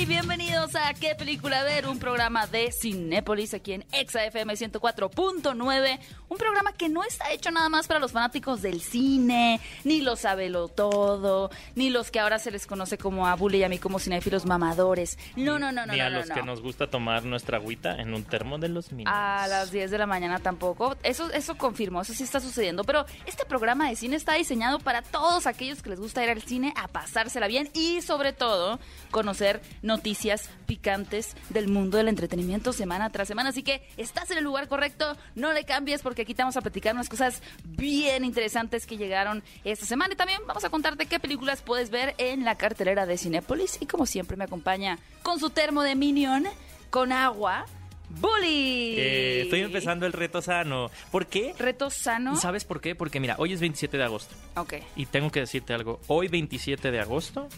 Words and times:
¡Hey! 0.00 0.10
Bienvenidos 0.20 0.74
a 0.74 0.92
¿Qué 0.94 1.14
película 1.14 1.62
ver? 1.62 1.86
Un 1.86 1.98
programa 1.98 2.46
de 2.46 2.72
Cinépolis 2.72 3.54
aquí 3.54 3.72
en 3.72 3.84
ExaFM 3.92 4.54
104.9. 4.54 5.98
Un 6.28 6.36
programa 6.36 6.72
que 6.72 6.88
no 6.88 7.02
está 7.04 7.32
hecho 7.32 7.50
nada 7.50 7.68
más 7.68 7.88
para 7.88 8.00
los 8.00 8.12
fanáticos 8.12 8.60
del 8.60 8.80
cine, 8.80 9.60
ni 9.84 10.00
los 10.00 10.20
sabelo 10.20 10.68
todo, 10.68 11.50
ni 11.74 11.90
los 11.90 12.10
que 12.10 12.20
ahora 12.20 12.38
se 12.38 12.50
les 12.50 12.66
conoce 12.66 12.98
como 12.98 13.26
a 13.26 13.34
Bully 13.34 13.58
y 13.58 13.64
a 13.64 13.68
mí 13.68 13.78
como 13.78 13.98
cinéfilos 13.98 14.46
mamadores. 14.46 15.18
No, 15.36 15.58
no, 15.58 15.72
no, 15.72 15.86
no, 15.86 15.92
Ni 15.92 15.98
no, 15.98 16.04
a 16.04 16.10
no, 16.10 16.18
los 16.18 16.28
no. 16.28 16.34
que 16.34 16.42
nos 16.42 16.60
gusta 16.60 16.88
tomar 16.88 17.24
nuestra 17.24 17.56
agüita 17.56 17.96
en 17.96 18.12
un 18.12 18.24
termo 18.24 18.58
de 18.58 18.68
los 18.68 18.92
niños. 18.92 19.12
A 19.14 19.46
las 19.48 19.70
10 19.70 19.90
de 19.90 19.98
la 19.98 20.06
mañana 20.06 20.38
tampoco. 20.38 20.96
Eso, 21.02 21.30
eso 21.32 21.56
confirmó, 21.56 22.02
eso 22.02 22.14
sí 22.14 22.24
está 22.24 22.40
sucediendo. 22.40 22.84
Pero 22.84 23.06
este 23.26 23.44
programa 23.44 23.88
de 23.88 23.96
cine 23.96 24.16
está 24.16 24.34
diseñado 24.34 24.78
para 24.80 25.02
todos 25.02 25.46
aquellos 25.46 25.82
que 25.82 25.90
les 25.90 26.00
gusta 26.00 26.22
ir 26.22 26.30
al 26.30 26.42
cine 26.42 26.74
a 26.76 26.88
pasársela 26.88 27.46
bien 27.46 27.70
y 27.74 28.02
sobre 28.02 28.32
todo 28.32 28.78
conocer 29.10 29.60
noticias 29.90 30.48
picantes 30.66 31.36
del 31.48 31.66
mundo 31.66 31.98
del 31.98 32.06
entretenimiento 32.06 32.72
semana 32.72 33.10
tras 33.10 33.26
semana. 33.26 33.50
Así 33.50 33.64
que 33.64 33.82
estás 33.96 34.30
en 34.30 34.38
el 34.38 34.44
lugar 34.44 34.68
correcto, 34.68 35.16
no 35.34 35.52
le 35.52 35.64
cambies 35.64 36.00
porque 36.02 36.22
aquí 36.22 36.32
te 36.32 36.42
vamos 36.42 36.56
a 36.56 36.60
platicar 36.60 36.94
unas 36.94 37.08
cosas 37.08 37.42
bien 37.64 38.24
interesantes 38.24 38.86
que 38.86 38.96
llegaron 38.96 39.42
esta 39.64 39.86
semana. 39.86 40.14
Y 40.14 40.16
también 40.16 40.40
vamos 40.46 40.64
a 40.64 40.70
contarte 40.70 41.06
qué 41.06 41.18
películas 41.18 41.60
puedes 41.62 41.90
ver 41.90 42.14
en 42.18 42.44
la 42.44 42.54
cartelera 42.54 43.04
de 43.04 43.18
Cinépolis. 43.18 43.78
Y 43.80 43.86
como 43.86 44.06
siempre 44.06 44.36
me 44.36 44.44
acompaña 44.44 44.98
con 45.22 45.40
su 45.40 45.50
termo 45.50 45.82
de 45.82 45.96
Minion, 45.96 46.46
con 46.90 47.10
agua. 47.10 47.66
Bully. 48.10 48.94
Eh, 48.98 49.42
estoy 49.42 49.60
empezando 49.60 50.06
el 50.06 50.12
reto 50.12 50.40
sano. 50.42 50.90
¿Por 51.10 51.26
qué? 51.26 51.54
Reto 51.58 51.90
sano. 51.90 52.36
¿Sabes 52.36 52.64
por 52.64 52.80
qué? 52.80 52.94
Porque 52.94 53.20
mira, 53.20 53.36
hoy 53.38 53.52
es 53.52 53.60
27 53.60 53.96
de 53.96 54.04
agosto. 54.04 54.34
Ok. 54.56 54.74
Y 54.96 55.06
tengo 55.06 55.30
que 55.30 55.40
decirte 55.40 55.74
algo. 55.74 56.00
Hoy 56.08 56.26
27 56.26 56.90
de 56.90 57.00
agosto 57.00 57.48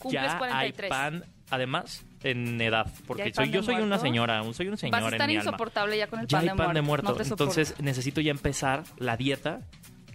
Cumples 0.00 0.22
ya 0.22 0.38
43. 0.38 0.84
hay 0.84 0.88
pan, 0.88 1.24
además, 1.50 2.04
en 2.22 2.60
edad. 2.60 2.86
¿Ya 2.86 2.92
Porque 3.06 3.32
soy, 3.34 3.50
yo 3.50 3.60
de 3.60 3.66
soy 3.66 3.74
una 3.76 3.86
muerto? 3.86 4.04
señora, 4.04 4.42
un- 4.42 4.54
soy 4.54 4.68
un 4.68 4.76
señor 4.78 4.92
Vas 5.00 5.12
a 5.12 5.16
en 5.16 5.16
mi 5.16 5.22
alma. 5.22 5.32
insoportable 5.34 5.98
ya 5.98 6.06
con 6.06 6.20
el 6.20 6.26
Ya 6.26 6.38
pan, 6.38 6.48
hay 6.48 6.48
de, 6.56 6.56
pan 6.64 6.74
de 6.74 6.82
muerto. 6.82 7.04
muerto. 7.04 7.12
No 7.12 7.16
te 7.16 7.24
soporto. 7.24 7.44
Entonces 7.60 7.80
necesito 7.80 8.20
ya 8.20 8.30
empezar 8.30 8.84
la 8.98 9.16
dieta 9.16 9.60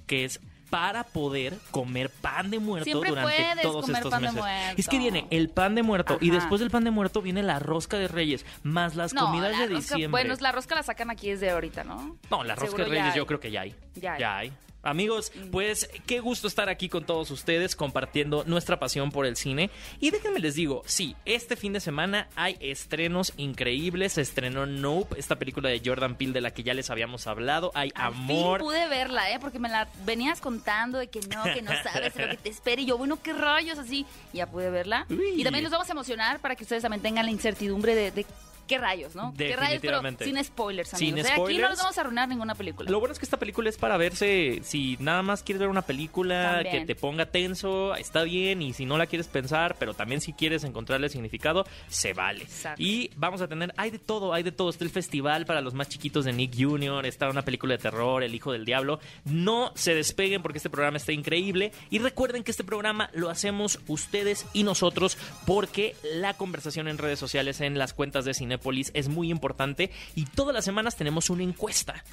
que 0.08 0.26
es 0.26 0.40
para 0.70 1.04
poder 1.04 1.54
comer 1.72 2.10
pan 2.10 2.50
de 2.50 2.60
muerto 2.60 2.86
Siempre 2.86 3.10
durante 3.12 3.62
todos 3.62 3.82
comer 3.86 3.98
estos 3.98 4.12
pan 4.12 4.22
de 4.22 4.28
meses. 4.28 4.42
muerto. 4.42 4.76
Es 4.82 4.88
que 4.90 4.98
viene 4.98 5.28
el 5.30 5.50
pan 5.50 5.76
de 5.76 5.84
muerto 5.84 6.18
y 6.20 6.32
después 6.32 6.60
del 6.60 6.72
pan 6.72 6.84
de 6.84 6.92
muerto 6.92 7.22
viene 7.22 7.44
la 7.44 7.60
rosca 7.60 7.98
de 7.98 8.08
reyes, 8.08 8.46
más 8.64 8.96
las 8.96 9.14
no, 9.14 9.28
comidas 9.28 9.52
la 9.54 9.60
de 9.60 9.66
rosca- 9.68 9.76
diciembre. 9.76 10.08
Bueno, 10.24 10.34
la 10.42 10.52
rosca 10.52 10.76
la 10.76 10.84
sacan 10.84 11.12
aquí 11.12 11.30
desde 11.30 11.52
ahorita, 11.52 11.84
¿no? 11.84 12.18
No, 12.30 12.44
la 12.44 12.56
rosca 12.56 12.84
de 12.84 12.90
ya 12.90 12.96
Reyes 13.02 13.16
yo 13.16 13.26
creo 13.26 13.40
que 13.40 13.52
ya 13.52 13.62
hay. 13.62 13.76
Ya 13.96 14.38
hay. 14.38 14.52
Amigos, 14.86 15.32
pues 15.52 15.90
qué 16.06 16.20
gusto 16.20 16.48
estar 16.48 16.70
aquí 16.70 16.90
con 16.90 17.06
todos 17.06 17.32
ustedes 17.32 17.76
compartiendo 17.76 18.44
nuestra 18.46 18.80
pasión 18.80 19.12
por 19.12 19.26
el 19.26 19.36
cine. 19.36 19.70
Y 20.00 20.12
déjenme 20.12 20.40
les 20.40 20.56
digo, 20.56 20.84
sí, 20.86 21.16
este 21.26 21.56
fin 21.56 21.74
de 21.74 21.80
semana 21.80 22.28
hay 22.36 22.56
estrenos 22.60 23.34
increíbles. 23.38 24.14
Se 24.14 24.22
estrenó 24.22 24.66
Nope, 24.66 25.20
esta 25.20 25.38
película 25.38 25.70
de 25.70 25.82
Jordan 25.84 26.16
Peele 26.16 26.34
de 26.34 26.42
la 26.42 26.52
que 26.52 26.64
ya 26.64 26.74
les 26.74 26.90
habíamos 26.90 27.28
hablado. 27.28 27.72
Hay 27.74 27.92
Al 27.96 28.14
amor. 28.14 28.60
fin 28.60 28.68
pude 28.68 28.88
verla, 28.88 29.32
¿eh? 29.32 29.40
Porque 29.40 29.60
me 29.60 29.70
la 29.70 29.88
venías 30.06 30.40
contando 30.40 31.00
de 31.00 31.08
que 31.08 31.20
no, 31.22 31.44
que 31.44 31.62
no 31.62 31.72
sabes 31.84 32.16
lo 32.16 32.30
que 32.30 32.38
te 32.38 32.50
espera. 32.50 32.82
Y 32.82 32.86
yo, 32.86 32.98
bueno, 32.98 33.22
qué 33.22 33.34
rayos 33.34 33.78
así. 33.80 34.06
Ya 34.34 34.48
pude 34.48 34.70
verla. 34.70 35.06
Uy. 35.10 35.42
Y 35.42 35.44
también 35.44 35.64
los 35.64 35.72
vamos 35.72 35.90
a 35.90 35.94
emocionar 35.94 36.40
para 36.40 36.56
que 36.56 36.64
ustedes 36.64 36.84
también 36.84 37.02
tengan 37.02 37.26
la 37.26 37.32
incertidumbre 37.32 37.96
de, 37.96 38.12
de 38.12 38.26
qué 38.68 38.78
rayos, 38.78 39.16
¿no? 39.16 39.34
¿Qué 39.38 39.56
rayos? 39.56 39.80
Pero 39.82 40.02
sin 40.20 40.44
spoilers, 40.44 40.94
amigos. 40.94 41.16
Sin 41.16 41.20
O 41.20 41.24
sea, 41.24 41.44
Aquí 41.44 41.58
no 41.58 41.70
les 41.70 41.78
vamos 41.80 41.98
a 41.98 42.02
arruinar 42.02 42.28
ninguna 42.28 42.56
película. 42.56 42.90
Lo 42.90 43.00
bueno 43.00 43.14
es 43.14 43.20
que 43.20 43.26
esta 43.26 43.38
película 43.38 43.70
es 43.70 43.78
para 43.78 43.98
verse, 43.98 44.60
si 44.64 44.98
nada 45.00 45.22
más 45.22 45.44
quieres 45.44 45.60
ver 45.60 45.70
una 45.70 45.82
película 45.82 46.56
También. 46.56 46.80
que 46.80 46.94
te 46.94 47.00
ponga 47.00 47.26
tenso, 47.28 47.96
está 47.96 48.24
bien, 48.24 48.62
y 48.62 48.74
si 48.74 48.86
no 48.86 48.98
la 48.98 49.08
quieres 49.08 49.28
pensar, 49.28 49.76
pero 49.80 49.94
también 49.94 50.22
si 50.22 50.34
quieres 50.34 50.64
encontrarle 50.64 51.10
significado, 51.10 51.66
se 51.88 52.14
vale. 52.14 52.44
Exacto. 52.44 52.82
Y 52.82 53.12
vamos 53.16 53.42
a 53.42 53.48
tener, 53.48 53.74
hay 53.78 53.92
de 53.92 54.00
todo, 54.00 54.34
hay 54.34 54.44
de 54.44 54.52
todo, 54.52 54.70
está 54.70 54.84
el 54.84 54.90
festival 54.90 55.46
para 55.46 55.62
los 55.62 55.74
más 55.74 55.90
chiquitos 55.90 56.26
de 56.26 56.34
Nick 56.34 56.56
Jr., 56.58 57.06
está 57.06 57.30
una 57.30 57.44
película 57.44 57.74
de 57.74 57.80
terror, 57.80 58.24
El 58.24 58.36
Hijo 58.36 58.52
del 58.52 58.66
Diablo, 58.66 59.00
no 59.26 59.72
se 59.76 59.94
despeguen 59.94 60.42
porque 60.42 60.58
este 60.58 60.70
programa 60.70 60.98
está 60.98 61.12
increíble, 61.12 61.72
y 61.90 62.00
recuerden 62.00 62.44
que 62.44 62.52
este 62.52 62.64
programa 62.64 63.10
lo 63.14 63.30
hacemos 63.30 63.80
ustedes 63.88 64.46
y 64.54 64.64
nosotros 64.64 65.18
porque 65.46 65.96
la 66.16 66.34
conversación 66.36 66.88
en 66.88 66.98
redes 66.98 67.20
sociales, 67.20 67.62
en 67.62 67.78
las 67.78 67.94
cuentas 67.94 68.26
de 68.26 68.34
Cinépolis 68.56 68.92
es 68.94 69.10
muy 69.10 69.30
importante, 69.32 69.92
y 70.16 70.26
todas 70.26 70.54
las 70.56 70.66
semanas 70.66 70.96
tenemos 70.96 71.30
una 71.30 71.44
encuesta. 71.44 72.04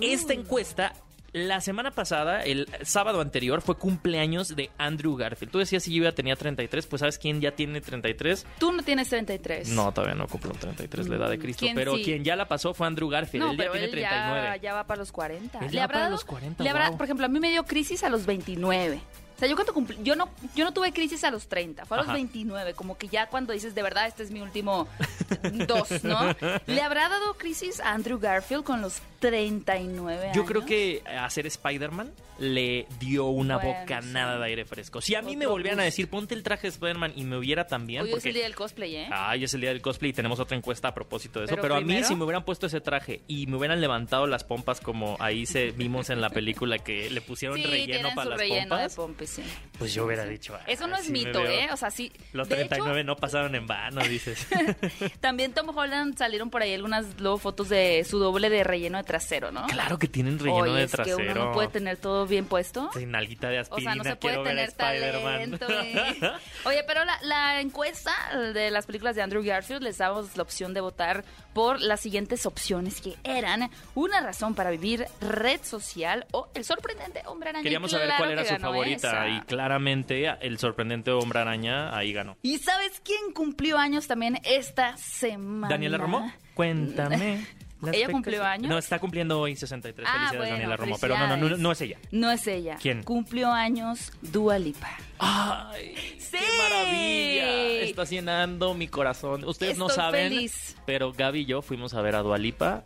Esta 0.00 0.32
encuesta, 0.34 0.92
la 1.32 1.60
semana 1.60 1.90
pasada, 1.90 2.42
el 2.42 2.66
sábado 2.82 3.20
anterior, 3.20 3.60
fue 3.60 3.76
cumpleaños 3.76 4.56
de 4.56 4.70
Andrew 4.78 5.16
Garfield. 5.16 5.52
Tú 5.52 5.58
decías 5.58 5.82
si 5.82 5.92
yo 5.94 6.04
ya 6.04 6.12
tenía 6.12 6.34
33, 6.36 6.86
pues 6.86 7.00
¿sabes 7.00 7.18
quién 7.18 7.40
ya 7.40 7.50
tiene 7.52 7.80
33? 7.80 8.46
Tú 8.58 8.72
no 8.72 8.82
tienes 8.82 9.08
33. 9.10 9.68
No, 9.70 9.92
todavía 9.92 10.14
no 10.14 10.26
cumplo 10.28 10.52
33 10.52 11.08
la 11.08 11.16
edad 11.16 11.30
de 11.30 11.38
Cristo, 11.38 11.60
¿Quién 11.66 11.74
pero 11.74 11.96
sí? 11.96 12.04
quien 12.04 12.24
ya 12.24 12.36
la 12.36 12.46
pasó 12.48 12.72
fue 12.74 12.86
Andrew 12.86 13.08
Garfield. 13.08 13.44
No, 13.44 13.50
él 13.52 13.58
ya 13.58 13.70
tiene 13.70 13.84
él 13.86 13.90
39. 13.90 14.42
ya, 14.48 14.56
ya 14.56 14.74
va 14.74 14.86
para 14.86 14.98
los 14.98 15.12
40. 15.12 15.58
Él 15.58 15.72
Le 15.74 15.80
habrá 15.80 15.98
dado- 16.00 16.12
los 16.12 16.24
40, 16.24 16.62
le 16.64 16.70
habrá- 16.70 16.88
wow. 16.88 16.96
Por 16.98 17.04
ejemplo, 17.04 17.26
a 17.26 17.28
mí 17.28 17.38
me 17.40 17.50
dio 17.50 17.64
crisis 17.64 18.02
a 18.02 18.08
los 18.08 18.24
29. 18.24 19.00
O 19.36 19.38
sea, 19.38 19.48
yo 19.48 19.54
cuando 19.54 19.74
cumplí, 19.74 19.98
yo 20.02 20.16
no, 20.16 20.30
yo 20.54 20.64
no 20.64 20.72
tuve 20.72 20.92
crisis 20.94 21.22
a 21.24 21.30
los 21.30 21.46
30, 21.46 21.84
fue 21.84 21.98
a 21.98 22.00
los 22.00 22.06
Ajá. 22.08 22.14
29, 22.14 22.72
como 22.72 22.96
que 22.96 23.08
ya 23.08 23.26
cuando 23.28 23.52
dices, 23.52 23.74
de 23.74 23.82
verdad, 23.82 24.06
este 24.06 24.22
es 24.22 24.30
mi 24.30 24.40
último 24.40 24.88
dos, 25.68 26.02
¿no? 26.04 26.34
¿Le 26.66 26.80
habrá 26.80 27.08
dado 27.10 27.34
crisis 27.34 27.80
a 27.80 27.92
Andrew 27.92 28.18
Garfield 28.18 28.64
con 28.64 28.80
los 28.80 29.00
39 29.20 30.22
años? 30.24 30.36
Yo 30.36 30.44
creo 30.44 30.64
que 30.64 31.02
hacer 31.20 31.46
Spider-Man 31.46 32.12
le 32.38 32.86
dio 33.00 33.26
una 33.26 33.56
Bueno, 33.56 33.80
bocanada 33.80 34.34
sí. 34.34 34.38
de 34.40 34.44
aire 34.46 34.64
fresco. 34.66 35.00
Si 35.00 35.14
a 35.14 35.22
mí 35.22 35.36
me 35.36 35.46
volvieran 35.46 35.80
a 35.80 35.84
decir, 35.84 36.08
ponte 36.10 36.34
el 36.34 36.42
traje 36.42 36.62
de 36.62 36.68
Spider-Man 36.68 37.12
y 37.16 37.24
me 37.24 37.36
hubiera 37.38 37.66
también. 37.66 38.02
Hoy 38.02 38.08
es 38.08 38.14
porque 38.14 38.28
el 38.28 38.34
día 38.34 38.44
del 38.44 38.54
cosplay, 38.54 38.94
¿eh? 38.96 39.08
Ay, 39.10 39.44
es 39.44 39.54
el 39.54 39.62
día 39.62 39.70
del 39.70 39.80
cosplay 39.80 40.10
y 40.10 40.14
tenemos 40.14 40.38
otra 40.38 40.54
encuesta 40.56 40.88
a 40.88 40.94
propósito 40.94 41.38
de 41.40 41.46
eso. 41.46 41.52
Pero 41.54 41.62
Pero, 41.62 41.74
a 41.76 41.80
mí, 41.80 41.86
primero- 41.86 42.06
si 42.08 42.14
me 42.14 42.24
hubieran 42.24 42.44
puesto 42.44 42.66
ese 42.66 42.80
traje 42.82 43.22
y 43.26 43.46
me 43.46 43.56
hubieran 43.56 43.80
levantado 43.80 44.26
las 44.26 44.44
pompas 44.44 44.80
como 44.82 45.16
ahí 45.18 45.46
se 45.46 45.70
vimos 45.70 46.10
en 46.10 46.20
la 46.20 46.28
película 46.28 46.76
que 46.78 47.08
le 47.10 47.20
pusieron 47.22 47.56
sí, 47.62 47.64
relleno 47.64 48.10
para 48.14 48.30
las 48.30 48.38
relleno 48.38 48.68
pompas, 48.68 48.90
de 48.96 48.96
sí. 49.26 49.42
pues 49.78 49.92
yo 49.94 50.04
hubiera 50.06 50.24
dicho. 50.24 50.54
"Ah, 50.54 50.62
Eso 50.66 50.86
no 50.86 50.96
es 50.96 51.04
sí 51.06 51.12
mito, 51.12 51.42
veo". 51.42 51.50
¿eh? 51.50 51.68
O 51.72 51.76
sea, 51.76 51.90
sí. 51.90 52.12
Los 52.32 52.48
de 52.48 52.56
hecho, 52.56 52.68
39 52.68 53.04
no 53.04 53.16
pasaron 53.16 53.54
en 53.54 53.66
vano, 53.66 54.00
dices. 54.02 54.46
también 55.20 55.52
Tom 55.52 55.76
Holland 55.76 56.16
salieron 56.16 56.50
por 56.50 56.62
ahí 56.62 56.74
algunas 56.74 57.20
luego 57.20 57.38
fotos 57.38 57.68
de 57.68 58.04
su 58.08 58.18
doble 58.18 58.48
de 58.50 58.64
relleno 58.64 58.98
de 58.98 59.04
trasero, 59.04 59.50
¿no? 59.52 59.66
claro 59.66 59.98
que 59.98 60.08
tienen 60.08 60.38
relleno 60.38 60.62
Oye, 60.62 60.72
de 60.72 60.84
es 60.84 60.90
trasero. 60.90 61.16
que 61.18 61.22
uno 61.24 61.34
no 61.46 61.52
puede 61.52 61.68
tener 61.68 61.96
todo 61.96 62.26
bien 62.26 62.46
puesto. 62.46 62.90
Sin 62.94 63.10
nalguita 63.10 63.48
de 63.48 63.58
O 63.58 63.62
aspirina, 63.62 63.92
sea, 63.92 64.02
no 64.02 64.04
se 64.04 64.16
puede 64.16 64.42
tener 64.44 64.72
talento. 64.72 65.66
¿eh? 65.70 66.32
Oye, 66.64 66.82
pero 66.86 67.04
la, 67.04 67.18
la 67.22 67.60
encuesta 67.60 68.12
de 68.54 68.70
las 68.70 68.86
películas 68.86 69.14
de 69.16 69.22
Andrew 69.22 69.42
Garfield 69.42 69.82
les 69.82 69.98
damos 69.98 70.36
la 70.36 70.42
opción 70.42 70.74
de 70.74 70.80
votar 70.80 71.24
por 71.52 71.80
las 71.80 72.00
siguientes 72.00 72.44
opciones 72.46 73.00
que 73.00 73.16
eran 73.24 73.70
Una 73.94 74.20
razón 74.20 74.54
para 74.54 74.70
vivir, 74.70 75.06
Red 75.20 75.62
Social 75.62 76.26
o 76.32 76.48
El 76.54 76.64
sorprendente 76.64 77.22
Hombre 77.26 77.50
Araña. 77.50 77.62
Queríamos 77.62 77.90
saber 77.90 78.10
cuál 78.18 78.30
era 78.32 78.44
su 78.44 78.52
ganó 78.52 78.66
favorita 78.68 79.10
y 79.28 79.40
claramente 79.42 80.26
el 80.40 80.58
sorprendente 80.58 81.10
hombre 81.10 81.40
araña 81.40 81.96
ahí 81.96 82.12
ganó. 82.12 82.36
¿Y 82.42 82.58
sabes 82.58 83.00
quién 83.04 83.32
cumplió 83.32 83.78
años 83.78 84.06
también 84.06 84.38
esta 84.44 84.96
semana? 84.96 85.68
Daniela 85.68 85.98
Romo, 85.98 86.32
cuéntame. 86.54 87.46
¿Ella 87.92 88.08
cumplió 88.08 88.42
años? 88.42 88.68
No, 88.68 88.78
está 88.78 88.98
cumpliendo 88.98 89.38
hoy 89.38 89.54
63. 89.54 90.08
Ah, 90.08 90.12
Felicidades, 90.12 90.38
bueno, 90.38 90.52
Daniela 90.54 90.76
Romo. 90.76 90.96
Pero 90.98 91.18
no, 91.18 91.28
no, 91.28 91.36
no, 91.36 91.56
no 91.56 91.72
es 91.72 91.80
ella. 91.82 91.98
No 92.10 92.30
es 92.30 92.46
ella. 92.46 92.76
¿Quién? 92.80 93.02
Cumplió 93.02 93.52
años 93.52 94.12
Dua 94.22 94.58
Lipa. 94.58 94.90
¡Ay! 95.18 95.94
¡Sí! 96.18 96.38
¡Qué 96.38 96.46
maravilla! 96.58 97.82
Está 97.82 98.04
llenando 98.04 98.74
mi 98.74 98.88
corazón. 98.88 99.44
Ustedes 99.44 99.78
no 99.78 99.88
saben, 99.88 100.30
feliz. 100.30 100.76
pero 100.86 101.12
Gaby 101.12 101.40
y 101.40 101.44
yo 101.44 101.62
fuimos 101.62 101.94
a 101.94 102.00
ver 102.00 102.16
a 102.16 102.20
Dualipa 102.22 102.82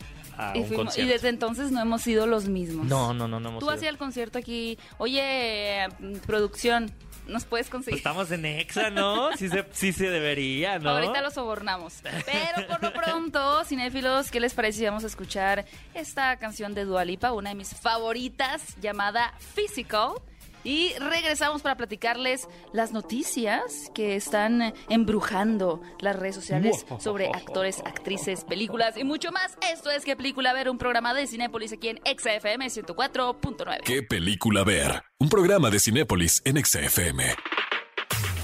a 0.48 0.56
Y, 0.56 0.60
un 0.60 0.66
fuimos- 0.68 0.72
y 0.72 0.76
concierto. 0.86 1.12
desde 1.12 1.28
entonces 1.28 1.70
no 1.72 1.80
hemos 1.80 2.02
sido 2.02 2.26
los 2.26 2.46
mismos. 2.48 2.86
No, 2.86 3.12
no, 3.14 3.28
no, 3.28 3.40
no 3.40 3.48
hemos 3.50 3.60
Tú 3.60 3.70
hacías 3.70 3.90
el 3.92 3.98
concierto 3.98 4.38
aquí. 4.38 4.78
Oye, 4.98 5.86
mm, 5.98 6.14
producción, 6.26 6.90
¿nos 7.26 7.44
puedes 7.44 7.66
Pues 7.66 7.70
conseguir? 7.70 7.98
estamos 7.98 8.30
en 8.30 8.44
Exa, 8.46 8.90
¿no? 8.90 9.30
Sí 9.36 9.48
se, 9.48 9.64
sí 9.72 9.92
se 9.92 10.08
debería, 10.10 10.78
¿no? 10.78 10.90
Ahorita 10.90 11.20
lo 11.22 11.30
sobornamos. 11.30 11.94
Pero 12.02 12.66
por 12.68 12.82
lo 12.82 12.92
pronto, 12.92 13.64
cinéfilos, 13.64 14.30
¿qué 14.30 14.40
les 14.40 14.54
parece 14.54 14.78
si 14.80 14.84
vamos 14.84 15.04
a 15.04 15.08
escuchar 15.08 15.64
esta 15.94 16.36
canción 16.38 16.74
de 16.74 16.84
Dualipa, 16.84 17.32
una 17.32 17.50
de 17.50 17.56
mis 17.56 17.74
favoritas, 17.74 18.62
llamada 18.80 19.34
Physical? 19.54 20.12
Y 20.64 20.92
regresamos 20.98 21.62
para 21.62 21.76
platicarles 21.76 22.48
las 22.72 22.92
noticias 22.92 23.90
que 23.94 24.16
están 24.16 24.74
embrujando 24.88 25.80
las 26.00 26.16
redes 26.16 26.34
sociales 26.34 26.86
sobre 26.98 27.28
actores, 27.28 27.80
actrices, 27.84 28.44
películas 28.44 28.96
y 28.96 29.04
mucho 29.04 29.32
más. 29.32 29.56
Esto 29.72 29.90
es 29.90 30.04
¿Qué 30.04 30.16
película 30.16 30.52
ver? 30.52 30.68
Un 30.68 30.78
programa 30.78 31.14
de 31.14 31.26
Cinépolis 31.26 31.72
aquí 31.72 31.88
en 31.88 31.98
XFM 31.98 32.66
104.9. 32.66 33.80
¿Qué 33.84 34.02
película 34.02 34.64
ver? 34.64 35.02
Un 35.18 35.28
programa 35.28 35.70
de 35.70 35.78
Cinépolis 35.78 36.42
en 36.44 36.56
Exa 36.56 36.80
FM. 36.80 37.24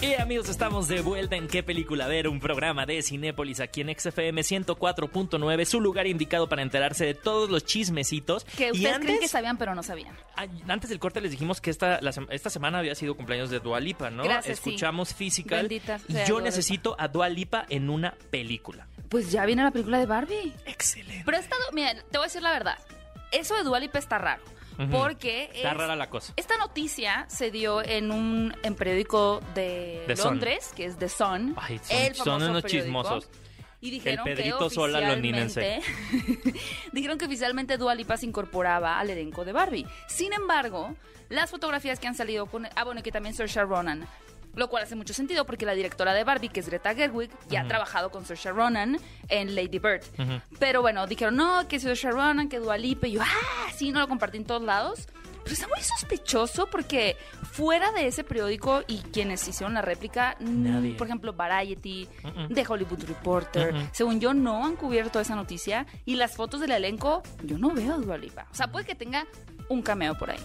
Y 0.02 0.12
amigos, 0.14 0.48
estamos 0.50 0.88
de 0.88 1.00
vuelta 1.00 1.36
en 1.36 1.48
¿Qué 1.48 1.62
película 1.62 2.06
ver? 2.06 2.28
Un 2.28 2.38
programa 2.38 2.84
de 2.84 3.02
Cinépolis 3.02 3.60
aquí 3.60 3.80
en 3.80 3.88
XFM 3.98 4.42
104.9, 4.42 5.64
su 5.64 5.80
lugar 5.80 6.06
indicado 6.06 6.48
para 6.50 6.60
enterarse 6.62 7.06
de 7.06 7.14
todos 7.14 7.48
los 7.48 7.64
chismecitos. 7.64 8.44
Que 8.44 8.66
Y 8.68 8.70
ustedes 8.72 8.82
creen 8.98 9.02
antes- 9.02 9.20
que 9.20 9.28
sabían, 9.28 9.56
pero 9.56 9.74
no 9.74 9.82
sabían. 9.82 10.14
Antes 10.68 10.90
del 10.90 10.98
corte 10.98 11.20
les 11.22 11.30
dijimos 11.30 11.62
que 11.62 11.70
esta, 11.70 11.98
la 12.02 12.12
esta 12.30 12.50
semana 12.50 12.78
había 12.80 12.94
sido 12.94 13.16
cumpleaños 13.16 13.48
de 13.48 13.58
Dua 13.58 13.80
Lipa, 13.80 14.10
¿no? 14.10 14.22
Gracias, 14.24 14.58
sí. 14.60 14.70
Escuchamos 14.70 15.14
Physical. 15.14 15.62
Bendita 15.62 15.98
y 16.08 16.12
yo 16.28 16.34
Dua 16.36 16.42
necesito 16.42 16.94
a 16.98 17.08
Dua 17.08 17.28
Lipa 17.30 17.64
en 17.70 17.88
una 17.88 18.14
película. 18.30 18.86
Pues 19.08 19.32
ya 19.32 19.46
viene 19.46 19.62
la 19.64 19.70
película 19.70 19.98
de 19.98 20.06
Barbie. 20.06 20.52
Excelente. 20.66 21.22
Pero 21.24 21.38
ha 21.38 21.40
estado, 21.40 21.62
mira, 21.72 21.94
te 21.94 22.18
voy 22.18 22.24
a 22.26 22.28
decir 22.28 22.42
la 22.42 22.52
verdad. 22.52 22.78
Eso 23.32 23.56
de 23.56 23.62
Dualipa 23.64 23.98
está 23.98 24.18
raro. 24.18 24.42
Porque 24.90 25.50
Está 25.54 25.70
es- 25.72 25.76
rara 25.76 25.96
la 25.96 26.10
cosa. 26.10 26.32
esta 26.36 26.56
noticia 26.58 27.24
se 27.28 27.50
dio 27.50 27.82
en 27.82 28.10
un 28.10 28.54
en 28.62 28.74
periódico 28.74 29.40
de 29.54 30.04
The 30.06 30.16
Sun. 30.16 30.24
Londres, 30.32 30.72
que 30.76 30.84
es 30.86 30.96
The 30.98 31.08
Sun. 31.08 31.54
Ay, 31.56 31.78
son- 31.82 31.96
el 31.96 32.14
son 32.14 32.24
famoso 32.26 32.50
unos 32.50 32.62
periódico. 32.62 32.84
chismosos. 32.84 33.30
Y 33.80 33.90
dijeron 33.90 34.26
El 34.26 34.34
que 34.36 34.42
Pedrito 34.42 34.70
Sola 34.70 34.98
oficialmente 34.98 35.80
dijeron 36.92 37.18
que 37.18 37.26
oficialmente 37.26 37.76
Dua 37.76 37.94
Lipa 37.94 38.16
se 38.16 38.26
incorporaba 38.26 38.98
al 38.98 39.10
elenco 39.10 39.44
de 39.44 39.52
Barbie. 39.52 39.86
Sin 40.08 40.32
embargo, 40.32 40.94
las 41.28 41.50
fotografías 41.50 41.98
que 42.00 42.06
han 42.06 42.14
salido 42.14 42.46
con 42.46 42.66
ah 42.74 42.84
bueno, 42.84 43.00
y 43.00 43.02
que 43.02 43.12
también 43.12 43.34
Saoirse 43.34 43.62
Ronan, 43.62 44.06
lo 44.56 44.68
cual 44.68 44.82
hace 44.82 44.96
mucho 44.96 45.14
sentido 45.14 45.44
porque 45.46 45.64
la 45.66 45.74
directora 45.74 46.12
de 46.14 46.24
Barbie, 46.24 46.48
que 46.48 46.60
es 46.60 46.68
Greta 46.68 46.94
Gerwig, 46.94 47.30
ya 47.48 47.60
ha 47.62 47.68
trabajado 47.68 48.10
con 48.10 48.24
Saoirse 48.24 48.50
Ronan 48.50 48.98
en 49.28 49.54
Lady 49.54 49.78
Bird. 49.78 50.02
Ujú. 50.18 50.40
Pero 50.58 50.82
bueno, 50.82 51.06
dijeron, 51.06 51.36
no, 51.36 51.68
que 51.68 51.78
Saoirse 51.78 52.10
Ronan, 52.10 52.48
que 52.48 52.58
Dua 52.58 52.76
Lipa, 52.78 53.06
y 53.06 53.12
yo, 53.12 53.22
ah, 53.22 53.70
sí, 53.76 53.92
no 53.92 54.00
lo 54.00 54.08
compartí 54.08 54.38
en 54.38 54.44
todos 54.44 54.62
lados. 54.62 55.06
Pero 55.44 55.54
está 55.54 55.68
muy 55.68 55.80
sospechoso 55.80 56.66
porque 56.68 57.16
fuera 57.52 57.92
de 57.92 58.08
ese 58.08 58.24
periódico 58.24 58.82
y 58.88 58.98
quienes 58.98 59.46
hicieron 59.46 59.74
la 59.74 59.82
réplica, 59.82 60.36
Nadie. 60.40 60.94
por 60.94 61.06
ejemplo, 61.06 61.32
Variety, 61.34 62.08
Mm-mm. 62.24 62.52
The 62.52 62.64
Hollywood 62.66 63.04
Reporter, 63.04 63.72
Mm-mm. 63.72 63.88
según 63.92 64.18
yo, 64.18 64.34
no 64.34 64.64
han 64.66 64.74
cubierto 64.74 65.20
esa 65.20 65.36
noticia. 65.36 65.86
Y 66.04 66.16
las 66.16 66.34
fotos 66.34 66.60
del 66.60 66.72
elenco, 66.72 67.22
yo 67.44 67.58
no 67.58 67.70
veo 67.70 67.94
a 67.94 67.98
Dua 67.98 68.18
Lipa. 68.18 68.48
O 68.50 68.54
sea, 68.56 68.72
puede 68.72 68.86
que 68.86 68.96
tenga 68.96 69.24
un 69.68 69.82
cameo 69.82 70.18
por 70.18 70.30
ahí. 70.30 70.40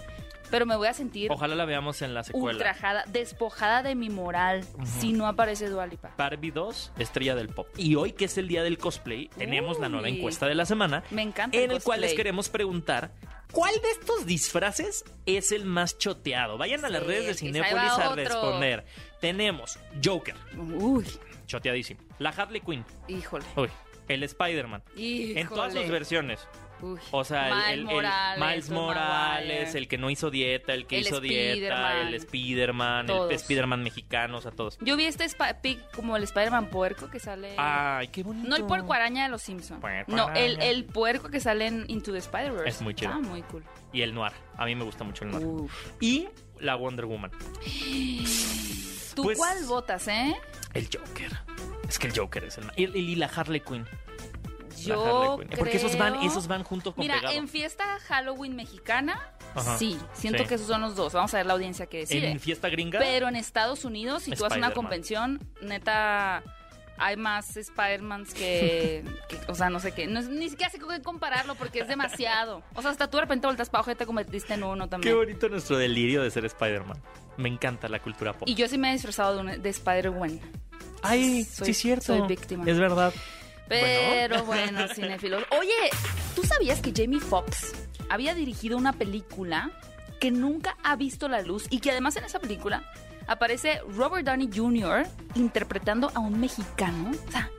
Pero 0.51 0.65
me 0.65 0.75
voy 0.75 0.87
a 0.87 0.93
sentir 0.93 1.31
Ojalá 1.31 1.55
la 1.55 1.65
veamos 1.65 2.01
en 2.01 2.13
la 2.13 2.23
secuela. 2.23 2.57
ultrajada, 2.57 3.03
despojada 3.07 3.81
de 3.83 3.95
mi 3.95 4.09
moral 4.09 4.63
si 4.99 5.13
no 5.13 5.25
aparece 5.25 5.69
Dua 5.69 5.87
Lipa. 5.87 6.11
Barbie 6.17 6.51
2, 6.51 6.91
estrella 6.99 7.33
del 7.35 7.49
pop. 7.49 7.67
Y 7.77 7.95
hoy, 7.95 8.11
que 8.11 8.25
es 8.25 8.37
el 8.37 8.47
día 8.47 8.61
del 8.61 8.77
cosplay, 8.77 9.29
tenemos 9.37 9.79
la 9.79 9.89
nueva 9.89 10.09
encuesta 10.09 10.45
de 10.47 10.55
la 10.55 10.65
semana. 10.65 11.03
Me 11.09 11.21
encanta 11.21 11.57
En 11.57 11.71
el 11.71 11.77
el 11.77 11.83
cual 11.83 12.01
les 12.01 12.13
queremos 12.13 12.49
preguntar. 12.49 13.11
¿Cuál 13.51 13.73
de 13.81 13.91
estos 13.91 14.25
disfraces 14.25 15.03
es 15.25 15.51
el 15.51 15.65
más 15.65 15.97
choteado? 15.97 16.57
Vayan 16.57 16.85
a 16.85 16.89
las 16.89 17.01
Sí, 17.01 17.07
redes 17.07 17.41
de 17.41 17.61
va 17.61 17.95
a 17.95 18.15
responder. 18.15 18.85
Tenemos 19.19 19.77
Joker, 20.03 20.35
Uy, 20.57 21.05
choteadísimo. 21.47 21.99
La 22.19 22.29
Harley 22.29 22.61
Quinn, 22.61 22.85
híjole. 23.07 23.45
uy. 23.57 23.69
El 24.07 24.23
Spider-Man. 24.23 24.83
En 24.97 25.47
todas 25.47 25.73
sus 25.73 25.87
versiones. 25.89 26.45
Uy. 26.81 26.99
O 27.11 27.23
sea, 27.23 27.47
el- 27.49 27.55
Miles 27.55 27.69
el, 27.73 27.79
el 27.79 27.85
Morales, 27.95 28.39
Miles 28.39 28.69
Morales, 28.69 29.75
el 29.75 29.87
que 29.87 29.97
no 29.97 30.09
hizo 30.09 30.31
dieta, 30.31 30.73
el 30.73 30.87
que 30.87 30.97
El 30.97 31.07
hizo 31.07 31.19
dieta, 31.19 32.01
el 32.01 32.13
Spider-Man, 32.15 33.09
el. 33.09 33.31
Spider-Man 33.31 33.83
mexicano, 33.83 34.37
o 34.37 34.41
sea, 34.41 34.51
todos. 34.51 34.77
Yo 34.81 34.97
vi 34.97 35.05
este 35.05 35.27
Pig 35.61 35.79
como 35.95 36.17
el 36.17 36.23
Spider-Man 36.23 36.69
puerco 36.69 37.09
que 37.09 37.19
sale. 37.19 37.53
Ay, 37.57 38.07
qué 38.09 38.23
bonito. 38.23 38.47
no 38.49 38.55
el 38.55 38.65
puerco 38.65 38.93
araña 38.93 39.23
de 39.23 39.29
los 39.29 39.41
Simpsons. 39.41 39.81
No, 40.07 40.29
el, 40.33 40.85
puerco 40.85 41.29
que 41.29 41.39
sale 41.39 41.67
en 41.67 41.85
Into 41.87 42.11
the 42.11 42.17
Spider-Verse. 42.19 42.69
Es 42.69 42.81
muy 42.81 42.93
chido. 42.95 43.11
Está 43.11 43.27
muy 43.27 43.41
cool. 43.43 43.63
Y 43.93 44.01
el 44.01 44.13
noir. 44.13 44.31
A 44.57 44.65
mí 44.65 44.75
me 44.75 44.83
gusta 44.83 45.03
mucho 45.03 45.25
el 45.25 45.31
noir. 45.31 45.45
Uf. 45.45 45.73
Y 45.99 46.27
la 46.59 46.75
Wonder 46.75 47.05
Woman. 47.05 47.31
¿Tú 49.15 49.23
Pues- 49.23 49.37
cuál 49.37 49.65
votas, 49.65 50.07
eh? 50.07 50.35
El 50.73 50.85
Joker. 50.85 51.31
Es 51.87 51.99
que 51.99 52.07
el 52.07 52.17
Joker 52.17 52.45
es 52.45 52.57
el 52.57 52.65
más. 52.65 52.77
Y, 52.77 52.85
y 52.85 53.15
la 53.15 53.25
Harley 53.27 53.59
Quinn. 53.59 53.85
Yo 54.77 55.37
Quinn. 55.39 55.49
Porque 55.57 55.77
esos 55.77 55.97
van, 55.97 56.13
creo- 56.17 56.29
esos 56.29 56.47
van 56.47 56.63
juntos 56.63 56.93
con 56.93 57.01
Mira, 57.03 57.15
pegado. 57.15 57.35
en 57.35 57.47
fiesta 57.47 57.83
Halloween 58.07 58.55
mexicana, 58.55 59.19
Ajá. 59.55 59.77
sí, 59.77 59.97
siento 60.13 60.43
Sí. 60.43 60.49
que 60.49 60.55
esos 60.55 60.67
son 60.67 60.81
los 60.81 60.95
dos. 60.95 61.13
Vamos 61.13 61.33
a 61.33 61.37
ver 61.37 61.45
la 61.45 61.53
audiencia 61.53 61.85
que 61.87 61.99
decide. 61.99 62.29
En 62.31 62.39
fiesta 62.39 62.69
gringa. 62.69 62.99
Pero 62.99 63.27
en 63.27 63.35
Estados 63.35 63.85
Unidos, 63.85 64.23
si 64.23 64.31
tú 64.31 64.43
vas 64.43 64.53
a 64.53 64.57
una 64.57 64.71
convención, 64.71 65.39
neta, 65.61 66.43
hay 66.97 67.17
más 67.17 67.57
Spider-Mans 67.57 68.33
que, 68.33 69.03
que- 69.29 69.39
O 69.51 69.55
sea, 69.55 69.69
no 69.71 69.79
sé 69.79 69.91
qué. 69.93 70.05
No 70.07 70.19
es- 70.19 70.29
ni 70.29 70.49
siquiera 70.49 70.71
sé 70.71 70.77
con 70.79 70.89
qué 70.95 71.01
compararlo 71.01 71.55
porque 71.55 71.79
es 71.79 71.87
demasiado. 71.87 72.61
O 72.75 72.81
sea, 72.81 72.91
hasta 72.91 73.09
tú 73.09 73.17
de 73.17 73.21
repente 73.21 73.47
volteas 73.47 73.69
para 73.69 73.79
abajo 73.79 73.91
y 73.91 73.95
te 73.95 74.05
convertiste 74.05 74.53
en 74.53 74.63
uno 74.63 74.85
Qué 74.85 74.89
también. 74.91 75.15
bonito 75.15 75.49
nuestro 75.49 75.77
delirio 75.77 76.21
de 76.21 76.29
ser 76.31 76.45
Spider-Man. 76.45 77.01
Me 77.37 77.49
encanta 77.49 77.87
la 77.89 77.99
cultura 77.99 78.33
pop. 78.33 78.47
Y 78.47 78.53
yo 78.55 78.67
sí 78.67 78.77
me 78.77 78.89
he 78.89 78.93
disfrazado 78.93 79.35
de, 79.35 79.41
un- 79.41 79.61
de 79.63 79.69
Spider-Gwen. 79.69 80.39
Ay, 81.01 81.43
soy- 81.45 81.65
sí 81.65 81.71
es 81.71 81.77
cierto. 81.79 82.05
soy 82.05 82.27
víctima. 82.27 82.63
Es 82.67 82.77
verdad. 82.77 83.11
Pero 83.79 84.43
bueno, 84.45 84.87
cinéfilos. 84.93 85.43
Oye, 85.59 85.89
¿tú 86.35 86.43
sabías 86.43 86.81
que 86.81 86.91
Jamie 86.95 87.19
Foxx 87.19 87.73
había 88.09 88.33
dirigido 88.35 88.77
una 88.77 88.93
película 88.93 89.71
que 90.19 90.31
nunca 90.31 90.77
ha 90.83 90.95
visto 90.95 91.27
la 91.27 91.41
luz 91.41 91.65
y 91.69 91.79
que 91.79 91.91
además 91.91 92.15
en 92.17 92.25
esa 92.25 92.39
película 92.39 92.83
aparece 93.27 93.81
Robert 93.95 94.25
Downey 94.25 94.49
Jr. 94.53 95.05
interpretando 95.35 96.11
a 96.13 96.19
un 96.19 96.39
mexicano? 96.39 97.11
O 97.27 97.31
sea, 97.31 97.49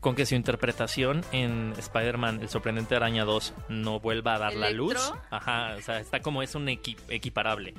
Con 0.00 0.14
que 0.14 0.26
su 0.26 0.34
interpretación 0.34 1.24
en 1.32 1.72
Spider-Man, 1.78 2.40
el 2.42 2.48
sorprendente 2.48 2.94
araña 2.96 3.24
2, 3.24 3.54
no 3.68 4.00
vuelva 4.00 4.34
a 4.34 4.38
dar 4.38 4.54
la 4.54 4.70
luz. 4.70 4.96
Ajá, 5.30 5.76
o 5.78 5.82
sea, 5.82 6.00
está 6.00 6.20
como 6.20 6.42
es 6.42 6.54
un 6.54 6.66
equi- 6.66 6.96
equiparable. 7.08 7.74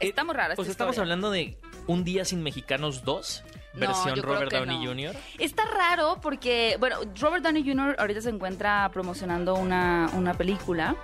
Está 0.00 0.22
Eh, 0.22 0.24
muy 0.24 0.34
rara 0.34 0.48
esta 0.52 0.56
Pues 0.56 0.68
estamos 0.68 0.92
historia. 0.94 1.02
hablando 1.14 1.30
de 1.30 1.56
Un 1.86 2.04
Día 2.04 2.24
Sin 2.24 2.42
Mexicanos 2.42 3.04
2, 3.04 3.44
No, 3.46 3.63
versión 3.74 4.22
Robert 4.22 4.52
Downey 4.52 4.84
no. 4.84 4.90
Jr. 4.90 5.16
Está 5.38 5.64
raro 5.64 6.18
porque, 6.20 6.76
bueno, 6.78 6.96
Robert 7.20 7.42
Downey 7.42 7.64
Jr. 7.64 7.96
ahorita 7.98 8.20
se 8.20 8.30
encuentra 8.30 8.90
promocionando 8.92 9.54
una, 9.54 10.10
una 10.14 10.34
película 10.34 10.96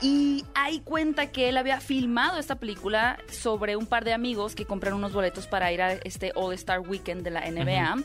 y 0.00 0.44
hay 0.54 0.80
cuenta 0.80 1.30
que 1.32 1.48
él 1.48 1.56
había 1.56 1.80
filmado 1.80 2.38
esta 2.38 2.56
película 2.56 3.18
sobre 3.30 3.76
un 3.76 3.86
par 3.86 4.04
de 4.04 4.12
amigos 4.12 4.54
que 4.54 4.66
compraron 4.66 4.98
unos 4.98 5.12
boletos 5.12 5.46
para 5.46 5.72
ir 5.72 5.80
a 5.80 5.92
este 5.92 6.32
All 6.34 6.52
Star 6.54 6.80
Weekend 6.80 7.22
de 7.22 7.30
la 7.30 7.50
NBA. 7.50 8.02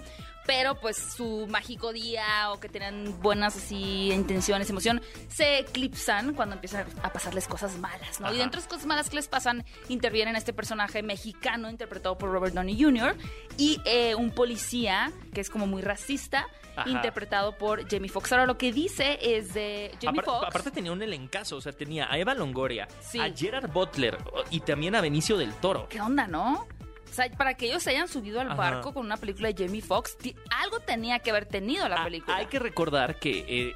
Pero 0.48 0.76
pues 0.80 0.98
su 0.98 1.46
mágico 1.50 1.94
día 1.94 2.52
o 2.52 2.60
que 2.60 2.68
tenían 2.68 3.20
buenas 3.22 3.56
así 3.56 4.12
intenciones, 4.12 4.70
emoción, 4.70 5.02
se 5.30 5.60
eclipsan 5.60 6.34
cuando 6.34 6.56
empiezan 6.56 6.88
a 7.04 7.14
pasarles 7.14 7.48
cosas 7.48 7.78
malas, 7.78 8.20
¿no? 8.20 8.34
Y 8.34 8.38
dentro 8.38 8.60
de 8.60 8.66
esas 8.66 8.70
cosas 8.74 8.86
malas 8.88 9.10
que 9.10 9.16
les 9.18 9.28
pasan, 9.28 9.64
intervienen 9.88 10.36
este 10.36 10.52
personaje 10.52 11.04
mexicano 11.04 11.70
interpretado 11.70 12.18
por 12.18 12.32
Robert 12.32 12.54
Downey 12.56 12.82
Jr. 12.82 13.16
y 13.58 13.80
eh, 13.86 14.16
un 14.16 14.32
policía 14.32 15.12
que 15.34 15.42
es 15.42 15.50
como 15.50 15.68
muy 15.68 15.82
racista, 15.84 16.48
Ajá. 16.76 16.90
interpretado 16.90 17.58
por 17.58 17.88
Jamie 17.90 18.10
Foxx. 18.10 18.32
Ahora 18.32 18.46
lo 18.48 18.58
que 18.58 18.72
dice 18.74 19.20
es 19.22 19.54
de 19.54 19.92
Jamie 20.02 20.22
Foxx. 20.24 20.48
Aparte 20.48 20.72
tenía 20.72 20.92
un 20.92 21.02
elencazo, 21.02 21.58
o 21.58 21.62
sea, 21.62 21.72
tenía 21.72 22.12
a 22.12 22.18
Eva 22.18 22.34
Longoria, 22.34 22.88
Sí. 23.00 23.20
a 23.20 23.32
Gerard 23.34 23.72
Butler 23.72 24.18
y 24.50 24.62
también 24.62 24.96
a 24.96 25.02
Benicio 25.02 25.38
del 25.38 25.54
Toro. 25.54 25.88
¿Qué 25.90 26.02
onda, 26.02 26.28
no? 26.28 26.66
O 27.12 27.14
sea, 27.14 27.30
para 27.32 27.56
que 27.56 27.66
ellos 27.66 27.84
se 27.84 27.90
hayan 27.90 28.08
subido 28.08 28.40
al 28.40 28.48
Ajá. 28.48 28.56
barco 28.56 28.94
con 28.94 29.06
una 29.06 29.18
película 29.18 29.52
de 29.52 29.66
Jamie 29.66 29.82
Foxx, 29.82 30.16
algo 30.64 30.80
tenía 30.80 31.20
que 31.20 31.30
haber 31.32 31.46
tenido 31.46 31.90
la 31.90 31.98
Ah, 31.98 32.04
película. 32.06 32.38
hay 32.38 32.46
que 32.46 32.58
recordar 32.58 33.20
que, 33.20 33.44
eh, 33.48 33.74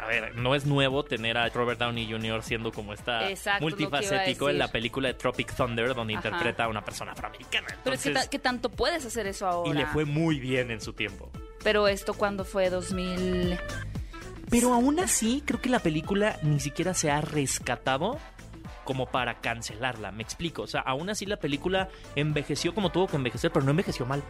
a 0.00 0.04
a 0.04 0.06
ver, 0.06 0.36
no 0.36 0.54
es 0.54 0.66
nuevo 0.66 1.02
tener 1.04 1.36
a 1.36 1.48
Robert 1.48 1.80
Downey 1.80 2.08
Jr. 2.08 2.42
siendo 2.44 2.70
como 2.70 2.92
está 2.92 3.28
Exacto, 3.28 3.62
multifacético 3.64 4.48
en 4.50 4.58
la 4.58 4.68
película 4.68 5.08
de 5.08 5.14
Tropic 5.14 5.52
Thunder, 5.56 5.94
donde 5.94 6.14
Ajá. 6.14 6.28
interpreta 6.28 6.64
a 6.64 6.68
una 6.68 6.84
persona 6.84 7.10
afroamericana. 7.12 7.66
Pero 7.82 7.96
es 7.96 8.02
que, 8.02 8.08
Entonces, 8.10 8.24
ta- 8.26 8.30
¿qué 8.30 8.38
tanto 8.38 8.68
puedes 8.68 9.04
hacer 9.04 9.26
eso 9.26 9.48
ahora? 9.48 9.70
y 9.70 9.74
le 9.74 9.86
fue 9.86 10.04
muy 10.04 10.38
bien 10.38 10.70
en 10.70 10.80
su 10.80 10.92
tiempo. 10.92 11.28
Pero 11.64 11.88
esto 11.88 12.14
cuando 12.14 12.44
fue 12.44 12.70
2000... 12.70 13.58
Pero 14.48 14.72
aún 14.72 15.00
así, 15.00 15.42
creo 15.44 15.60
que 15.60 15.68
la 15.68 15.80
película 15.80 16.38
ni 16.42 16.60
siquiera 16.60 16.94
se 16.94 17.10
ha 17.10 17.20
rescatado 17.20 18.20
como 18.86 19.04
para 19.04 19.40
cancelarla. 19.42 20.12
Me 20.12 20.22
explico. 20.22 20.62
O 20.62 20.66
sea, 20.66 20.80
aún 20.80 21.10
así 21.10 21.26
la 21.26 21.36
película 21.36 21.90
envejeció 22.14 22.74
como 22.74 22.90
tuvo 22.90 23.08
que 23.08 23.16
envejecer, 23.16 23.52
pero 23.52 23.66
no 23.66 23.72
envejeció 23.72 24.06
mal. 24.06 24.22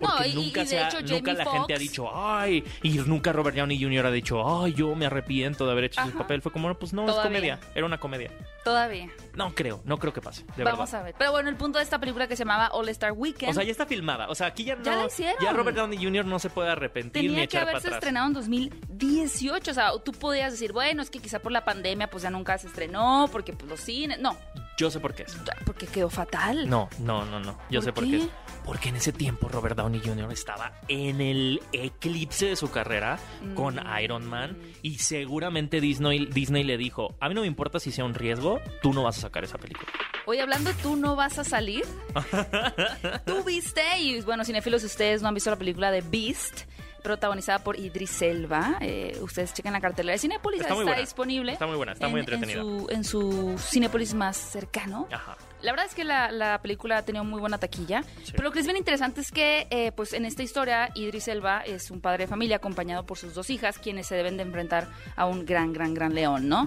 Porque 0.00 0.22
No, 0.22 0.26
y- 0.26 0.34
nunca, 0.34 0.62
y 0.62 0.66
de 0.66 0.82
hecho, 0.82 1.00
nunca 1.02 1.32
la 1.34 1.44
gente 1.46 1.74
ha 1.74 1.78
dicho, 1.78 2.10
ay, 2.12 2.64
y 2.82 2.90
nunca 2.98 3.32
Robert 3.32 3.56
Downey 3.56 3.80
Jr. 3.80 4.06
ha 4.06 4.10
dicho, 4.10 4.62
ay, 4.62 4.72
yo 4.72 4.94
me 4.94 5.06
arrepiento 5.06 5.66
de 5.66 5.72
haber 5.72 5.84
hecho 5.84 6.00
ese 6.00 6.08
Ajá. 6.10 6.18
papel. 6.18 6.40
Fue 6.42 6.50
como, 6.50 6.68
no, 6.68 6.78
pues 6.78 6.92
no, 6.92 7.02
es 7.02 7.08
Todavía. 7.10 7.28
comedia. 7.30 7.60
Era 7.74 7.84
una 7.86 8.00
comedia. 8.00 8.30
Todavía. 8.64 9.08
No 9.34 9.54
creo, 9.54 9.80
no 9.84 9.98
creo 9.98 10.12
que 10.12 10.20
pase. 10.20 10.44
De 10.56 10.64
Vamos 10.64 10.80
verdad. 10.90 11.00
a 11.00 11.04
ver. 11.04 11.14
Pero 11.18 11.32
bueno, 11.32 11.48
el 11.50 11.56
punto 11.56 11.78
de 11.78 11.84
esta 11.84 11.98
película 11.98 12.26
que 12.26 12.34
se 12.36 12.40
llamaba 12.44 12.68
All 12.72 12.88
Star 12.88 13.12
Weekend 13.12 13.50
O 13.50 13.54
sea, 13.54 13.62
ya 13.64 13.70
está 13.70 13.86
filmada. 13.86 14.28
O 14.28 14.34
sea, 14.34 14.48
aquí 14.48 14.64
ya 14.64 14.76
no. 14.76 14.82
Ya 14.84 14.96
la 14.96 15.06
hicieron. 15.06 15.36
ya 15.42 15.52
Robert 15.52 15.76
Downey 15.76 16.02
Jr. 16.02 16.24
no 16.24 16.38
se 16.38 16.50
puede 16.50 16.70
arrepentir 16.70 17.22
ni 17.22 17.28
tenía 17.28 17.42
que 17.42 17.44
echar 17.44 17.60
para 17.62 17.70
haberse 17.72 17.88
atrás. 17.88 17.98
estrenado 18.02 18.26
en 18.26 18.32
2018. 18.34 19.70
O 19.70 19.74
sea, 19.74 19.90
tú 20.04 20.12
podías 20.12 20.52
decir, 20.52 20.72
bueno, 20.72 21.02
es 21.02 21.10
que 21.10 21.20
quizá 21.20 21.38
por 21.40 21.52
la 21.52 21.64
pandemia 21.64 22.08
pues 22.10 22.22
ya 22.22 22.30
nunca 22.30 22.56
se 22.58 22.66
estrenó, 22.68 23.28
porque 23.32 23.52
pues 23.52 23.68
los 23.70 23.80
cines... 23.80 24.18
No, 24.20 24.36
Yo 24.80 24.90
sé 24.90 24.98
por 25.00 25.14
qué 25.14 25.24
es. 25.24 25.36
porque 25.66 25.86
quedó 25.86 26.08
fatal. 26.10 26.68
No, 26.68 26.88
no, 27.00 27.24
no, 27.26 27.38
no. 27.40 27.58
Yo 27.70 27.80
¿Por 27.80 27.84
sé 27.84 27.92
por 27.92 28.04
qué? 28.04 28.10
qué. 28.10 28.16
es. 28.18 28.28
Porque 28.64 28.88
en 28.90 28.96
ese 28.96 29.12
tiempo 29.12 29.48
Robert 29.48 29.76
Downey 29.76 30.00
Jr. 30.04 30.30
estaba 30.32 30.72
en 30.88 31.20
el 31.20 31.60
eclipse 31.72 32.46
de 32.46 32.56
su 32.56 32.70
carrera 32.70 33.18
con 33.54 33.76
Mm. 33.76 34.02
Iron 34.02 34.26
Man 34.26 34.56
y 34.82 34.98
seguramente 34.98 35.80
Disney, 35.80 36.26
Disney 36.26 36.62
le 36.64 36.76
dijo, 36.76 37.14
a 37.20 37.28
mí 37.28 37.34
no 37.34 37.40
me 37.42 37.46
importa 37.46 37.80
si 37.80 37.90
sea 37.92 38.04
un 38.04 38.14
riesgo, 38.14 38.60
tú 38.82 38.92
no 38.92 39.02
vas 39.02 39.18
a 39.18 39.22
sacar 39.22 39.44
esa 39.44 39.58
película. 39.58 39.88
Oye, 40.26 40.40
hablando, 40.42 40.70
tú 40.82 40.96
no 40.96 41.16
vas 41.16 41.38
a 41.38 41.44
salir. 41.44 41.84
Tú 43.26 43.42
viste, 43.44 43.82
y 43.98 44.20
bueno, 44.20 44.44
cinefilos, 44.44 44.84
ustedes 44.84 45.22
no 45.22 45.28
han 45.28 45.34
visto 45.34 45.50
la 45.50 45.56
película 45.56 45.90
de 45.90 46.02
Beast, 46.02 46.62
protagonizada 47.00 47.58
por 47.60 47.78
Idris 47.78 48.22
Elba. 48.22 48.76
Eh, 48.80 49.18
ustedes 49.22 49.52
chequen 49.54 49.72
la 49.72 49.80
cartelera 49.80 50.12
de 50.12 50.18
Cinepolis, 50.18 50.60
Está 50.60 50.74
está 50.74 50.82
buena. 50.84 51.00
disponible. 51.00 51.52
Está 51.52 51.66
muy 51.66 51.76
buena, 51.76 51.92
está 51.92 52.08
muy 52.08 52.20
en- 52.20 52.24
entretenida. 52.32 52.60
En 52.60 52.64
su, 52.64 52.86
en 52.90 53.04
su 53.04 53.58
Cinepolis 53.58 54.14
más 54.14 54.36
cercano. 54.36 55.08
Ajá. 55.12 55.36
La 55.62 55.72
verdad 55.72 55.84
es 55.86 55.94
que 55.94 56.04
la, 56.04 56.30
la 56.30 56.62
película 56.62 56.96
ha 56.98 57.02
tenido 57.04 57.22
muy 57.22 57.38
buena 57.38 57.58
taquilla. 57.58 58.02
Sí. 58.24 58.32
Pero 58.32 58.44
lo 58.44 58.50
que 58.50 58.60
es 58.60 58.64
bien 58.64 58.78
interesante 58.78 59.20
es 59.20 59.30
que, 59.30 59.66
eh, 59.70 59.92
pues 59.92 60.14
en 60.14 60.24
esta 60.24 60.42
historia, 60.42 60.88
Idris 60.94 61.28
Elba 61.28 61.60
es 61.60 61.90
un 61.90 62.00
padre 62.00 62.24
de 62.24 62.28
familia 62.28 62.56
acompañado 62.56 63.04
por 63.04 63.18
sus 63.18 63.34
dos 63.34 63.50
hijas, 63.50 63.78
quienes 63.78 64.06
se 64.06 64.14
deben 64.14 64.38
de 64.38 64.42
enfrentar 64.44 64.88
a 65.16 65.26
un 65.26 65.44
gran, 65.44 65.74
gran, 65.74 65.92
gran 65.92 66.14
león, 66.14 66.48
¿no? 66.48 66.66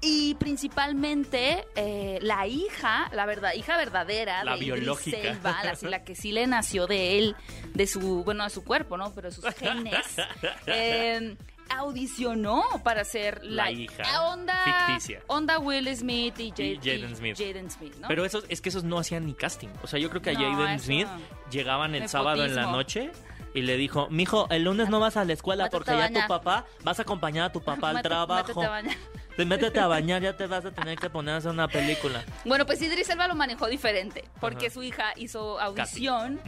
Y 0.00 0.34
principalmente 0.36 1.64
eh, 1.74 2.18
la 2.22 2.46
hija, 2.46 3.10
la 3.12 3.26
verdad, 3.26 3.52
hija 3.54 3.76
verdadera 3.76 4.44
La 4.44 4.52
de 4.54 4.60
biológica. 4.60 5.36
La, 5.42 5.76
la 5.82 6.04
que 6.04 6.14
sí 6.14 6.30
le 6.32 6.46
nació 6.46 6.86
de 6.86 7.18
él, 7.18 7.36
de 7.74 7.86
su, 7.86 8.22
bueno, 8.24 8.44
de 8.44 8.50
su 8.50 8.62
cuerpo, 8.62 8.96
¿no? 8.96 9.12
Pero 9.12 9.28
de 9.30 9.34
sus 9.34 9.44
genes. 9.56 9.96
eh, 10.66 11.36
audicionó 11.70 12.62
para 12.82 13.04
ser 13.04 13.44
la, 13.44 13.64
La 13.64 13.70
hija 13.72 14.30
onda, 14.30 14.54
ficticia. 14.64 15.20
onda 15.26 15.58
Will 15.58 15.94
Smith 15.96 16.38
y, 16.38 16.44
Y 16.44 16.52
Jade- 16.52 16.78
Jaden 16.78 17.16
Smith. 17.16 17.36
Jaden 17.38 17.70
Smith, 17.70 17.94
¿no? 18.00 18.08
Pero 18.08 18.24
esos, 18.24 18.44
es 18.48 18.60
que 18.60 18.68
esos 18.70 18.84
no 18.84 18.98
hacían 18.98 19.26
ni 19.26 19.34
casting. 19.34 19.68
O 19.82 19.86
sea, 19.86 19.98
yo 19.98 20.08
creo 20.10 20.22
que 20.22 20.30
a 20.30 20.32
No, 20.34 20.40
Jaden 20.56 20.80
Smith 20.80 21.08
llegaban 21.50 21.94
el 21.94 22.08
sábado 22.08 22.44
en 22.44 22.54
la 22.54 22.62
noche 22.72 23.10
y 23.58 23.62
le 23.62 23.76
dijo, 23.76 24.08
mijo, 24.10 24.46
el 24.50 24.64
lunes 24.64 24.88
no 24.88 25.00
vas 25.00 25.16
a 25.16 25.24
la 25.24 25.32
escuela 25.32 25.68
porque 25.70 25.90
ya 25.90 26.08
tu 26.12 26.26
papá, 26.26 26.64
vas 26.84 26.98
a 26.98 27.02
acompañar 27.02 27.46
a 27.46 27.52
tu 27.52 27.60
papá 27.60 27.90
al 27.90 28.02
trabajo. 28.02 28.48
métete 28.48 28.66
a 28.66 28.70
bañar. 28.70 28.96
Te 29.36 29.44
métete 29.44 29.78
a 29.80 29.86
bañar, 29.86 30.22
ya 30.22 30.36
te 30.36 30.46
vas 30.48 30.64
a 30.64 30.72
tener 30.72 30.98
que 30.98 31.08
poner 31.10 31.34
a 31.34 31.36
hacer 31.38 31.50
una 31.52 31.68
película. 31.68 32.24
Bueno, 32.44 32.66
pues 32.66 32.82
Idris 32.82 33.08
Elba 33.10 33.28
lo 33.28 33.34
manejó 33.36 33.66
diferente, 33.68 34.24
porque 34.40 34.66
Ajá. 34.66 34.74
su 34.74 34.82
hija 34.82 35.12
hizo 35.16 35.60
audición 35.60 36.40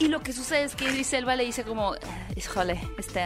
y 0.00 0.08
lo 0.08 0.20
que 0.22 0.32
sucede 0.32 0.64
es 0.64 0.74
que 0.74 0.86
Idris 0.86 1.12
Elba 1.12 1.36
le 1.36 1.44
dice 1.44 1.62
como, 1.62 1.94
híjole, 2.34 2.80
este, 2.98 3.22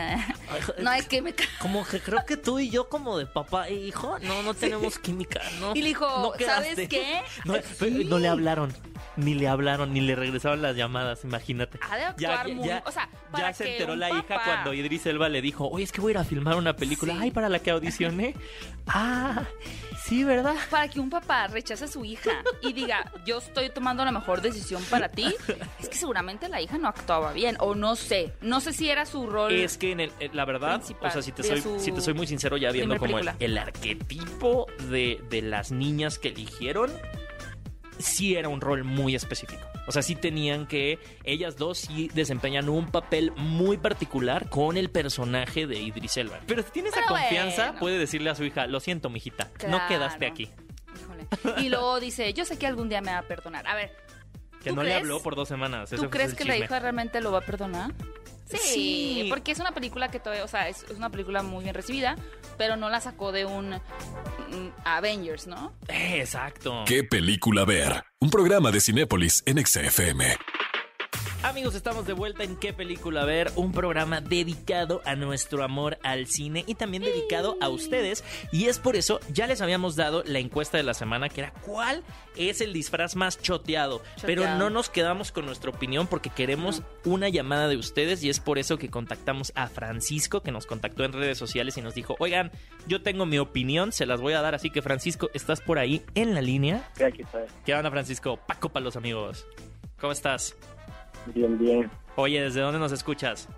no 0.82 0.90
hay 0.90 1.02
química. 1.04 1.44
Como 1.60 1.86
que 1.86 2.00
creo 2.00 2.26
que 2.26 2.36
tú 2.36 2.58
y 2.58 2.68
yo 2.68 2.88
como 2.90 3.16
de 3.16 3.26
papá 3.26 3.68
e 3.68 3.74
hijo, 3.74 4.18
no, 4.20 4.42
no 4.42 4.52
tenemos 4.54 4.98
química, 4.98 5.40
¿no? 5.60 5.72
Y 5.74 5.80
le 5.80 5.88
dijo, 5.88 6.06
no 6.06 6.32
¿sabes 6.44 6.74
quedaste". 6.74 6.88
qué? 6.88 7.22
No, 7.44 7.54
Sí. 7.78 8.04
no 8.04 8.18
le 8.18 8.28
hablaron, 8.28 8.74
ni 9.16 9.34
le 9.34 9.48
hablaron, 9.48 9.92
ni 9.92 10.00
le 10.00 10.14
regresaron 10.16 10.62
las 10.62 10.76
llamadas, 10.76 11.24
imagínate. 11.24 11.78
Ha 11.88 11.96
de 11.96 12.04
actuar 12.04 12.48
muy- 12.48 12.68
o 12.84 12.90
sea, 12.90 13.08
para 13.30 13.48
ya 13.48 13.54
se 13.54 13.72
enteró 13.72 13.96
la 13.96 14.10
hija 14.10 14.40
cuando 14.44 14.72
Idris 14.74 15.06
Elba 15.06 15.28
le 15.28 15.40
dijo, 15.42 15.68
oye, 15.68 15.84
es 15.84 15.92
que 15.92 16.00
voy 16.00 16.10
a 16.10 16.12
ir 16.12 16.18
a 16.18 16.24
filmar 16.24 16.56
una 16.56 16.74
película. 16.76 17.12
Sí. 17.14 17.18
Ay, 17.22 17.30
para 17.30 17.48
la 17.48 17.58
que 17.58 17.70
audicioné. 17.70 18.34
ah, 18.88 19.44
sí, 20.04 20.24
¿verdad? 20.24 20.54
Para 20.70 20.88
que 20.88 21.00
un 21.00 21.10
papá 21.10 21.46
rechace 21.46 21.84
a 21.84 21.88
su 21.88 22.04
hija 22.04 22.30
y 22.62 22.72
diga, 22.72 23.10
yo 23.24 23.38
estoy 23.38 23.70
tomando 23.70 24.04
la 24.04 24.12
mejor 24.12 24.40
decisión 24.42 24.82
para 24.90 25.08
ti, 25.10 25.34
es 25.80 25.88
que 25.88 25.96
seguramente 25.96 26.48
la 26.48 26.60
hija 26.60 26.78
no 26.78 26.88
actuaba 26.88 27.32
bien, 27.32 27.56
o 27.60 27.74
no 27.74 27.96
sé, 27.96 28.32
no 28.40 28.60
sé 28.60 28.72
si 28.72 28.88
era 28.90 29.06
su 29.06 29.26
rol. 29.26 29.52
Es 29.52 29.78
que 29.78 29.92
en 29.92 30.00
el- 30.00 30.12
en 30.20 30.36
la 30.36 30.44
verdad, 30.44 30.82
o 31.00 31.10
sea, 31.10 31.22
si 31.22 31.32
te 31.32 31.42
soy, 31.42 31.60
su 31.60 31.78
si 31.80 31.92
te 31.92 32.00
soy 32.00 32.14
muy 32.14 32.26
sincero, 32.26 32.56
ya 32.56 32.70
viendo 32.72 32.96
como 32.98 33.18
el, 33.18 33.30
el 33.40 33.58
arquetipo 33.58 34.66
de, 34.90 35.20
de 35.30 35.42
las 35.42 35.70
niñas 35.72 36.18
que 36.18 36.28
eligieron, 36.28 36.90
sí 38.04 38.36
era 38.36 38.48
un 38.48 38.60
rol 38.60 38.84
muy 38.84 39.14
específico. 39.14 39.66
O 39.86 39.92
sea, 39.92 40.02
sí 40.02 40.14
tenían 40.14 40.66
que, 40.66 40.98
ellas 41.24 41.56
dos 41.56 41.78
sí 41.78 42.10
desempeñan 42.14 42.68
un 42.68 42.90
papel 42.90 43.32
muy 43.36 43.76
particular 43.76 44.48
con 44.48 44.76
el 44.76 44.90
personaje 44.90 45.66
de 45.66 45.80
Idris 45.80 46.16
Elba. 46.16 46.40
Pero 46.46 46.62
si 46.62 46.70
tiene 46.70 46.88
esa 46.88 47.00
Pero 47.00 47.08
confianza, 47.18 47.64
bueno. 47.66 47.80
puede 47.80 47.98
decirle 47.98 48.30
a 48.30 48.34
su 48.34 48.44
hija, 48.44 48.66
lo 48.66 48.80
siento, 48.80 49.10
mijita, 49.10 49.50
no 49.68 49.80
quedaste 49.88 50.26
aquí. 50.26 50.50
Híjole. 51.00 51.26
Y 51.62 51.68
luego 51.68 52.00
dice, 52.00 52.32
yo 52.32 52.44
sé 52.44 52.58
que 52.58 52.66
algún 52.66 52.88
día 52.88 53.00
me 53.00 53.12
va 53.12 53.18
a 53.18 53.22
perdonar. 53.22 53.66
A 53.66 53.74
ver, 53.74 53.96
Que 54.62 54.70
¿Tú 54.70 54.76
no 54.76 54.82
le 54.82 54.94
habló 54.94 55.22
por 55.22 55.34
dos 55.36 55.48
semanas. 55.48 55.90
¿tú 55.90 56.08
crees 56.08 56.34
que 56.34 56.44
la 56.44 56.56
hija 56.56 56.78
realmente 56.78 57.20
lo 57.20 57.32
va 57.32 57.38
a 57.38 57.42
perdonar? 57.42 57.92
Sí, 58.50 58.58
Sí. 58.58 59.26
porque 59.30 59.52
es 59.52 59.58
una 59.58 59.72
película 59.72 60.10
que 60.10 60.20
todavía, 60.20 60.44
o 60.44 60.48
sea, 60.48 60.68
es, 60.68 60.82
es 60.84 60.96
una 60.96 61.10
película 61.10 61.42
muy 61.42 61.62
bien 61.64 61.74
recibida, 61.74 62.16
pero 62.58 62.76
no 62.76 62.90
la 62.90 63.00
sacó 63.00 63.32
de 63.32 63.46
un 63.46 63.70
mm, 63.70 64.68
Avengers, 64.84 65.46
¿no? 65.46 65.72
Eh, 65.88 66.18
exacto. 66.20 66.84
¿Qué 66.86 67.04
película 67.04 67.64
ver? 67.64 68.04
Un 68.20 68.30
programa 68.30 68.70
de 68.70 68.80
Cinépolis 68.80 69.42
en 69.46 69.64
XFM. 69.64 70.36
Amigos, 71.44 71.74
estamos 71.74 72.06
de 72.06 72.14
vuelta 72.14 72.42
en 72.42 72.56
qué 72.56 72.72
película 72.72 73.26
ver, 73.26 73.52
un 73.54 73.72
programa 73.72 74.22
dedicado 74.22 75.02
a 75.04 75.14
nuestro 75.14 75.62
amor 75.62 75.98
al 76.02 76.26
cine 76.26 76.64
y 76.66 76.74
también 76.74 77.02
dedicado 77.02 77.58
a 77.60 77.68
ustedes. 77.68 78.24
Y 78.50 78.64
es 78.64 78.78
por 78.78 78.96
eso, 78.96 79.20
ya 79.30 79.46
les 79.46 79.60
habíamos 79.60 79.94
dado 79.94 80.22
la 80.24 80.38
encuesta 80.38 80.78
de 80.78 80.84
la 80.84 80.94
semana 80.94 81.28
que 81.28 81.42
era 81.42 81.52
cuál 81.66 82.02
es 82.34 82.62
el 82.62 82.72
disfraz 82.72 83.14
más 83.14 83.38
choteado. 83.42 84.02
Pero 84.24 84.56
no 84.56 84.70
nos 84.70 84.88
quedamos 84.88 85.32
con 85.32 85.44
nuestra 85.44 85.68
opinión 85.68 86.06
porque 86.06 86.30
queremos 86.30 86.82
una 87.04 87.28
llamada 87.28 87.68
de 87.68 87.76
ustedes 87.76 88.24
y 88.24 88.30
es 88.30 88.40
por 88.40 88.58
eso 88.58 88.78
que 88.78 88.88
contactamos 88.88 89.52
a 89.54 89.66
Francisco 89.66 90.40
que 90.40 90.50
nos 90.50 90.64
contactó 90.64 91.04
en 91.04 91.12
redes 91.12 91.36
sociales 91.36 91.76
y 91.76 91.82
nos 91.82 91.94
dijo, 91.94 92.16
oigan, 92.20 92.52
yo 92.86 93.02
tengo 93.02 93.26
mi 93.26 93.38
opinión, 93.38 93.92
se 93.92 94.06
las 94.06 94.22
voy 94.22 94.32
a 94.32 94.40
dar, 94.40 94.54
así 94.54 94.70
que 94.70 94.80
Francisco, 94.80 95.28
¿estás 95.34 95.60
por 95.60 95.78
ahí 95.78 96.02
en 96.14 96.32
la 96.32 96.40
línea? 96.40 96.88
Sí, 96.94 97.04
aquí 97.04 97.20
estoy. 97.20 97.42
¿Qué 97.66 97.74
onda 97.74 97.90
Francisco? 97.90 98.38
Paco 98.38 98.70
para 98.70 98.84
los 98.84 98.96
amigos. 98.96 99.46
¿Cómo 100.00 100.12
estás? 100.12 100.56
Bien, 101.26 101.58
bien. 101.58 101.90
Oye, 102.16 102.42
¿desde 102.42 102.60
dónde 102.60 102.78
nos 102.78 102.92
escuchas? 102.92 103.48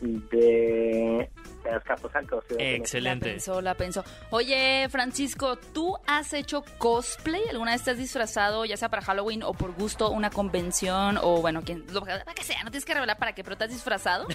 De, 0.00 1.30
México. 1.64 2.42
Excelente. 2.58 3.26
La 3.26 3.32
pensó, 3.32 3.60
la 3.60 3.74
pensó. 3.74 4.04
Oye, 4.30 4.86
Francisco, 4.90 5.56
¿tú 5.56 5.96
has 6.06 6.32
hecho 6.32 6.62
cosplay? 6.78 7.42
¿Alguna 7.50 7.72
vez 7.72 7.82
te 7.82 7.90
has 7.90 7.98
disfrazado, 7.98 8.64
ya 8.64 8.76
sea 8.76 8.88
para 8.88 9.02
Halloween 9.02 9.42
o 9.42 9.52
por 9.52 9.72
gusto, 9.72 10.10
una 10.10 10.30
convención 10.30 11.18
o 11.20 11.40
bueno, 11.40 11.62
quien, 11.62 11.84
lo 11.92 12.00
lo 12.00 12.34
que 12.34 12.44
sea? 12.44 12.62
No 12.62 12.70
tienes 12.70 12.84
que 12.84 12.94
revelar 12.94 13.18
para 13.18 13.34
qué, 13.34 13.42
pero 13.42 13.56
¿te 13.56 13.64
has 13.64 13.70
disfrazado? 13.70 14.26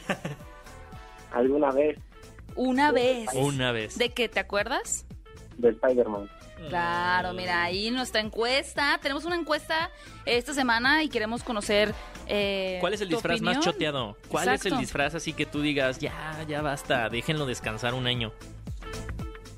¿Alguna 1.31 1.71
vez 1.71 1.97
Una 2.55 2.91
vez. 2.91 3.29
Una 3.33 3.71
vez. 3.71 3.97
¿De 3.97 4.09
qué? 4.09 4.27
¿Te 4.27 4.39
acuerdas? 4.39 5.05
de 5.57 5.69
Spider-Man? 5.69 6.29
Claro, 6.69 7.33
mira, 7.33 7.63
ahí 7.63 7.91
nuestra 7.91 8.21
encuesta. 8.21 8.99
Tenemos 9.01 9.25
una 9.25 9.35
encuesta 9.35 9.89
esta 10.25 10.53
semana 10.53 11.03
y 11.03 11.09
queremos 11.09 11.43
conocer. 11.43 11.93
eh, 12.27 12.77
¿Cuál 12.79 12.93
es 12.93 13.01
el 13.01 13.09
tu 13.09 13.15
disfraz 13.15 13.41
más 13.41 13.59
choteado? 13.59 14.17
¿Cuál 14.27 14.49
es 14.49 14.65
el 14.65 14.77
disfraz 14.77 15.15
así 15.15 15.33
que 15.33 15.45
tú 15.45 15.61
digas, 15.61 15.99
ya, 15.99 16.43
ya 16.47 16.61
basta, 16.61 17.09
déjenlo 17.09 17.45
descansar 17.45 17.93
un 17.93 18.07
año? 18.07 18.31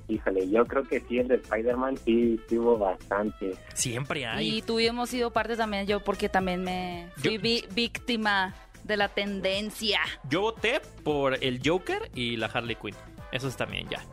Híjole, 0.09 0.49
yo 0.49 0.65
creo 0.65 0.83
que 0.83 0.99
sí, 1.01 1.17
el 1.19 1.27
de 1.29 1.35
Spider-Man 1.35 1.97
sí, 1.97 2.39
sí 2.49 2.57
hubo 2.57 2.77
bastante. 2.77 3.55
Siempre 3.73 4.25
hay. 4.25 4.57
Y 4.57 4.61
tuvimos 4.61 5.09
sido 5.09 5.31
parte 5.31 5.55
también 5.55 5.87
yo 5.87 6.01
porque 6.03 6.29
también 6.29 6.63
me 6.63 7.09
fui 7.17 7.35
Yo- 7.35 7.41
vi- 7.41 7.65
víctima 7.71 8.53
de 8.83 8.97
la 8.97 9.07
tendencia. 9.07 10.01
Yo 10.29 10.41
voté 10.41 10.81
por 11.03 11.41
el 11.41 11.61
Joker 11.65 12.11
y 12.13 12.35
la 12.35 12.47
Harley 12.47 12.75
Quinn. 12.75 12.95
Esos 13.31 13.55
también 13.55 13.87
ya. 13.89 14.03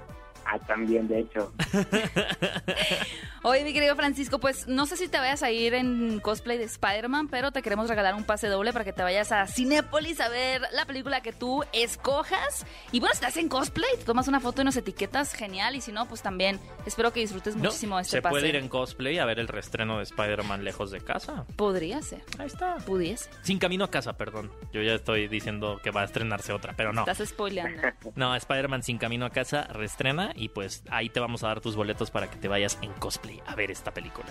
Ah, 0.52 0.58
también, 0.66 1.06
de 1.06 1.20
hecho. 1.20 1.52
Oye, 3.42 3.64
mi 3.64 3.72
querido 3.72 3.96
Francisco, 3.96 4.38
pues 4.38 4.66
no 4.68 4.84
sé 4.84 4.96
si 4.96 5.08
te 5.08 5.16
vayas 5.18 5.42
a 5.42 5.50
ir 5.50 5.72
en 5.74 6.20
cosplay 6.20 6.58
de 6.58 6.64
Spider-Man, 6.64 7.28
pero 7.28 7.52
te 7.52 7.62
queremos 7.62 7.88
regalar 7.88 8.14
un 8.14 8.24
pase 8.24 8.48
doble 8.48 8.72
para 8.72 8.84
que 8.84 8.92
te 8.92 9.02
vayas 9.02 9.32
a 9.32 9.46
Cinépolis 9.46 10.20
a 10.20 10.28
ver 10.28 10.60
la 10.72 10.84
película 10.84 11.22
que 11.22 11.32
tú 11.32 11.64
escojas. 11.72 12.66
Y 12.92 13.00
bueno, 13.00 13.14
si 13.14 13.20
te 13.20 13.26
hacen 13.26 13.48
cosplay, 13.48 13.88
te 13.96 14.04
tomas 14.04 14.28
una 14.28 14.40
foto 14.40 14.60
y 14.60 14.64
nos 14.66 14.76
etiquetas, 14.76 15.32
genial. 15.32 15.74
Y 15.74 15.80
si 15.80 15.90
no, 15.92 16.06
pues 16.06 16.20
también 16.20 16.60
espero 16.84 17.12
que 17.12 17.20
disfrutes 17.20 17.56
No, 17.56 17.64
muchísimo 17.64 17.98
este 17.98 18.16
se 18.18 18.22
pase. 18.22 18.30
puede 18.32 18.48
ir 18.48 18.56
en 18.56 18.68
cosplay 18.68 19.18
a 19.18 19.24
ver 19.24 19.38
el 19.38 19.48
reestreno 19.48 19.96
de 19.98 20.02
Spider-Man 20.02 20.62
lejos 20.64 20.90
de 20.90 21.00
casa. 21.00 21.46
Podría 21.56 22.02
ser, 22.02 22.22
Ahí 22.38 22.46
está. 22.48 22.76
pudiese. 22.78 23.30
Sin 23.42 23.58
camino 23.58 23.84
a 23.84 23.90
casa, 23.90 24.18
perdón. 24.18 24.50
Yo 24.72 24.82
ya 24.82 24.94
estoy 24.94 25.28
diciendo 25.28 25.80
que 25.82 25.90
va 25.90 26.02
a 26.02 26.04
estrenarse 26.04 26.52
otra, 26.52 26.74
pero 26.76 26.92
no. 26.92 27.06
Estás 27.06 27.26
spoileando. 27.28 27.80
No, 28.16 28.34
Spider-Man 28.34 28.82
Sin 28.82 28.98
Camino 28.98 29.24
a 29.24 29.30
Casa 29.30 29.64
reestrena 29.64 30.32
y 30.40 30.48
pues 30.48 30.82
ahí 30.90 31.10
te 31.10 31.20
vamos 31.20 31.44
a 31.44 31.48
dar 31.48 31.60
tus 31.60 31.76
boletos 31.76 32.10
para 32.10 32.30
que 32.30 32.36
te 32.36 32.48
vayas 32.48 32.78
en 32.80 32.90
cosplay 32.94 33.42
a 33.46 33.54
ver 33.54 33.70
esta 33.70 33.92
película. 33.92 34.28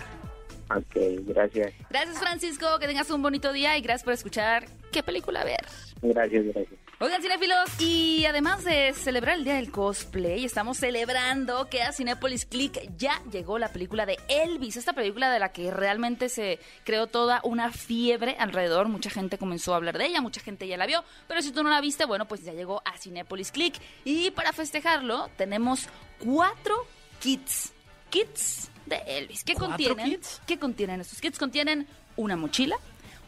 Ok, 0.68 0.96
gracias. 1.26 1.72
Gracias, 1.88 2.18
Francisco. 2.18 2.66
Que 2.80 2.88
tengas 2.88 3.10
un 3.10 3.22
bonito 3.22 3.52
día 3.52 3.78
y 3.78 3.80
gracias 3.80 4.02
por 4.02 4.12
escuchar 4.12 4.66
qué 4.92 5.02
película 5.02 5.44
ver. 5.44 5.64
Gracias, 6.02 6.44
gracias. 6.46 6.79
Oigan, 7.02 7.22
cinéfilos, 7.22 7.80
y 7.80 8.26
además 8.26 8.62
de 8.62 8.92
celebrar 8.92 9.38
el 9.38 9.44
Día 9.44 9.54
del 9.54 9.70
Cosplay, 9.70 10.44
estamos 10.44 10.76
celebrando 10.76 11.66
que 11.70 11.82
a 11.82 11.94
Cinépolis 11.94 12.44
Click 12.44 12.94
ya 12.98 13.22
llegó 13.32 13.58
la 13.58 13.72
película 13.72 14.04
de 14.04 14.18
Elvis, 14.28 14.76
esta 14.76 14.92
película 14.92 15.32
de 15.32 15.38
la 15.38 15.50
que 15.50 15.70
realmente 15.70 16.28
se 16.28 16.58
creó 16.84 17.06
toda 17.06 17.40
una 17.42 17.72
fiebre 17.72 18.36
alrededor, 18.38 18.88
mucha 18.88 19.08
gente 19.08 19.38
comenzó 19.38 19.72
a 19.72 19.76
hablar 19.76 19.96
de 19.96 20.08
ella, 20.08 20.20
mucha 20.20 20.42
gente 20.42 20.68
ya 20.68 20.76
la 20.76 20.84
vio, 20.84 21.02
pero 21.26 21.40
si 21.40 21.52
tú 21.52 21.62
no 21.62 21.70
la 21.70 21.80
viste, 21.80 22.04
bueno, 22.04 22.28
pues 22.28 22.44
ya 22.44 22.52
llegó 22.52 22.82
a 22.84 22.98
Cinépolis 22.98 23.50
Click 23.50 23.76
y 24.04 24.30
para 24.32 24.52
festejarlo 24.52 25.30
tenemos 25.38 25.88
cuatro 26.18 26.86
kits, 27.18 27.72
kits 28.10 28.70
de 28.84 28.96
Elvis. 29.06 29.42
¿Qué 29.42 29.54
¿Cuatro 29.54 29.68
contienen? 29.70 30.04
kits? 30.04 30.42
¿Qué 30.46 30.58
contienen 30.58 31.00
estos 31.00 31.22
kits? 31.22 31.38
Contienen 31.38 31.86
una 32.16 32.36
mochila, 32.36 32.76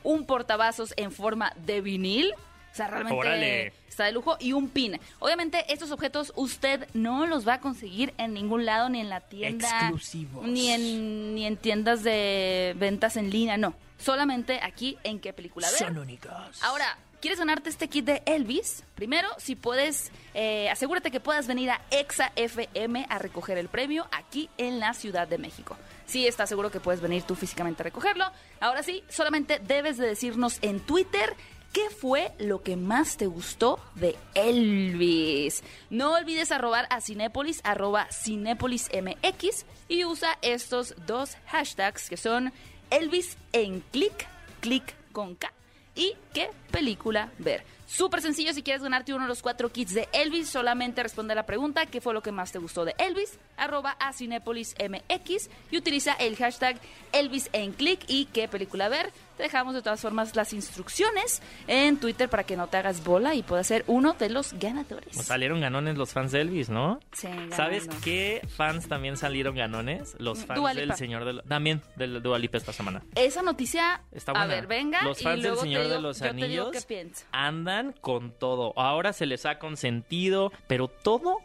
un 0.02 0.26
portavasos 0.26 0.92
en 0.98 1.10
forma 1.10 1.54
de 1.64 1.80
vinil, 1.80 2.34
O 2.72 2.74
sea, 2.74 2.88
realmente 2.88 3.18
Órale. 3.18 3.72
está 3.86 4.04
de 4.04 4.12
lujo. 4.12 4.36
Y 4.40 4.54
un 4.54 4.70
pin. 4.70 4.98
Obviamente, 5.18 5.70
estos 5.72 5.90
objetos 5.90 6.32
usted 6.36 6.88
no 6.94 7.26
los 7.26 7.46
va 7.46 7.54
a 7.54 7.60
conseguir 7.60 8.14
en 8.16 8.32
ningún 8.32 8.64
lado, 8.64 8.88
ni 8.88 9.00
en 9.00 9.10
la 9.10 9.20
tienda. 9.20 9.68
Exclusivos. 9.68 10.46
Ni 10.46 10.70
en, 10.70 11.34
ni 11.34 11.46
en 11.46 11.58
tiendas 11.58 12.02
de 12.02 12.74
ventas 12.78 13.16
en 13.16 13.30
línea, 13.30 13.58
no. 13.58 13.74
Solamente 13.98 14.58
aquí 14.62 14.96
en 15.04 15.20
qué 15.20 15.32
película 15.32 15.68
ver. 15.68 15.78
Son 15.78 15.98
únicos. 15.98 16.32
Ahora, 16.62 16.96
¿quieres 17.20 17.38
ganarte 17.38 17.68
este 17.68 17.88
kit 17.88 18.06
de 18.06 18.22
Elvis? 18.24 18.84
Primero, 18.94 19.28
si 19.36 19.54
puedes, 19.54 20.10
eh, 20.34 20.70
asegúrate 20.70 21.10
que 21.10 21.20
puedas 21.20 21.46
venir 21.46 21.70
a 21.70 21.82
Exa 21.90 22.32
FM 22.34 23.06
a 23.08 23.18
recoger 23.18 23.58
el 23.58 23.68
premio 23.68 24.08
aquí 24.10 24.48
en 24.56 24.80
la 24.80 24.94
Ciudad 24.94 25.28
de 25.28 25.36
México. 25.38 25.76
Sí, 26.06 26.26
estás 26.26 26.48
seguro 26.48 26.70
que 26.70 26.80
puedes 26.80 27.00
venir 27.00 27.22
tú 27.22 27.34
físicamente 27.36 27.82
a 27.82 27.84
recogerlo. 27.84 28.24
Ahora 28.60 28.82
sí, 28.82 29.04
solamente 29.08 29.60
debes 29.60 29.98
de 29.98 30.06
decirnos 30.06 30.58
en 30.62 30.80
Twitter 30.80 31.36
qué 31.72 31.90
fue 31.90 32.32
lo 32.38 32.62
que 32.62 32.76
más 32.76 33.16
te 33.16 33.26
gustó 33.26 33.80
de 33.94 34.16
Elvis. 34.34 35.62
No 35.90 36.12
olvides 36.12 36.52
arrobar 36.52 36.86
a 36.90 37.00
Cinépolis, 37.00 37.60
arroba 37.64 38.08
Cinépolis 38.12 38.90
MX 38.92 39.64
y 39.88 40.04
usa 40.04 40.38
estos 40.42 40.94
dos 41.06 41.36
hashtags 41.46 42.08
que 42.08 42.16
son 42.16 42.52
Elvis 42.90 43.36
en 43.52 43.80
click, 43.90 44.26
click 44.60 44.94
con 45.12 45.34
K 45.34 45.52
y 45.94 46.14
qué 46.32 46.50
película 46.70 47.30
ver. 47.38 47.64
Súper 47.86 48.22
sencillo, 48.22 48.54
si 48.54 48.62
quieres 48.62 48.82
ganarte 48.82 49.12
uno 49.12 49.24
de 49.24 49.28
los 49.28 49.42
cuatro 49.42 49.70
kits 49.70 49.92
de 49.92 50.08
Elvis, 50.12 50.48
solamente 50.48 51.02
responde 51.02 51.32
a 51.32 51.36
la 51.36 51.44
pregunta 51.44 51.84
¿qué 51.84 52.00
fue 52.00 52.14
lo 52.14 52.22
que 52.22 52.32
más 52.32 52.50
te 52.52 52.58
gustó 52.58 52.84
de 52.84 52.94
Elvis? 52.98 53.38
Arroba 53.56 53.96
a 54.00 54.12
Cinépolis 54.12 54.74
MX 54.78 55.48
y 55.70 55.76
utiliza 55.78 56.12
el 56.14 56.36
hashtag 56.36 56.78
Elvis 57.12 57.48
en 57.52 57.72
click 57.72 58.00
y 58.08 58.26
qué 58.26 58.48
película 58.48 58.88
ver. 58.88 59.10
Te 59.36 59.44
dejamos 59.44 59.74
de 59.74 59.82
todas 59.82 60.00
formas 60.00 60.36
las 60.36 60.52
instrucciones 60.52 61.42
en 61.66 61.96
Twitter 61.98 62.28
para 62.28 62.44
que 62.44 62.56
no 62.56 62.66
te 62.68 62.76
hagas 62.76 63.02
bola 63.04 63.34
y 63.34 63.42
puedas 63.42 63.66
ser 63.66 63.84
uno 63.86 64.12
de 64.14 64.28
los 64.30 64.52
ganadores. 64.54 65.16
Salieron 65.16 65.60
ganones 65.60 65.96
los 65.96 66.12
fans 66.12 66.32
de 66.32 66.40
Elvis, 66.42 66.68
¿no? 66.70 67.00
Sí, 67.12 67.28
¿Sabes 67.50 67.86
ganando. 67.86 68.04
qué 68.04 68.46
fans 68.56 68.88
también 68.88 69.16
salieron 69.16 69.54
ganones? 69.56 70.14
Los 70.18 70.44
fans 70.44 70.74
del. 70.76 70.92
Señor 70.94 71.24
de 71.24 71.32
los... 71.34 71.44
También 71.44 71.82
del 71.96 72.22
Dua 72.22 72.38
Lipa 72.38 72.58
esta 72.58 72.72
semana. 72.72 73.02
Esa 73.14 73.42
noticia, 73.42 74.02
Está 74.12 74.32
a 74.32 74.34
buena. 74.46 74.54
ver, 74.54 74.66
venga 74.66 75.02
Los 75.02 75.22
fans 75.22 75.36
del 75.36 75.42
luego 75.50 75.62
Señor 75.62 75.82
digo- 75.84 75.94
de 75.94 76.00
los 76.02 76.22
Anillos 76.22 76.86
andan 77.32 77.92
con 78.00 78.32
todo. 78.32 78.72
Ahora 78.78 79.12
se 79.12 79.26
les 79.26 79.46
ha 79.46 79.58
consentido, 79.58 80.52
pero 80.66 80.88
todo 80.88 81.38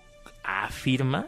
afirma 0.44 1.28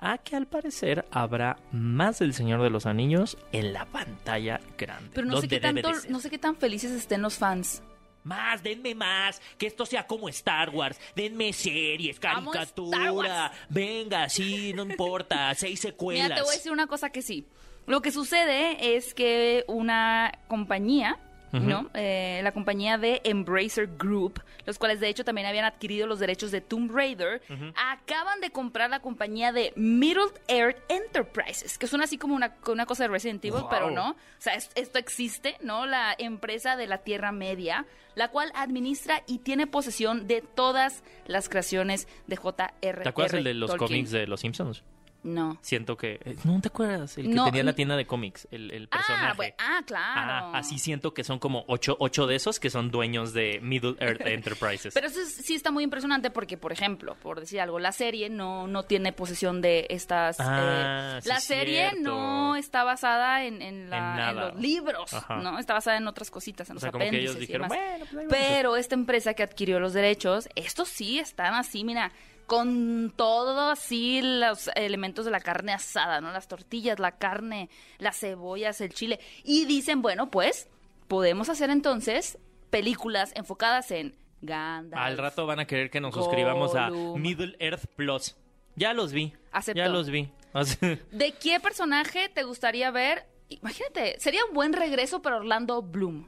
a 0.00 0.18
que 0.18 0.34
al 0.34 0.46
parecer 0.46 1.04
habrá 1.10 1.58
más 1.72 2.18
del 2.18 2.34
Señor 2.34 2.62
de 2.62 2.70
los 2.70 2.86
Anillos 2.86 3.36
en 3.52 3.72
la 3.72 3.84
pantalla 3.84 4.60
grande. 4.76 5.10
Pero 5.14 5.26
no 5.26 5.40
sé, 5.40 5.48
qué 5.48 5.60
tanto, 5.60 5.88
de 5.88 5.94
ser. 5.94 6.10
no 6.10 6.20
sé 6.20 6.30
qué 6.30 6.38
tan 6.38 6.56
felices 6.56 6.90
estén 6.90 7.22
los 7.22 7.36
fans. 7.36 7.82
Más, 8.24 8.62
denme 8.62 8.94
más, 8.94 9.40
que 9.56 9.66
esto 9.66 9.86
sea 9.86 10.06
como 10.06 10.28
Star 10.28 10.70
Wars, 10.70 10.98
denme 11.14 11.52
series, 11.52 12.18
caricatura, 12.20 13.50
venga, 13.70 14.28
sí, 14.28 14.74
no 14.74 14.82
importa, 14.82 15.54
seis 15.56 15.80
secuelas. 15.80 16.24
Mira, 16.24 16.36
te 16.36 16.42
voy 16.42 16.52
a 16.52 16.56
decir 16.56 16.72
una 16.72 16.86
cosa 16.86 17.10
que 17.10 17.22
sí. 17.22 17.46
Lo 17.86 18.02
que 18.02 18.12
sucede 18.12 18.96
es 18.96 19.14
que 19.14 19.64
una 19.68 20.32
compañía, 20.48 21.18
¿no? 21.52 21.90
Eh, 21.94 22.40
la 22.44 22.52
compañía 22.52 22.96
de 22.98 23.20
Embracer 23.24 23.88
Group, 23.98 24.40
los 24.66 24.78
cuales 24.78 25.00
de 25.00 25.08
hecho 25.08 25.24
también 25.24 25.46
habían 25.46 25.64
adquirido 25.64 26.06
los 26.06 26.18
derechos 26.20 26.50
de 26.50 26.60
Tomb 26.60 26.90
Raider, 26.94 27.42
acaban 27.76 28.40
de 28.40 28.50
comprar 28.50 28.90
la 28.90 29.00
compañía 29.00 29.52
de 29.52 29.72
Middle 29.76 30.30
Earth 30.48 30.78
Enterprises, 30.88 31.78
que 31.78 31.86
suena 31.86 32.04
así 32.04 32.18
como 32.18 32.34
una, 32.34 32.54
una 32.68 32.86
cosa 32.86 33.04
de 33.04 33.08
Resident 33.08 33.44
Evil, 33.44 33.60
Wow. 33.62 33.70
pero 33.70 33.90
no. 33.90 34.10
O 34.10 34.16
sea, 34.38 34.54
es- 34.54 34.70
esto 34.74 34.98
existe, 34.98 35.56
¿no? 35.62 35.86
La 35.86 36.14
empresa 36.18 36.76
de 36.76 36.86
la 36.86 36.98
Tierra 36.98 37.32
Media, 37.32 37.86
la 38.14 38.28
cual 38.28 38.52
administra 38.54 39.22
y 39.26 39.38
tiene 39.38 39.66
posesión 39.66 40.26
de 40.26 40.42
todas 40.42 41.02
las 41.26 41.48
creaciones 41.48 42.06
de 42.26 42.36
J.R. 42.36 43.02
¿Te 43.02 43.08
acuerdas 43.08 43.34
el 43.34 43.44
de 43.44 43.54
los 43.54 43.70
Tolkien. 43.70 43.88
cómics 43.88 44.10
de 44.10 44.26
Los 44.26 44.40
Simpsons? 44.40 44.82
No. 45.22 45.58
Siento 45.60 45.96
que... 45.96 46.20
eh, 46.24 46.36
¿No 46.44 46.60
te 46.60 46.68
acuerdas? 46.68 47.18
El 47.18 47.28
que 47.28 47.34
No, 47.34 47.44
tenía 47.44 47.62
la 47.62 47.74
tienda 47.74 47.96
de 47.96 48.06
cómics, 48.06 48.48
el, 48.50 48.70
el 48.70 48.88
personaje. 48.88 49.26
Ah, 49.26 49.34
bueno, 49.36 49.54
ah, 49.58 49.80
claro. 49.86 50.30
Ah, 50.54 50.58
así 50.58 50.78
siento 50.78 51.12
que 51.12 51.24
son 51.24 51.38
como 51.38 51.64
ocho, 51.68 51.96
ocho 52.00 52.26
de 52.26 52.36
esos 52.36 52.58
que 52.58 52.70
son 52.70 52.90
dueños 52.90 53.32
de 53.34 53.60
Middle 53.62 53.96
Earth 54.00 54.20
Enterprises. 54.26 54.94
Pero 54.94 55.08
eso 55.08 55.20
es- 55.20 55.34
sí 55.34 55.54
está 55.54 55.70
muy 55.70 55.84
impresionante 55.84 56.30
porque, 56.30 56.56
por 56.56 56.72
ejemplo, 56.72 57.16
por 57.22 57.40
decir 57.40 57.60
algo, 57.60 57.78
la 57.78 57.92
serie 57.92 58.30
no, 58.30 58.66
no 58.66 58.84
tiene 58.84 59.12
posesión 59.12 59.60
de 59.60 59.86
estas... 59.90 60.38
Ah, 60.40 61.16
eh, 61.18 61.22
sí 61.22 61.28
la 61.28 61.40
serie 61.40 61.90
cierto. 61.90 62.10
no 62.10 62.56
está 62.56 62.84
basada 62.84 63.44
en, 63.44 63.60
en, 63.62 63.90
la- 63.90 64.30
En 64.30 64.36
los 64.36 64.56
libros, 64.60 65.12
Ajá. 65.12 65.36
¿no? 65.36 65.58
Está 65.58 65.74
basada 65.74 65.96
en 65.98 66.06
otras 66.08 66.30
cositas, 66.30 66.68
en 66.70 66.72
o 66.72 66.74
los 66.76 66.82
sea, 66.82 66.92
como 66.92 67.02
que 67.02 67.08
apéndices 67.08 67.48
y 67.48 67.52
demás. 67.52 67.68
bueno, 67.68 68.06
pues 68.10 68.26
Pero 68.30 68.76
esta 68.76 68.94
empresa 68.94 69.34
que 69.34 69.42
adquirió 69.42 69.80
los 69.80 69.92
derechos, 69.92 70.48
estos 70.54 70.88
sí 70.88 71.18
están 71.18 71.54
así, 71.54 71.84
mira, 71.84 72.12
con 72.50 73.12
todo 73.14 73.70
así 73.70 74.22
los 74.22 74.70
elementos 74.74 75.24
de 75.24 75.30
la 75.30 75.38
carne 75.38 75.72
asada, 75.72 76.20
¿no? 76.20 76.32
Las 76.32 76.48
tortillas, 76.48 76.98
la 76.98 77.12
carne, 77.12 77.70
las 77.98 78.18
cebollas, 78.18 78.80
el 78.80 78.92
chile. 78.92 79.20
Y 79.44 79.66
dicen, 79.66 80.02
bueno, 80.02 80.32
pues 80.32 80.68
podemos 81.06 81.48
hacer 81.48 81.70
entonces 81.70 82.38
películas 82.70 83.30
enfocadas 83.36 83.92
en 83.92 84.16
Gandalf. 84.42 85.00
Al 85.00 85.16
rato 85.16 85.46
van 85.46 85.60
a 85.60 85.66
querer 85.68 85.90
que 85.90 86.00
nos 86.00 86.12
suscribamos 86.12 86.74
a. 86.74 86.90
Middle 86.90 87.54
Earth 87.60 87.86
Plus. 87.94 88.34
Ya 88.74 88.94
los 88.94 89.12
vi. 89.12 89.32
Acepto. 89.52 89.78
Ya 89.78 89.88
los 89.88 90.10
vi. 90.10 90.32
¿De 91.12 91.32
qué 91.40 91.60
personaje 91.60 92.30
te 92.30 92.42
gustaría 92.42 92.90
ver? 92.90 93.28
Imagínate, 93.48 94.18
sería 94.18 94.44
un 94.44 94.54
buen 94.54 94.72
regreso 94.72 95.22
para 95.22 95.36
Orlando 95.36 95.82
Bloom. 95.82 96.26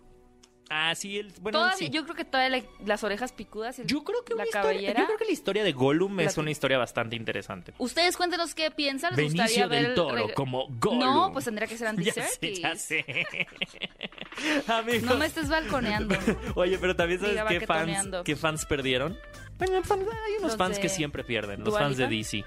Ah, 0.72 0.94
sí, 0.94 1.18
el, 1.18 1.32
bueno, 1.40 1.58
Todavía- 1.58 1.76
sí. 1.76 1.90
Yo 1.90 2.04
creo 2.04 2.14
que 2.16 2.24
le- 2.50 2.68
las 2.86 3.04
orejas 3.04 3.32
picudas 3.32 3.78
el- 3.78 3.86
Yo 3.86 4.02
creo 4.04 4.24
que 4.24 4.34
la 4.34 4.44
historia- 4.44 4.62
cabellera. 4.62 5.00
yo 5.00 5.06
creo 5.06 5.18
que 5.18 5.24
la 5.26 5.32
historia 5.32 5.64
de 5.64 5.72
Gollum 5.72 6.18
es 6.20 6.36
una 6.38 6.50
historia 6.50 6.78
bastante 6.78 7.16
interesante. 7.16 7.74
Ustedes 7.78 8.16
cuéntenos 8.16 8.54
qué 8.54 8.70
piensan. 8.70 9.14
¿Les 9.14 9.26
gustaría 9.26 9.66
Benicio 9.66 9.68
ver 9.68 9.80
del 9.82 9.90
el 9.90 9.94
Toro 9.94 10.34
como 10.34 10.66
Gollum. 10.80 10.98
No, 11.00 11.30
pues 11.32 11.44
tendría 11.44 11.66
que 11.68 11.76
ser 11.76 11.86
Andy 11.92 12.04
Ya 12.04 12.12
sé, 12.12 12.54
ya 12.54 12.76
sé. 12.76 13.04
Amigos. 14.66 15.02
No 15.02 15.16
me 15.16 15.26
estés 15.26 15.48
balconeando. 15.48 16.16
Oye, 16.54 16.78
pero 16.78 16.96
también 16.96 17.20
sabes 17.20 17.34
Diga, 17.34 17.46
qué 17.48 17.66
fans, 17.66 18.08
qué 18.24 18.36
fans 18.36 18.66
perdieron. 18.66 19.18
Bueno, 19.58 19.76
hay 19.76 20.32
unos 20.38 20.42
Los 20.42 20.56
fans 20.56 20.78
que 20.78 20.88
siempre 20.88 21.22
pierden, 21.24 21.62
los 21.62 21.76
fans 21.78 21.96
de. 21.96 22.06
DC. 22.08 22.44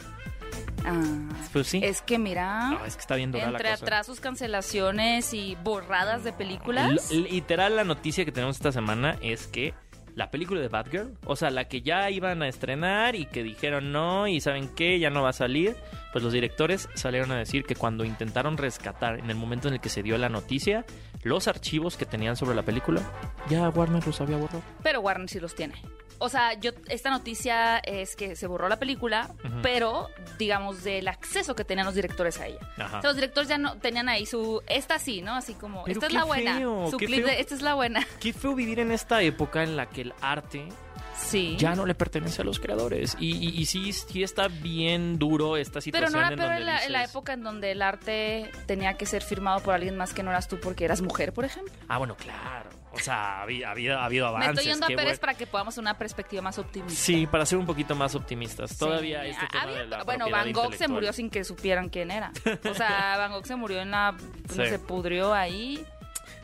Ah, 0.86 1.04
Pues 1.52 1.68
sí. 1.68 1.80
es 1.84 2.02
que 2.02 2.20
mira, 2.20 2.70
No, 2.72 2.86
es 2.86 2.96
que 2.96 3.02
está 3.02 3.16
bien 3.16 3.32
dura 3.32 3.46
la 3.46 3.52
entre 3.58 3.72
cosa. 3.72 3.84
atrasos, 3.86 4.20
cancelaciones 4.20 5.34
y 5.34 5.58
borradas 5.64 6.24
de 6.24 6.32
películas. 6.34 7.10
L- 7.12 7.28
literal, 7.30 7.76
la 7.76 7.84
noticia 7.84 8.24
que 8.26 8.32
tenemos 8.32 8.56
esta 8.58 8.72
semana 8.72 9.18
es 9.22 9.48
que 9.48 9.74
la 10.14 10.32
película 10.32 10.62
de 10.62 10.68
Batgirl, 10.70 11.18
o 11.26 11.36
sea, 11.36 11.50
la 11.50 11.66
que 11.68 11.82
ya 11.82 12.10
iban 12.10 12.42
a 12.42 12.48
estrenar 12.48 13.16
y 13.16 13.26
que 13.26 13.44
dijeron 13.44 13.92
no 13.92 14.28
y 14.28 14.40
saben 14.40 14.70
qué, 14.70 14.98
ya 15.00 15.10
no 15.10 15.24
va 15.24 15.30
a 15.30 15.34
salir, 15.34 15.76
pues 16.14 16.24
los 16.24 16.32
directores 16.32 16.88
salieron 16.94 17.32
a 17.32 17.38
decir 17.38 17.64
que 17.66 17.76
cuando 17.76 18.06
intentaron 18.06 18.56
rescatar 18.58 19.20
en 19.20 19.30
el 19.30 19.36
momento 19.36 19.68
en 19.68 19.74
el 19.74 19.80
que 19.82 19.90
se 19.90 20.04
dio 20.04 20.18
la 20.18 20.30
noticia, 20.30 20.86
los 21.26 21.48
archivos 21.48 21.98
que 21.98 22.06
tenían 22.06 22.36
sobre 22.36 22.56
la 22.56 22.62
película, 22.62 23.02
ya 23.50 23.68
Warner 23.70 24.06
los 24.06 24.22
había 24.22 24.38
borrado. 24.38 24.62
Pero 24.84 25.02
Warner 25.02 25.28
sí 25.28 25.40
los 25.40 25.56
tiene. 25.56 25.74
O 26.20 26.30
sea, 26.30 26.54
yo 26.54 26.72
esta 26.88 27.10
noticia 27.10 27.80
es 27.80 28.16
que 28.16 28.36
se 28.36 28.46
borró 28.48 28.70
la 28.70 28.78
película, 28.78 29.32
pero 29.64 30.08
digamos 30.38 30.84
del 30.84 31.08
acceso 31.08 31.56
que 31.56 31.66
tenían 31.66 31.88
los 31.88 31.96
directores 31.96 32.40
a 32.40 32.48
ella. 32.48 32.60
Ajá. 32.78 33.00
O 33.00 33.02
sea, 33.02 33.10
los 33.10 33.16
directores 33.16 33.50
ya 33.50 33.58
no 33.58 33.76
tenían 33.80 34.08
ahí 34.08 34.26
su 34.28 34.62
esta 34.68 35.00
sí, 35.00 35.22
¿no? 35.24 35.34
Así 35.34 35.56
como 35.56 35.84
Pero 35.84 35.94
esta 36.00 36.08
es 36.08 36.14
la 36.14 36.24
buena, 36.24 36.58
feo, 36.58 36.92
su 36.92 36.98
qué 36.98 37.08
clip 37.08 37.26
feo. 37.26 37.28
de 37.36 37.42
esta 37.42 37.56
es 37.56 37.62
la 37.64 37.74
buena. 37.74 38.08
Qué 38.20 38.32
feo 38.32 38.54
vivir 38.56 38.80
en 38.80 38.92
esta 38.92 39.22
época 39.24 39.64
en 39.64 39.76
la 39.76 39.90
que 39.90 40.02
el 40.02 40.14
arte 40.22 40.68
Sí. 41.18 41.56
ya 41.58 41.76
no 41.76 41.86
le 41.86 41.96
pertenece 41.96 42.42
a 42.42 42.46
los 42.46 42.60
creadores. 42.60 43.16
Y, 43.20 43.36
y, 43.38 43.60
y 43.62 43.66
sí, 43.66 43.92
sí 43.94 44.24
está 44.24 44.48
bien 44.48 45.18
duro 45.18 45.58
esta 45.58 45.74
pero 45.80 45.82
situación. 45.82 46.12
no 46.14 46.20
era 46.28 46.36
peor 46.36 46.52
en 46.54 46.66
la, 46.66 46.84
en 46.86 46.92
la 46.92 47.00
dices- 47.02 47.10
época 47.12 47.34
en 47.34 47.44
donde 47.44 47.72
el 47.72 47.82
arte 47.82 48.52
tenía 48.68 48.96
que 48.96 49.06
ser 49.06 49.24
firmado 49.24 49.60
por 49.62 49.74
alguien 49.74 49.96
más 49.98 50.14
que 50.14 50.24
no 50.24 50.30
eras 50.32 50.48
tú 50.48 50.60
porque 50.60 50.86
eras 50.86 51.02
mujer, 51.02 51.34
por 51.34 51.46
ejemplo. 51.46 51.74
Ah, 51.88 51.98
bueno, 51.98 52.16
claro. 52.16 52.70
O 52.92 53.00
sea, 53.00 53.42
había, 53.42 53.72
había- 53.72 54.00
ha 54.00 54.06
habido 54.06 54.28
avances. 54.28 54.54
Me 54.56 54.60
estoy 54.62 54.72
yendo 54.72 54.86
a 54.86 54.88
Pérez 54.88 55.04
bueno. 55.06 55.20
para 55.20 55.34
que 55.34 55.48
podamos 55.48 55.78
una 55.78 55.98
perspectiva 55.98 56.42
más 56.42 56.58
optimista. 56.60 56.96
Sí, 56.96 57.28
para 57.28 57.46
ser 57.46 57.58
un 57.58 57.66
poquito 57.66 57.94
más 57.96 58.16
optimistas. 58.16 58.78
Todavía 58.78 59.26
este 59.26 59.46
tema 59.48 59.64
había- 59.64 59.78
de 59.80 59.88
la 59.88 60.04
Bueno, 60.04 60.30
Van 60.30 60.52
Gogh 60.54 60.74
se 60.76 60.88
murió 60.88 61.12
sin 61.12 61.30
que 61.30 61.44
supieran 61.44 61.90
quién 61.90 62.12
era. 62.12 62.32
O 62.70 62.74
sea, 62.74 63.16
Van 63.18 63.32
Gogh 63.32 63.46
se 63.46 63.56
murió 63.56 63.82
en 63.82 63.92
la... 63.92 64.16
Sí. 64.50 64.66
se 64.68 64.80
pudrió 64.80 65.34
ahí. 65.34 65.84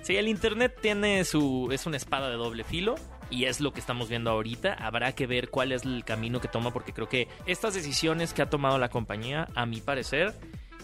Sí, 0.01 0.17
el 0.17 0.27
internet 0.27 0.77
tiene 0.81 1.23
su 1.23 1.69
es 1.71 1.85
una 1.85 1.95
espada 1.97 2.29
de 2.29 2.35
doble 2.35 2.63
filo 2.63 2.95
y 3.31 3.45
es 3.45 3.59
lo 3.59 3.73
que 3.73 3.79
estamos 3.79 4.09
viendo 4.09 4.29
ahorita. 4.29 4.73
Habrá 4.73 5.13
que 5.13 5.25
ver 5.25 5.49
cuál 5.49 5.71
es 5.71 5.83
el 5.83 6.03
camino 6.03 6.39
que 6.39 6.47
toma 6.47 6.71
porque 6.71 6.93
creo 6.93 7.09
que 7.09 7.27
estas 7.47 7.73
decisiones 7.73 8.33
que 8.33 8.43
ha 8.43 8.49
tomado 8.49 8.77
la 8.77 8.89
compañía, 8.89 9.47
a 9.55 9.65
mi 9.65 9.81
parecer, 9.81 10.35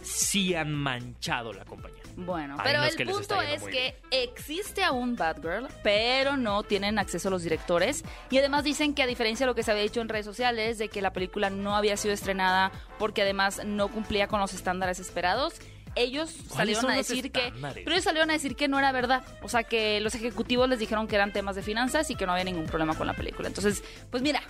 sí 0.02 0.56
han 0.56 0.74
manchado 0.74 1.54
la 1.54 1.66
compañía. 1.66 2.02
Bueno, 2.16 2.56
Hay 2.58 2.64
pero 2.64 2.84
el 2.84 2.96
que 2.96 3.06
punto 3.06 3.42
es 3.42 3.62
que 3.64 3.96
existe 4.10 4.84
aún 4.84 5.16
Batgirl, 5.16 5.68
pero 5.84 6.36
no 6.36 6.64
tienen 6.64 6.98
acceso 6.98 7.28
a 7.28 7.32
los 7.32 7.44
directores. 7.44 8.04
Y 8.32 8.40
además 8.40 8.64
dicen 8.64 8.96
que 8.96 9.04
a 9.04 9.08
diferencia 9.08 9.46
de 9.46 9.52
lo 9.52 9.56
que 9.56 9.62
se 9.62 9.72
había 9.72 9.84
dicho 9.84 10.02
en 10.02 10.10
redes 10.10 10.26
sociales, 10.26 10.80
de 10.80 10.90
que 10.90 11.02
la 11.02 11.14
película 11.14 11.52
no 11.52 11.76
había 11.76 11.96
sido 11.96 12.14
estrenada 12.14 12.72
porque 12.98 13.22
además 13.22 13.62
no 13.66 13.90
cumplía 13.90 14.28
con 14.28 14.40
los 14.40 14.54
estándares 14.54 15.00
esperados, 15.00 15.56
ellos 15.98 16.34
salieron 16.54 16.90
a 16.90 16.96
decir 16.96 17.32
que 17.32 17.52
pero 17.74 17.92
ellos 17.92 18.04
salieron 18.04 18.30
a 18.30 18.34
decir 18.34 18.56
que 18.56 18.68
no 18.68 18.80
era 18.80 18.92
verdad, 18.92 19.24
o 19.42 19.50
sea, 19.50 19.64
que 19.64 20.00
los 20.02 20.16
ejecutivos 20.16 20.68
les 20.70 20.80
dijeron 20.80 21.08
que 21.08 21.16
eran 21.16 21.34
temas 21.34 21.56
de 21.56 21.64
finanzas 21.64 22.10
y 22.10 22.16
que 22.16 22.26
no 22.26 22.32
había 22.34 22.44
ningún 22.46 22.66
problema 22.66 22.96
con 22.96 23.08
la 23.08 23.14
película. 23.14 23.48
Entonces, 23.48 23.84
pues 24.12 24.24
mira, 24.24 24.42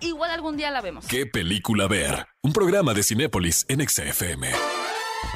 igual 0.00 0.30
algún 0.30 0.56
día 0.56 0.70
la 0.70 0.80
vemos. 0.80 1.06
¿Qué 1.06 1.26
película 1.26 1.86
ver? 1.88 2.26
Un 2.42 2.52
programa 2.52 2.94
de 2.94 3.02
Cinépolis 3.02 3.64
en 3.68 3.86
XFM. 3.88 4.50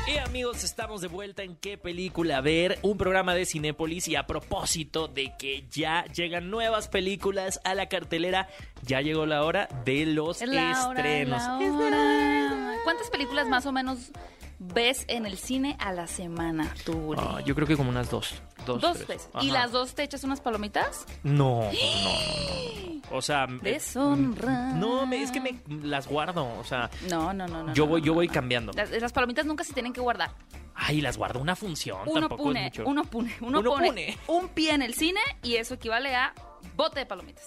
Y 0.09 0.19
amigos, 0.19 0.63
estamos 0.63 1.01
de 1.01 1.09
vuelta 1.09 1.43
en 1.43 1.57
qué 1.57 1.79
película 1.79 2.41
ver, 2.41 2.79
un 2.83 2.97
programa 2.97 3.35
de 3.35 3.45
Cinépolis 3.45 4.07
y 4.07 4.15
a 4.15 4.27
propósito 4.27 5.09
de 5.09 5.33
que 5.37 5.65
ya 5.69 6.05
llegan 6.13 6.49
nuevas 6.49 6.87
películas 6.87 7.61
a 7.65 7.75
la 7.75 7.89
cartelera, 7.89 8.49
ya 8.83 9.01
llegó 9.01 9.27
la 9.27 9.43
hora 9.43 9.69
de 9.85 10.07
los 10.07 10.43
Es 10.43 10.49
la 10.49 10.89
hora, 10.89 11.01
estrenos. 11.01 11.43
la 11.43 11.57
hora. 11.59 12.76
¿Cuántas 12.87 13.11
películas 13.11 13.49
más 13.49 13.67
o 13.67 13.73
menos 13.73 14.13
ves 14.61 15.05
en 15.09 15.27
el 15.27 15.37
cine 15.37 15.77
a 15.81 15.93
la 15.93 16.07
semana, 16.07 16.73
tú? 16.85 17.15
Ah, 17.19 17.41
yo 17.45 17.57
creo 17.57 17.67
que 17.67 17.77
como 17.77 17.91
unas 17.91 18.09
dos. 18.11 18.41
Dos, 18.65 18.81
Dos 18.81 18.95
tres. 18.99 19.09
veces. 19.09 19.29
¿Y 19.43 19.51
las 19.51 19.73
dos 19.73 19.97
te 19.97 20.05
echas 20.05 20.23
unas 20.23 20.41
palomitas? 20.41 21.05
No, 21.25 21.63
no, 21.63 21.65
no, 21.65 21.73
no, 21.73 23.01
no. 23.11 23.17
O 23.17 23.21
sea, 23.23 23.47
Deshonra. 23.61 24.73
no, 24.75 25.05
me- 25.05 25.21
es 25.21 25.33
que 25.33 25.41
me 25.41 25.61
las 25.83 26.07
guardo, 26.07 26.47
o 26.59 26.63
sea, 26.65 26.89
No, 27.11 27.33
no, 27.35 27.49
no, 27.49 27.65
no. 27.65 27.75
yo 27.75 27.85
no, 27.87 27.91
voy 27.91 28.01
no, 28.03 28.07
yo 28.07 28.13
no, 28.13 28.17
voy 28.17 28.29
no. 28.29 28.33
cambiando. 28.35 28.73
Las, 28.73 28.91
las 28.91 29.13
palomitas 29.13 29.47
nunca 29.47 29.65
se 29.65 29.73
tienen 29.73 29.93
que 29.93 30.01
guardar. 30.01 30.31
Ay, 30.77 31.01
las 31.01 31.17
guardo 31.17 31.41
una 31.41 31.57
función, 31.57 31.99
Uno 32.07 32.21
tampoco 32.21 32.45
pone, 32.45 32.67
es 32.69 32.79
mucho. 32.79 32.89
uno 32.89 33.03
pone, 33.05 33.35
uno, 33.41 33.59
Uno 33.61 33.71
pone, 33.73 33.89
pone. 33.89 34.19
un 34.29 34.49
pie 34.49 34.75
en 34.75 34.83
el 34.83 34.95
cine 34.95 35.21
y 35.43 35.57
eso 35.57 35.75
equivale 35.75 36.15
a 36.15 36.35
bote 36.77 37.01
de 37.01 37.07
palomitas. 37.07 37.45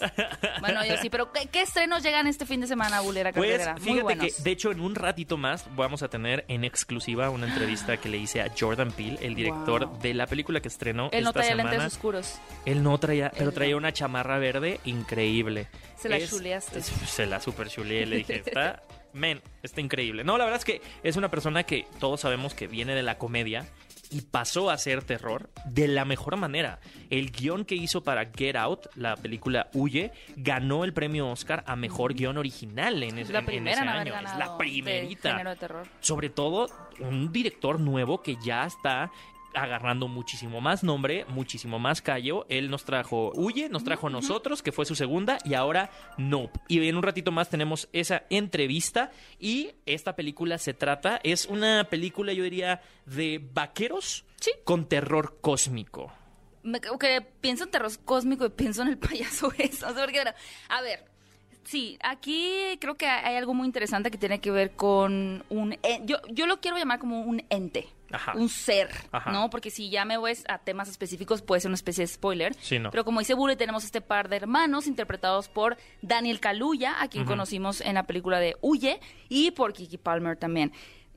bueno, 0.60 0.84
yo 0.86 0.98
sí, 0.98 1.10
pero 1.10 1.32
¿qué, 1.32 1.48
qué 1.48 1.62
estrenos 1.62 2.04
llegan 2.04 2.28
este 2.28 2.46
fin 2.46 2.60
de 2.62 2.68
semana, 2.68 3.00
Bulera 3.02 3.32
Pues 3.32 3.50
Carretera? 3.52 3.76
Muy 3.76 4.02
fíjate 4.02 4.18
que, 4.36 4.42
de 4.44 4.52
hecho, 4.52 4.72
en 4.72 4.82
un 4.82 4.96
ratito 4.96 5.38
más 5.38 5.66
vamos 5.76 6.04
a 6.04 6.10
tener 6.10 6.46
en 6.48 6.64
exclusiva 6.64 7.30
una 7.30 7.48
entrevista 7.48 7.98
que 7.98 8.10
le 8.10 8.18
hice 8.18 8.42
a 8.42 8.52
Jordan 8.60 8.92
Peele, 8.92 9.18
el 9.22 9.36
director 9.36 9.86
Wow. 9.86 10.00
de 10.00 10.14
la 10.14 10.26
película 10.28 10.60
que 10.62 10.68
estrenó 10.68 11.10
Él 11.12 11.24
no 11.24 11.30
esta 11.30 11.42
traía 11.42 11.56
semana. 11.56 11.72
lentes 11.72 11.94
oscuros. 11.94 12.40
Él 12.66 12.84
no 12.84 12.98
traía, 12.98 13.32
pero 13.38 13.52
traía 13.52 13.72
no. 13.72 13.78
una 13.78 13.94
chamarra 13.94 14.38
verde 14.40 14.80
increíble. 14.86 15.68
Se 15.98 16.10
la 16.10 16.20
chuleaste. 16.26 16.80
es- 16.80 16.86
se 17.08 17.26
la 17.26 17.40
super 17.40 17.70
chuleé, 17.70 18.06
le 18.06 18.18
dije, 18.18 18.42
está, 18.46 18.82
men, 19.14 19.42
está 19.64 19.82
increíble. 19.82 20.24
No, 20.24 20.38
la 20.38 20.46
verdad 20.46 20.60
es 20.60 20.66
que 20.66 20.82
es 21.04 21.16
una 21.18 21.30
persona 21.30 21.64
que 21.64 21.86
todos 22.00 22.22
sabemos 22.22 22.54
que 22.54 22.68
viene 22.68 22.96
de 22.96 23.04
la 23.04 23.18
comedia 23.18 23.66
y 24.12 24.22
pasó 24.22 24.70
a 24.70 24.74
hacer 24.74 25.04
terror 25.04 25.50
de 25.66 25.88
la 25.88 26.04
mejor 26.06 26.36
manera. 26.38 26.80
El 27.10 27.32
guion 27.32 27.64
que 27.66 27.76
hizo 27.76 28.04
para 28.04 28.26
Get 28.36 28.56
Out, 28.56 28.88
la 28.96 29.16
película 29.16 29.70
Huye, 29.74 30.12
ganó 30.36 30.84
el 30.84 30.94
premio 30.94 31.30
Oscar 31.30 31.64
a 31.68 31.76
mejor 31.76 32.14
guion 32.16 32.38
original 32.38 33.04
en, 33.04 33.18
Es 33.20 33.26
ese- 33.26 33.34
la 33.34 33.40
en- 33.40 33.46
en 33.46 33.48
primera 33.48 33.72
ese 33.74 33.82
en 33.84 33.90
haber 33.90 34.14
año. 34.16 34.28
Es 34.32 34.38
la 34.38 34.58
primerita 34.58 35.30
de 35.30 35.34
género 35.36 35.50
de 35.52 35.56
terror. 35.56 35.88
sobre 36.00 36.30
todo 36.30 36.68
un 37.00 37.32
director 37.32 37.80
nuevo 37.80 38.22
que 38.24 38.36
ya 38.44 38.66
está 38.66 39.12
agarrando 39.54 40.08
muchísimo 40.08 40.62
más 40.62 40.84
nombre, 40.84 41.26
muchísimo 41.30 41.80
más 41.80 42.02
callo. 42.02 42.46
Él 42.50 42.70
nos 42.70 42.86
trajo 42.86 43.32
Huye, 43.36 43.70
nos 43.70 43.84
trajo 43.84 44.10
Nosotros, 44.10 44.62
que 44.62 44.72
fue 44.72 44.86
su 44.86 44.96
segunda, 44.96 45.38
y 45.44 45.54
ahora 45.54 45.90
Nope. 46.18 46.60
Y 46.68 46.88
en 46.88 46.96
un 46.98 47.04
ratito 47.04 47.32
más 47.32 47.50
tenemos 47.50 47.90
esa 47.94 48.24
entrevista 48.30 49.12
y 49.40 49.72
esta 49.86 50.16
película 50.16 50.58
se 50.58 50.74
trata, 50.74 51.20
es 51.24 51.46
una 51.46 51.86
película 51.90 52.34
yo 52.34 52.44
diría 52.44 52.82
de 53.06 53.42
vaqueros 53.54 54.26
Sí. 54.40 54.52
con 54.64 54.88
terror 54.88 55.40
cósmico. 55.42 56.14
Me, 56.64 56.80
que 56.80 57.22
pienso 57.42 57.66
en 57.66 57.72
terror 57.72 57.92
cósmico 58.06 58.46
y 58.46 58.50
pienso 58.50 58.82
en 58.84 58.90
el 58.90 58.98
payaso 59.00 59.52
eso. 59.58 59.88
O 59.88 59.94
sea, 59.94 60.04
porque, 60.06 60.20
bueno, 60.20 60.32
a 60.70 60.82
ver, 60.82 61.06
sí, 61.64 61.98
aquí 62.02 62.78
creo 62.80 62.96
que 62.96 63.08
hay 63.08 63.36
algo 63.36 63.54
muy 63.54 63.66
interesante 63.66 64.12
que 64.12 64.18
tiene 64.18 64.40
que 64.40 64.52
ver 64.52 64.72
con 64.72 65.44
un... 65.50 65.76
yo, 66.06 66.18
yo 66.30 66.48
lo 66.48 66.60
quiero 66.62 66.78
llamar 66.78 67.00
como 67.00 67.22
un 67.22 67.44
ente. 67.50 67.88
Ajá. 68.12 68.34
Un 68.36 68.50
ser, 68.50 68.90
Ajá. 69.12 69.32
¿no? 69.32 69.50
Porque 69.50 69.70
si 69.70 69.90
ya 69.90 70.06
me 70.06 70.18
voy 70.18 70.34
a 70.48 70.58
temas 70.60 70.90
específicos 70.90 71.42
puede 71.42 71.62
ser 71.62 71.70
una 71.70 71.76
especie 71.76 72.04
de 72.04 72.08
spoiler. 72.08 72.54
Sí, 72.56 72.80
no. 72.80 72.92
Pero 72.92 73.06
como 73.06 73.20
dice 73.20 73.34
Bure, 73.34 73.56
tenemos 73.56 73.84
este 73.84 74.02
par 74.02 74.30
de 74.30 74.38
hermanos 74.38 74.88
interpretados 74.88 75.48
por 75.50 75.78
Daniel 76.02 76.40
Kaluuya, 76.40 77.02
a 77.02 77.08
quien 77.08 77.26
conocimos 77.26 77.82
en 77.82 77.96
la 77.96 78.04
película 78.04 78.40
de 78.40 78.56
Huye, 78.62 79.00
y 79.28 79.52
por 79.52 79.74
Kiki 79.74 79.98
Palmer 79.98 80.38
también. 80.38 80.74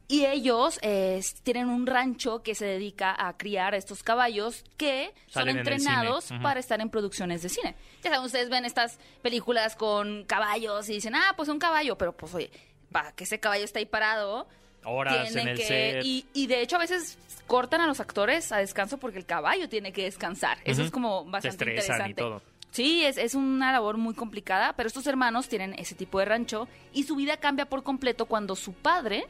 Y 0.09 0.27
ellos 0.27 0.79
eh, 0.83 1.23
tienen 1.43 1.71
un 1.71 1.87
rancho 1.87 2.43
que 2.43 2.55
se 2.55 2.67
dedica 2.67 3.17
a 3.19 3.35
criar 3.39 3.73
a 3.73 3.79
estos 3.79 4.03
caballos 4.03 4.63
que 4.77 5.15
Salen 5.29 5.33
son 5.33 5.49
en 5.49 5.59
entrenados 5.59 6.29
para 6.43 6.61
estar 6.61 6.83
en 6.83 6.91
producciones 6.91 7.43
de 7.43 7.49
cine. 7.49 7.77
Ya 8.03 8.11
saben, 8.11 8.27
ustedes 8.27 8.51
ven 8.51 8.67
estas 8.67 8.99
películas 9.23 9.75
con 9.75 10.25
caballos 10.25 10.89
y 10.91 10.95
dicen, 10.95 11.15
ah, 11.15 11.33
pues 11.35 11.49
un 11.49 11.59
caballo, 11.59 11.97
pero 11.97 12.15
pues 12.15 12.35
oye, 12.35 12.51
para 12.91 13.13
que 13.13 13.25
ese 13.25 13.41
caballo 13.41 13.65
esté 13.65 13.79
ahí 13.79 13.87
parado, 13.87 14.47
Horas 14.85 15.29
tienen 15.31 15.39
en 15.43 15.49
el 15.49 15.57
que... 15.59 15.65
set. 15.65 16.05
Y, 16.05 16.27
y 16.35 16.47
de 16.47 16.61
hecho 16.63 16.77
a 16.77 16.81
veces 16.81 17.19
cortan 17.47 17.81
a 17.81 17.87
los 17.87 18.01
actores 18.01 18.51
a 18.53 18.59
descanso 18.59 18.99
porque 18.99 19.19
el 19.19 19.27
caballo 19.27 19.69
tiene 19.69 19.93
que 19.93 20.05
descansar. 20.05 20.59
Eso 20.65 20.81
Ujú. 20.81 20.87
es 20.87 20.91
como 20.91 21.25
bastante 21.25 21.49
estresan 21.65 22.07
y 22.07 22.11
interesante. 22.11 22.23
todo. 22.23 22.43
Sí, 22.71 23.05
es, 23.05 23.19
es 23.19 23.35
una 23.35 23.71
labor 23.71 23.99
muy 23.99 24.15
complicada, 24.15 24.73
pero 24.75 24.87
estos 24.87 25.07
hermanos 25.07 25.49
tienen 25.49 25.75
ese 25.79 25.95
tipo 25.95 26.19
de 26.19 26.25
rancho 26.25 26.69
y 26.95 27.03
su 27.03 27.17
vida 27.17 27.37
cambia 27.37 27.67
por 27.67 27.83
completo 27.83 28.25
cuando 28.25 28.57
su 28.57 28.73
padre 28.73 29.27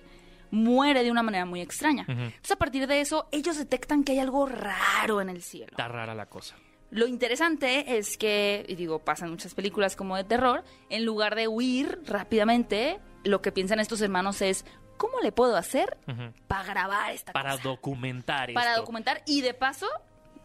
muere 0.52 1.02
de 1.02 1.10
una 1.10 1.22
manera 1.24 1.44
muy 1.44 1.60
extraña. 1.60 2.04
Entonces, 2.06 2.52
a 2.52 2.56
partir 2.56 2.86
de 2.86 3.00
eso, 3.00 3.26
ellos 3.32 3.56
detectan 3.58 4.04
que 4.04 4.12
hay 4.12 4.18
algo 4.20 4.46
raro 4.46 5.20
en 5.20 5.28
el 5.30 5.42
cielo. 5.42 5.68
Está 5.70 5.88
rara 5.88 6.14
la 6.14 6.26
cosa. 6.26 6.54
Lo 6.90 7.06
interesante 7.06 7.96
es 7.96 8.18
que, 8.18 8.64
y 8.68 8.74
digo, 8.74 8.98
pasan 8.98 9.30
muchas 9.30 9.54
películas 9.54 9.96
como 9.96 10.14
de 10.16 10.24
terror, 10.24 10.62
en 10.90 11.06
lugar 11.06 11.34
de 11.34 11.48
huir 11.48 12.00
rápidamente, 12.06 13.00
lo 13.24 13.40
que 13.40 13.50
piensan 13.50 13.80
estos 13.80 14.02
hermanos 14.02 14.42
es, 14.42 14.66
¿cómo 15.02 15.18
le 15.20 15.32
puedo 15.32 15.56
hacer 15.56 15.96
para 16.46 16.62
grabar 16.62 17.10
esta 17.10 17.32
Para 17.32 17.50
cosa? 17.56 17.62
documentar 17.64 18.52
Para 18.54 18.70
esto. 18.70 18.82
documentar 18.82 19.20
y 19.26 19.40
de 19.40 19.52
paso, 19.52 19.88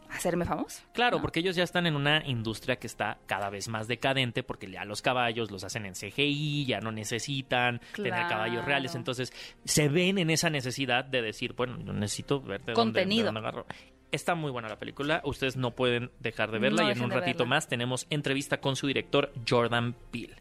hacerme 0.10 0.46
famoso. 0.46 0.82
Claro, 0.94 1.18
¿no? 1.18 1.22
porque 1.22 1.42
ellos 1.42 1.56
ya 1.56 1.64
están 1.64 1.86
en 1.86 1.96
una 1.96 2.26
industria 2.26 2.78
que 2.78 2.88
está 2.88 3.20
cada 3.28 3.52
vez 3.52 3.68
más 3.68 3.88
decadente 3.88 4.42
porque 4.42 4.68
ya 4.72 4.84
los 4.84 5.04
caballos 5.04 5.52
los 5.52 5.64
hacen 5.64 5.86
en 5.86 5.94
CGI, 5.94 6.66
ya 6.66 6.80
no 6.80 6.92
necesitan 6.92 7.82
tener 7.96 8.28
caballos 8.28 8.66
reales, 8.66 8.96
entonces 8.96 9.32
se 9.64 9.90
ven 9.90 10.18
en 10.18 10.32
esa 10.32 10.50
necesidad 10.50 11.06
de 11.06 11.22
decir, 11.22 11.54
bueno, 11.54 11.78
yo 11.80 11.94
necesito 11.94 12.42
verte 12.42 12.74
Contenido. 12.74 13.26
Dónde, 13.26 13.42
de 13.42 13.46
dónde 13.46 13.60
agarro. 13.62 13.66
Está 14.12 14.36
muy 14.36 14.52
buena 14.52 14.70
la 14.70 14.78
película, 14.80 15.22
ustedes 15.26 15.58
no 15.58 15.72
pueden 15.72 16.12
dejar 16.20 16.52
de 16.52 16.60
verla 16.60 16.84
No 16.84 16.90
y 16.90 16.92
en 16.94 17.02
un 17.04 17.12
ratito 17.12 17.46
más 17.46 17.68
tenemos 17.68 18.08
entrevista 18.10 18.62
con 18.62 18.76
su 18.78 18.88
director 18.88 19.34
Jordan 19.48 19.96
Peele. 20.12 20.36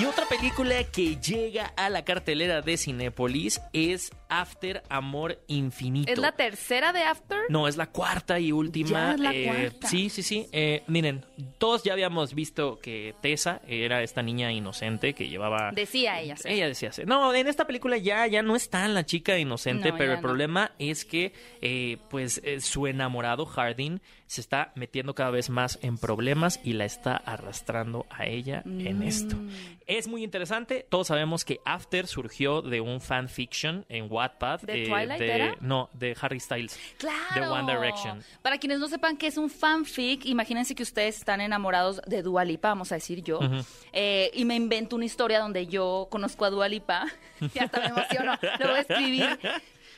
Y 0.00 0.04
otra 0.06 0.24
película 0.28 0.82
que 0.90 1.16
llega 1.16 1.66
a 1.76 1.88
la 1.88 2.04
cartelera 2.04 2.62
de 2.62 2.76
Cinépolis 2.76 3.60
es 3.72 4.10
After 4.28 4.82
Amor 4.88 5.38
Infinito. 5.46 6.10
¿Es 6.10 6.18
la 6.18 6.32
tercera 6.32 6.92
de 6.92 7.02
After? 7.02 7.38
No, 7.48 7.68
es 7.68 7.76
la 7.76 7.86
cuarta 7.90 8.40
y 8.40 8.50
última. 8.50 8.90
Ya 8.90 9.12
es 9.14 9.20
la 9.20 9.32
eh, 9.34 9.44
cuarta. 9.44 9.88
Sí, 9.88 10.08
sí, 10.08 10.22
sí. 10.22 10.46
Eh, 10.50 10.82
miren, 10.88 11.24
todos 11.58 11.84
ya 11.84 11.92
habíamos 11.92 12.34
visto 12.34 12.78
que 12.80 13.14
Tessa 13.20 13.60
era 13.68 14.02
esta 14.02 14.22
niña 14.22 14.50
inocente 14.50 15.14
que 15.14 15.28
llevaba. 15.28 15.70
Decía 15.72 16.20
ella. 16.20 16.36
sí. 16.36 16.48
Ella 16.48 16.66
decía, 16.66 16.90
sí. 16.92 17.02
no, 17.06 17.32
en 17.34 17.46
esta 17.46 17.66
película 17.66 17.98
ya, 17.98 18.26
ya 18.26 18.42
no 18.42 18.56
está 18.56 18.88
la 18.88 19.06
chica 19.06 19.38
inocente, 19.38 19.92
No, 19.92 19.98
pero 19.98 20.12
el 20.12 20.16
no. 20.18 20.22
problema 20.22 20.72
es 20.78 21.04
que, 21.04 21.32
eh, 21.60 21.98
pues, 22.10 22.42
su 22.60 22.86
enamorado 23.12 23.44
Hardin 23.44 24.00
se 24.26 24.40
está 24.40 24.72
metiendo 24.74 25.14
cada 25.14 25.30
vez 25.30 25.50
más 25.50 25.78
en 25.82 25.98
problemas 25.98 26.58
y 26.64 26.72
la 26.72 26.86
está 26.86 27.16
arrastrando 27.16 28.06
a 28.08 28.24
ella 28.26 28.62
en 28.64 29.00
Mm. 29.00 29.02
esto. 29.02 29.36
Es 29.86 30.08
muy 30.08 30.24
interesante. 30.24 30.86
Todos 30.88 31.08
sabemos 31.08 31.44
que 31.44 31.60
After 31.66 32.06
surgió 32.06 32.62
de 32.62 32.80
un 32.80 33.02
fanfiction 33.02 33.84
en 33.90 34.10
Wattpad. 34.10 34.60
¿De 34.62 34.84
eh, 34.84 34.86
Twilight 34.88 35.20
de- 35.20 35.30
era? 35.34 35.56
No, 35.60 35.90
de 35.92 36.16
Harry 36.20 36.40
Styles. 36.40 36.78
Claro. 36.96 37.18
De 37.34 37.46
One 37.48 37.70
Direction. 37.70 38.22
Para 38.40 38.56
quienes 38.56 38.78
no 38.78 38.88
sepan 38.88 39.18
qué 39.18 39.26
es 39.26 39.36
un 39.36 39.50
fanfic, 39.50 40.24
imagínense 40.24 40.74
que 40.74 40.82
ustedes 40.82 41.18
están 41.18 41.42
enamorados 41.42 42.00
de 42.06 42.22
Dua 42.22 42.44
Lipa, 42.46 42.68
vamos 42.68 42.92
a 42.92 42.94
decir 42.94 43.22
yo, 43.22 43.40
Ujú. 43.40 43.56
eh, 43.92 44.30
y 44.32 44.46
me 44.46 44.54
invento 44.54 44.96
una 44.96 45.04
historia 45.04 45.38
donde 45.40 45.66
yo 45.66 46.08
conozco 46.10 46.46
a 46.46 46.50
Dua 46.50 46.68
Lipa, 46.68 47.06
y 47.54 47.58
hasta 47.58 47.80
me 47.80 47.86
emociono, 47.88 48.38
lo 48.58 48.68
voy 48.68 48.76
a 48.76 48.80
escribir. 48.80 49.38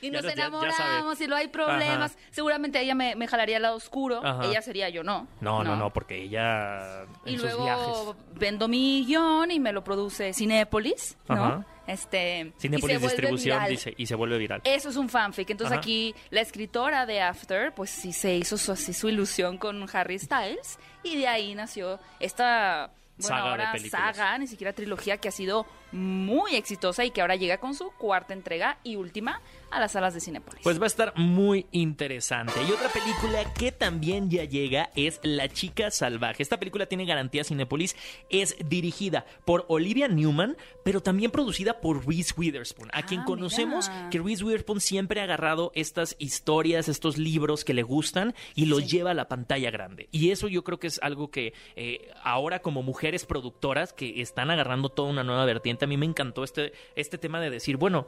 Y 0.05 0.11
nos 0.11 0.23
no- 0.23 0.29
enamoramos 0.29 1.19
y 1.21 1.27
lo 1.27 1.35
hay 1.35 1.47
problemas. 1.47 2.11
Ajá. 2.15 2.25
Seguramente 2.31 2.79
ella 2.79 2.95
me, 2.95 3.15
me 3.15 3.27
jalaría 3.27 3.57
al 3.57 3.63
lado 3.63 3.75
oscuro. 3.75 4.21
Ajá. 4.25 4.45
Ella 4.45 4.61
sería 4.61 4.89
yo, 4.89 5.03
no. 5.03 5.27
No, 5.41 5.63
no, 5.63 5.75
no, 5.75 5.91
porque 5.91 6.21
ella 6.23 7.03
en 7.25 7.33
Y 7.33 7.37
sus 7.37 7.43
luego 7.43 7.63
viajes. 7.65 8.15
vendo 8.39 8.67
mi 8.67 9.05
guion 9.05 9.51
y 9.51 9.59
me 9.59 9.71
lo 9.71 9.83
produce 9.83 10.33
Cinépolis, 10.33 11.17
¿no? 11.27 11.35
Ajá. 11.35 11.65
Este, 11.87 12.51
y 12.57 12.59
Cinepolis 12.61 12.97
se 12.99 13.07
Distribución 13.07 13.65
dice 13.69 13.93
y 13.95 14.07
se 14.07 14.15
vuelve 14.15 14.39
viral. 14.39 14.59
Eso 14.63 14.89
es 14.89 14.95
un 14.95 15.07
fanfic. 15.07 15.49
Entonces 15.51 15.73
Ajá. 15.73 15.79
aquí 15.81 16.15
la 16.31 16.41
escritora 16.41 17.05
de 17.05 17.21
After, 17.21 17.73
pues 17.75 17.91
sí 17.91 18.11
se 18.11 18.35
hizo 18.35 18.57
su, 18.57 18.71
así 18.71 18.91
su 18.91 19.07
ilusión 19.07 19.57
con 19.59 19.85
Harry 19.93 20.17
Styles 20.17 20.79
y 21.03 21.15
de 21.17 21.27
ahí 21.27 21.53
nació 21.53 21.99
esta 22.19 22.89
bueno, 23.17 23.27
Saga 23.29 23.43
de 23.43 23.49
ahora 23.51 23.71
películas. 23.71 24.15
saga, 24.17 24.37
ni 24.39 24.47
siquiera 24.47 24.73
trilogía, 24.73 25.17
que 25.17 25.29
ha 25.29 25.31
sido 25.31 25.65
muy 25.91 26.55
exitosa 26.55 27.05
y 27.05 27.11
que 27.11 27.21
ahora 27.21 27.35
llega 27.35 27.59
con 27.59 27.73
su 27.75 27.91
cuarta 27.91 28.33
entrega 28.33 28.79
y 28.83 28.95
última 28.95 29.41
a 29.71 29.79
las 29.79 29.91
salas 29.93 30.13
de 30.13 30.21
Cinepolis. 30.21 30.61
Pues 30.63 30.79
va 30.79 30.85
a 30.85 30.87
estar 30.87 31.13
muy 31.17 31.65
interesante. 31.71 32.53
Y 32.67 32.71
otra 32.71 32.87
película 32.89 33.43
que 33.53 33.71
también 33.73 34.29
ya 34.29 34.45
llega 34.45 34.89
es 34.95 35.19
La 35.23 35.49
chica 35.49 35.91
salvaje. 35.91 36.41
Esta 36.43 36.57
película 36.59 36.85
tiene 36.85 37.05
garantía 37.05 37.43
Cinepolis. 37.43 37.95
Es 38.29 38.55
dirigida 38.69 39.25
por 39.43 39.65
Olivia 39.67 40.07
Newman, 40.07 40.55
pero 40.85 41.01
también 41.01 41.31
producida 41.31 41.81
por 41.81 42.07
Reese 42.07 42.33
Witherspoon, 42.37 42.89
a 42.93 42.99
Ah, 42.99 43.05
quien 43.05 43.23
conocemos 43.23 43.89
mira. 43.89 44.09
que 44.11 44.19
Reese 44.19 44.43
Witherspoon 44.45 44.79
siempre 44.79 45.19
ha 45.19 45.23
agarrado 45.25 45.71
estas 45.75 46.15
historias, 46.19 46.87
estos 46.87 47.17
libros 47.17 47.65
que 47.65 47.73
le 47.73 47.83
gustan 47.83 48.33
y 48.53 48.67
los 48.67 48.89
lleva 48.89 49.11
a 49.11 49.15
la 49.15 49.27
pantalla 49.27 49.71
grande. 49.71 50.07
Y 50.11 50.31
eso 50.31 50.47
yo 50.47 50.63
creo 50.63 50.79
que 50.79 50.87
es 50.87 50.99
algo 51.03 51.31
que 51.31 51.53
eh, 51.75 52.11
ahora 52.23 52.59
como 52.61 52.81
mujeres 52.81 53.25
productoras 53.25 53.91
que 53.91 54.21
están 54.21 54.51
agarrando 54.51 54.87
toda 54.89 55.09
una 55.09 55.23
nueva 55.25 55.43
vertiente, 55.43 55.74
a 55.83 55.87
mí 55.87 55.97
me 55.97 56.05
encantó 56.05 56.45
este, 56.45 56.71
este 56.95 57.17
tema 57.17 57.41
de 57.41 57.49
decir, 57.49 57.75
bueno, 57.75 58.07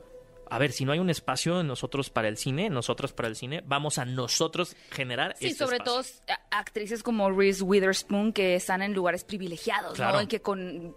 a 0.49 0.60
ver, 0.60 0.71
si 0.71 0.86
no 0.86 0.93
hay 0.93 0.99
un 0.99 1.10
espacio 1.10 1.60
en 1.60 1.67
nosotros 1.67 2.10
para 2.10 2.30
el 2.30 2.38
cine, 2.38 2.69
nosotros 2.69 3.12
para 3.12 3.27
el 3.27 3.36
cine, 3.36 3.62
vamos 3.65 3.97
a 3.97 4.06
nosotros 4.06 4.77
generar 4.91 5.36
Sí, 5.38 5.47
este 5.47 5.65
sobre 5.65 5.75
espacio. 5.75 6.03
todo 6.25 6.38
actrices 6.51 7.03
como 7.03 7.30
Reese 7.32 7.63
Witherspoon 7.65 8.32
que 8.32 8.56
están 8.56 8.82
en 8.82 8.93
lugares 8.93 9.25
privilegiados, 9.25 9.95
Claro. 9.95 10.15
¿no? 10.15 10.21
Y 10.21 10.27
que 10.27 10.41
con 10.41 10.95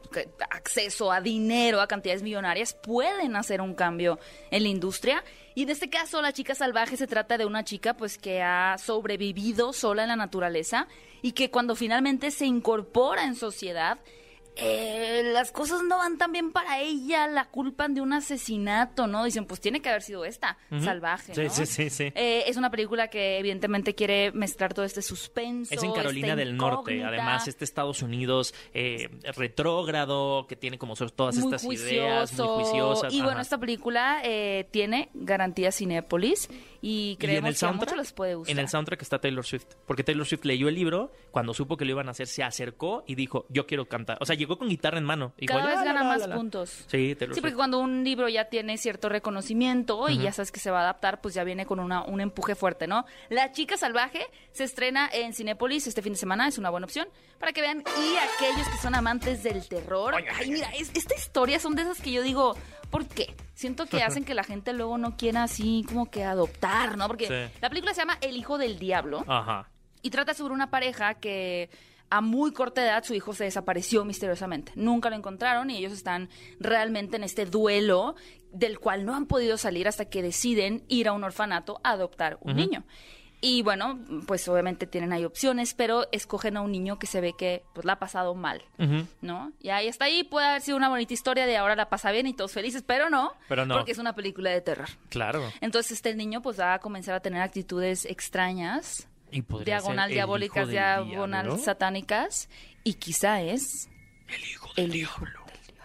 acceso 0.51 1.11
a 1.11 1.21
dinero, 1.21 1.81
a 1.81 1.89
cantidades 1.89 2.23
millonarias, 2.23 2.75
pueden 2.75 3.35
hacer 3.35 3.61
un 3.61 3.75
cambio 3.75 4.21
en 4.53 4.63
la 4.63 4.69
industria. 4.69 5.25
Y 5.57 5.65
en 5.65 5.71
este 5.71 5.91
caso, 5.91 6.23
La 6.23 6.33
chica 6.33 6.55
salvaje 6.55 6.97
se 6.97 7.09
trata 7.09 7.37
de 7.37 7.45
una 7.45 7.65
chica 7.65 7.95
pues 7.97 8.19
que 8.19 8.43
ha 8.43 8.77
sobrevivido 8.79 9.73
sola 9.73 10.03
en 10.03 10.11
la 10.11 10.17
naturaleza 10.17 10.87
y 11.23 11.33
que 11.33 11.51
cuando 11.51 11.75
finalmente 11.75 12.31
se 12.31 12.47
incorpora 12.47 13.25
en 13.25 13.35
sociedad, 13.35 13.99
eh, 14.57 15.23
las 15.33 15.53
cosas 15.53 15.83
no 15.83 15.99
van 15.99 16.19
tan 16.19 16.33
bien 16.33 16.53
para 16.53 16.81
ella, 16.81 17.27
la 17.27 17.47
culpan 17.47 17.95
de 17.95 18.01
un 18.01 18.13
asesinato, 18.13 19.07
¿no? 19.07 19.25
Dicen, 19.25 19.47
pues 19.47 19.61
tiene 19.61 19.81
que 19.81 19.89
haber 19.89 20.03
sido 20.03 20.25
esta, 20.25 20.59
salvaje, 20.83 21.35
Sí, 21.35 21.43
¿no? 21.43 21.51
sí, 21.51 21.67
sí, 21.67 21.91
sí. 21.91 22.13
Eh, 22.15 22.45
es 22.47 22.57
una 22.57 22.71
película 22.71 23.09
que 23.09 23.39
evidentemente 23.39 23.95
quiere 23.95 24.33
mezclar 24.33 24.75
todo 24.75 24.85
este 24.85 25.03
suspenso. 25.03 25.75
Es 25.75 25.83
en 25.83 25.93
Carolina 25.93 26.37
del 26.37 26.57
Norte, 26.57 27.03
además 27.05 27.49
este 27.49 27.65
Estados 27.65 28.03
Unidos 28.03 28.55
eh, 28.75 29.09
retrógrado, 29.37 30.47
que 30.47 30.57
tiene 30.57 30.79
como 30.79 30.95
todas 30.97 31.37
muy 31.37 31.45
estas 31.55 31.65
ideas 31.65 32.33
muy 32.39 32.47
juiciosas. 32.49 33.13
Y 33.13 33.23
bueno, 33.23 33.41
esta 33.41 33.59
película 33.59 34.21
eh, 34.25 34.69
tiene 34.71 35.11
garantía 35.15 35.73
Cinépolis 35.73 36.49
y 36.83 37.13
Y 37.13 37.17
creemos 37.17 37.59
que 37.59 37.67
a 37.67 37.73
muchos 37.73 37.97
les 37.97 38.13
puede 38.13 38.35
gustar. 38.37 38.53
En 38.53 38.59
el 38.59 38.69
soundtrack 38.69 39.03
está 39.03 39.19
Taylor 39.21 39.45
Swift. 39.45 39.67
Porque 39.87 40.03
Taylor 40.05 40.27
Swift 40.27 40.45
leyó 40.45 40.69
el 40.69 40.75
libro, 40.75 41.13
cuando 41.31 41.53
supo 41.55 41.77
que 41.77 41.85
lo 41.85 41.91
iban 41.93 42.09
a 42.09 42.13
hacer, 42.13 42.27
se 42.27 42.43
acercó 42.43 43.05
y 43.07 43.15
dijo, 43.15 43.47
yo 43.49 43.67
quiero 43.67 43.87
cantar. 43.87 44.19
O 44.21 44.25
sea, 44.25 44.35
llegó 44.37 44.57
con 44.59 44.69
guitarra 44.69 44.99
en 44.99 45.05
mano. 45.05 45.33
Cada 45.47 45.61
"La, 45.61 45.67
vez 45.67 45.77
gana 45.85 45.93
la, 46.03 46.05
más 46.05 46.21
la, 46.21 46.27
la". 46.29 46.37
puntos. 46.37 46.71
Sí, 46.87 47.15
Taylor 47.15 47.35
Sí, 47.35 47.41
porque 47.41 47.51
Swift. 47.53 47.57
cuando 47.57 47.79
un 47.81 48.03
libro 48.05 48.29
ya 48.29 48.47
tiene 48.47 48.79
cierto 48.79 49.09
reconocimiento 49.09 50.09
y 50.09 50.19
ya 50.19 50.33
sabes 50.33 50.53
que 50.53 50.61
se 50.61 50.71
va 50.71 50.79
a 50.81 50.83
adaptar, 50.83 51.21
pues 51.21 51.35
ya 51.35 51.45
viene 51.45 51.67
con 51.67 51.81
una, 51.81 52.03
un 52.05 52.21
empuje 52.21 52.55
fuerte, 52.55 52.87
¿no? 52.87 53.05
La 53.29 53.53
chica 53.53 53.77
salvaje 53.77 54.21
se 54.53 54.65
estrena 54.65 55.09
en 55.13 55.33
Cinépolis 55.35 55.87
este 55.87 56.03
fin 56.03 56.13
de 56.15 56.19
semana, 56.19 56.49
es 56.49 56.59
una 56.59 56.71
buena 56.71 56.85
opción 56.87 57.09
para 57.39 57.53
que 57.53 57.61
vean. 57.61 57.79
Y 57.81 58.17
aquellos 58.17 58.69
que 58.69 58.79
son 58.79 58.95
amantes 58.95 59.43
del 59.43 59.67
terror, 59.69 60.15
ay, 60.39 60.51
mira, 60.51 60.71
es- 60.71 60.91
esta 60.95 61.15
historia 61.15 61.59
son 61.59 61.75
de 61.75 61.83
esas 61.83 62.01
que 62.01 62.13
yo 62.13 62.23
digo, 62.23 62.57
¿por 62.91 63.07
qué? 63.07 63.35
Siento 63.55 63.87
que 63.87 64.03
hacen 64.03 64.25
que 64.25 64.35
la 64.35 64.45
gente 64.45 64.73
luego 64.73 64.99
no 64.99 65.17
quiera 65.17 65.45
así 65.45 65.85
como 65.89 66.11
que 66.11 66.25
adoptar, 66.25 66.97
¿no? 66.99 67.07
Porque 67.07 67.27
Sí. 67.27 67.59
la 67.61 67.69
película 67.69 67.95
se 67.95 68.01
llama 68.03 68.19
El 68.21 68.37
hijo 68.37 68.59
del 68.59 68.79
diablo. 68.79 69.25
Ajá. 69.27 69.69
Y 70.03 70.11
trata 70.11 70.35
sobre 70.35 70.55
una 70.55 70.71
pareja 70.71 71.15
que 71.15 71.71
a 72.09 72.21
muy 72.21 72.53
corta 72.53 72.83
edad 72.83 73.05
su 73.05 73.15
hijo 73.15 73.35
se 73.35 73.45
desapareció 73.45 74.05
misteriosamente. 74.05 74.73
Nunca 74.75 75.11
lo 75.11 75.17
encontraron 75.17 75.71
y 75.71 75.77
ellos 75.77 75.93
están 75.93 76.29
realmente 76.59 77.17
en 77.17 77.23
este 77.25 77.47
duelo 77.47 78.17
del 78.53 78.81
cual 78.81 79.05
no 79.05 79.15
han 79.15 79.27
podido 79.27 79.57
salir 79.59 79.87
hasta 79.87 80.07
que 80.07 80.23
deciden 80.23 80.83
ir 80.89 81.07
a 81.07 81.13
un 81.13 81.23
orfanato 81.23 81.81
a 81.85 81.91
adoptar 81.93 82.39
un 82.41 82.57
niño. 82.57 82.83
Y 83.43 83.63
bueno, 83.63 83.99
pues 84.27 84.47
obviamente 84.49 84.87
tienen 84.87 85.13
ahí 85.15 85.25
opciones, 85.25 85.73
pero 85.73 86.07
escogen 86.13 86.59
a 86.59 86.61
un 86.61 86.73
niño 86.73 86.99
que 86.99 87.07
se 87.07 87.23
ve 87.23 87.33
que 87.39 87.65
pues 87.75 87.87
la 87.87 87.95
ha 87.95 87.99
pasado 87.99 88.35
mal. 88.35 88.63
¿no? 89.23 89.53
Y 89.61 89.71
ahí 89.71 89.89
está 89.89 90.05
ahí, 90.07 90.25
puede 90.25 90.47
haber 90.47 90.61
sido 90.61 90.77
una 90.77 90.91
bonita 90.91 91.15
historia 91.15 91.47
de 91.47 91.57
ahora 91.57 91.75
la 91.75 91.89
pasa 91.89 92.11
bien 92.13 92.27
y 92.27 92.35
todos 92.35 92.53
felices, 92.53 92.83
pero 92.87 93.09
no, 93.09 93.33
Pero 93.49 93.65
no. 93.65 93.77
porque 93.77 93.93
es 93.93 93.99
una 93.99 94.15
película 94.15 94.51
de 94.51 94.61
terror. 94.61 94.89
Claro. 95.09 95.43
Entonces 95.63 95.93
este 95.93 96.15
niño 96.15 96.43
pues 96.43 96.61
va 96.61 96.75
a 96.75 96.79
comenzar 96.81 97.15
a 97.15 97.21
tener 97.21 97.41
actitudes 97.41 98.05
extrañas, 98.05 99.09
Y 99.33 99.43
diagonal 99.65 100.11
diabólicas, 100.11 100.69
diagonal 100.69 101.47
diablo. 101.47 101.65
satánicas 101.65 102.49
y 102.85 102.95
quizá 102.95 103.41
es 103.41 103.89
El 104.29 104.45
hijo 104.45 104.69
el 104.77 104.95
hijo. 104.97 105.25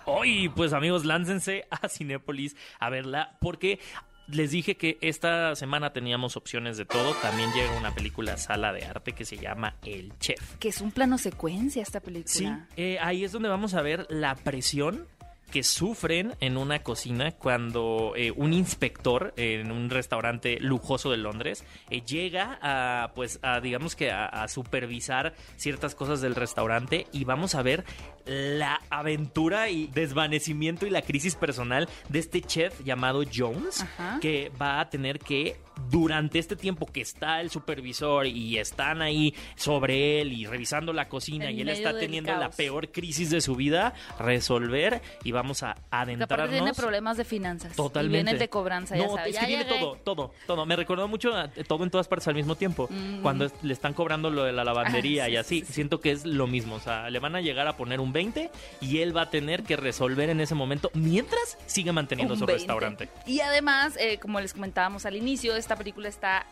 Hoy, 0.08 0.50
pues 0.50 0.72
amigos, 0.74 1.04
láncense 1.06 1.66
a 1.72 1.88
Cinépolis 1.90 2.56
a 2.80 2.90
verla 2.92 3.38
porque 3.42 3.80
les 4.28 4.52
dije 4.52 4.76
que 4.76 4.98
esta 5.02 5.56
semana 5.56 5.94
teníamos 5.94 6.38
opciones 6.38 6.78
de 6.78 6.86
todo. 6.86 7.14
También 7.16 7.52
llega 7.54 7.78
una 7.78 7.94
película 7.94 8.38
sala 8.38 8.74
de 8.74 8.86
arte 8.86 9.14
que 9.14 9.26
se 9.26 9.38
llama 9.38 9.76
El 9.84 10.18
Chef. 10.20 10.56
Que 10.58 10.70
es 10.70 10.82
un 10.82 10.92
plano 10.92 11.18
secuencia 11.18 11.82
esta 11.82 12.00
película. 12.00 12.26
Sí, 12.34 12.48
eh, 12.78 12.98
ahí 13.02 13.24
es 13.24 13.32
donde 13.32 13.50
vamos 13.50 13.74
a 13.74 13.82
ver 13.82 14.08
la 14.10 14.36
presión 14.36 15.08
que 15.52 15.64
sufren 15.64 16.36
en 16.40 16.58
una 16.58 16.84
cocina 16.84 17.32
cuando 17.32 18.14
eh, 18.16 18.32
un 18.36 18.54
inspector 18.54 19.34
en 19.38 19.72
un 19.72 19.90
restaurante 19.90 20.60
lujoso 20.60 21.12
de 21.12 21.18
Londres 21.18 21.64
eh, 21.90 22.02
llega 22.02 22.60
a 22.62 23.12
pues 23.16 23.40
a 23.42 23.60
digamos 23.62 23.96
que 23.96 24.12
a, 24.12 24.26
a 24.26 24.48
supervisar 24.48 25.34
ciertas 25.56 25.96
cosas 25.96 26.22
del 26.22 26.36
restaurante 26.36 27.08
y 27.12 27.24
vamos 27.24 27.56
a 27.56 27.62
ver 27.62 27.86
la 28.26 28.82
aventura 28.90 29.70
y 29.70 29.88
desvanecimiento 29.88 30.86
y 30.86 30.90
la 30.90 31.02
crisis 31.02 31.36
personal 31.36 31.88
de 32.10 32.20
este 32.20 32.42
chef 32.42 32.84
llamado 32.84 33.24
Jones 33.34 33.82
Ajá. 33.82 34.20
que 34.20 34.52
va 34.60 34.80
a 34.80 34.90
tener 34.90 35.20
que 35.20 35.58
durante 35.90 36.40
este 36.40 36.56
tiempo 36.56 36.86
que 36.86 37.02
está 37.02 37.42
el 37.42 37.50
supervisor 37.50 38.26
y 38.28 38.58
están 38.58 39.02
ahí 39.02 39.34
sobre 39.56 40.22
él 40.22 40.34
y 40.34 40.46
revisando 40.46 40.94
la 40.94 41.08
cocina 41.10 41.50
En 41.50 41.58
y 41.58 41.62
él 41.62 41.70
está 41.70 41.98
teniendo 41.98 42.34
la 42.36 42.50
peor 42.50 42.92
crisis 42.92 43.30
de 43.30 43.42
su 43.42 43.56
vida, 43.56 43.94
resolver 44.20 45.02
y 45.24 45.32
vamos 45.32 45.64
a 45.64 45.74
Que 45.76 45.80
aparte 45.82 46.12
adentrarnos. 46.12 46.50
tiene 46.50 46.74
problemas 46.74 47.18
de 47.18 47.26
finanzas. 47.26 47.76
Totalmente. 47.76 48.18
Y 48.20 48.24
viene 48.24 48.40
de 48.40 48.50
cobranza, 48.50 48.96
ya 48.98 49.06
no, 49.06 49.16
sabes. 49.16 49.28
es 49.30 49.36
Ya 49.36 49.42
que 49.42 49.48
viene 49.48 49.66
todo, 49.66 49.96
todo, 50.04 50.32
todo. 50.48 50.66
Me 50.66 50.76
recordó 50.76 51.08
mucho 51.08 51.36
a 51.36 51.48
todo 51.50 51.84
en 51.84 51.90
todas 51.90 52.08
partes 52.08 52.28
al 52.28 52.36
mismo 52.36 52.56
tiempo. 52.56 52.90
Cuando 53.22 53.46
es- 53.46 53.54
le 53.62 53.74
están 53.74 53.94
cobrando 53.94 54.30
lo 54.30 54.44
de 54.44 54.54
la 54.54 54.64
lavandería. 54.64 55.24
Ah, 55.24 55.28
sí, 55.28 55.32
y 55.34 55.36
así. 55.38 55.60
sí, 55.62 55.66
sí. 55.68 55.74
Siento 55.74 56.00
que 56.02 56.12
es 56.12 56.26
lo 56.26 56.48
mismo. 56.48 56.76
O 56.76 56.80
sea, 56.80 57.10
le 57.10 57.20
van 57.20 57.36
a 57.36 57.42
llegar 57.42 57.68
a 57.68 57.78
poner 57.78 58.00
un 58.00 58.12
20 58.14 58.50
y 58.82 59.00
él 59.00 59.16
va 59.16 59.24
a 59.24 59.30
tener 59.30 59.64
que 59.64 59.76
resolver 59.76 60.30
en 60.30 60.40
ese 60.42 60.56
momento 60.56 60.90
mientras 60.94 61.58
sigue 61.66 61.92
manteniendo 61.92 62.34
Un 62.34 62.40
su 62.40 62.46
20. 62.46 62.60
restaurante. 62.60 63.10
Y 63.26 63.40
además, 63.42 63.96
eh, 64.00 64.18
como 64.20 64.40
les 64.40 64.54
comentábamos 64.54 65.06
al 65.06 65.16
inicio, 65.16 65.56
esta 65.66 65.76
película 65.76 66.08
está 66.10 66.46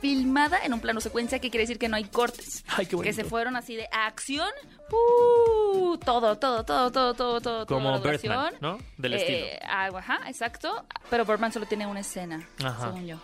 filmada 0.00 0.58
en 0.64 0.72
un 0.74 0.80
plano 0.80 1.00
secuencia, 1.00 1.38
que 1.40 1.50
quiere 1.50 1.62
decir 1.64 1.78
que 1.78 1.88
no 1.88 1.96
hay 1.96 2.04
cortes. 2.04 2.64
Ay, 2.68 2.86
qué 2.86 2.96
que 2.98 3.12
se 3.12 3.24
fueron 3.24 3.56
así 3.56 3.74
de 3.74 3.88
acción, 3.90 4.48
uh, 4.92 5.96
todo, 5.98 6.36
todo, 6.38 6.64
todo, 6.64 6.90
todo, 6.92 7.14
todo, 7.14 7.40
todo. 7.40 7.66
Como 7.66 7.98
Birdman. 8.00 8.54
¿no? 8.60 8.78
Del 8.96 9.14
Eh, 9.14 9.16
estilo. 9.16 9.68
ah, 9.70 9.88
Ajá, 9.96 10.20
exacto. 10.28 10.84
Pero 11.10 11.24
Birdman 11.24 11.52
solo 11.52 11.66
tiene 11.66 11.86
una 11.86 12.00
escena, 12.00 12.46
Ajá. 12.62 12.86
según 12.86 13.06
yo. 13.06 13.16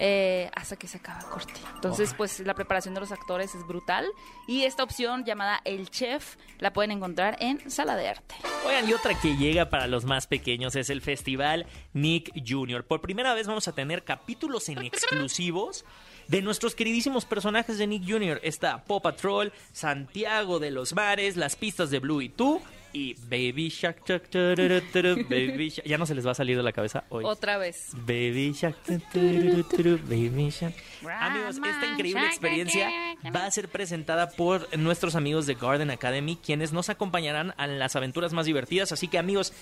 Eh, 0.00 0.48
hasta 0.54 0.76
que 0.76 0.86
se 0.86 0.98
acaba 0.98 1.28
corte. 1.28 1.54
Entonces, 1.74 2.14
pues 2.14 2.38
la 2.40 2.54
preparación 2.54 2.94
de 2.94 3.00
los 3.00 3.10
actores 3.10 3.56
es 3.56 3.66
brutal. 3.66 4.06
Y 4.46 4.62
esta 4.62 4.84
opción 4.84 5.24
llamada 5.24 5.60
El 5.64 5.90
Chef 5.90 6.36
la 6.60 6.72
pueden 6.72 6.92
encontrar 6.92 7.36
en 7.40 7.68
Sala 7.68 7.96
de 7.96 8.08
Arte. 8.08 8.36
Oigan, 8.64 8.88
y 8.88 8.92
otra 8.92 9.18
que 9.20 9.36
llega 9.36 9.70
para 9.70 9.88
los 9.88 10.04
más 10.04 10.28
pequeños 10.28 10.76
es 10.76 10.88
el 10.90 11.02
Festival 11.02 11.66
Nick 11.94 12.30
Jr. 12.46 12.84
Por 12.84 13.00
primera 13.00 13.34
vez 13.34 13.48
vamos 13.48 13.66
a 13.66 13.72
tener 13.72 14.04
capítulos 14.04 14.68
en 14.68 14.78
exclusivos 14.84 15.84
de 16.28 16.42
nuestros 16.42 16.76
queridísimos 16.76 17.24
personajes 17.24 17.78
de 17.78 17.88
Nick 17.88 18.08
Jr. 18.08 18.38
Está 18.44 18.84
Paw 18.84 19.00
Patrol, 19.00 19.52
Santiago 19.72 20.60
de 20.60 20.70
los 20.70 20.94
Mares, 20.94 21.36
las 21.36 21.56
pistas 21.56 21.90
de 21.90 21.98
Blue 21.98 22.20
y 22.20 22.28
tú 22.28 22.62
y 22.98 23.14
Baby 23.28 23.68
Shark. 23.68 24.02
Shark, 24.04 24.28
tururu, 24.28 24.80
turu, 24.92 25.16
Baby 25.28 25.68
Shark. 25.70 25.86
Ya 25.86 25.98
no 25.98 26.06
se 26.06 26.14
les 26.14 26.26
va 26.26 26.32
a 26.32 26.34
salir 26.34 26.56
de 26.56 26.62
la 26.62 26.72
cabeza 26.72 27.04
hoy. 27.10 27.24
Otra 27.24 27.56
vez. 27.56 27.90
Baby 27.94 28.52
Shark, 28.52 28.76
Baby 29.14 30.50
Shark. 30.50 30.74
Amigos, 31.20 31.56
esta 31.56 31.86
increíble 31.92 32.26
experiencia 32.26 32.90
va 33.34 33.46
a 33.46 33.50
ser 33.50 33.68
presentada 33.68 34.30
por 34.30 34.76
nuestros 34.76 35.14
amigos 35.14 35.46
de 35.46 35.54
Garden 35.54 35.90
Academy, 35.90 36.36
quienes 36.36 36.72
nos 36.72 36.88
acompañarán 36.88 37.54
a 37.56 37.66
las 37.66 37.94
aventuras 37.94 38.32
más 38.32 38.46
divertidas. 38.46 38.90
Así 38.90 39.06
que, 39.06 39.18
amigos, 39.18 39.52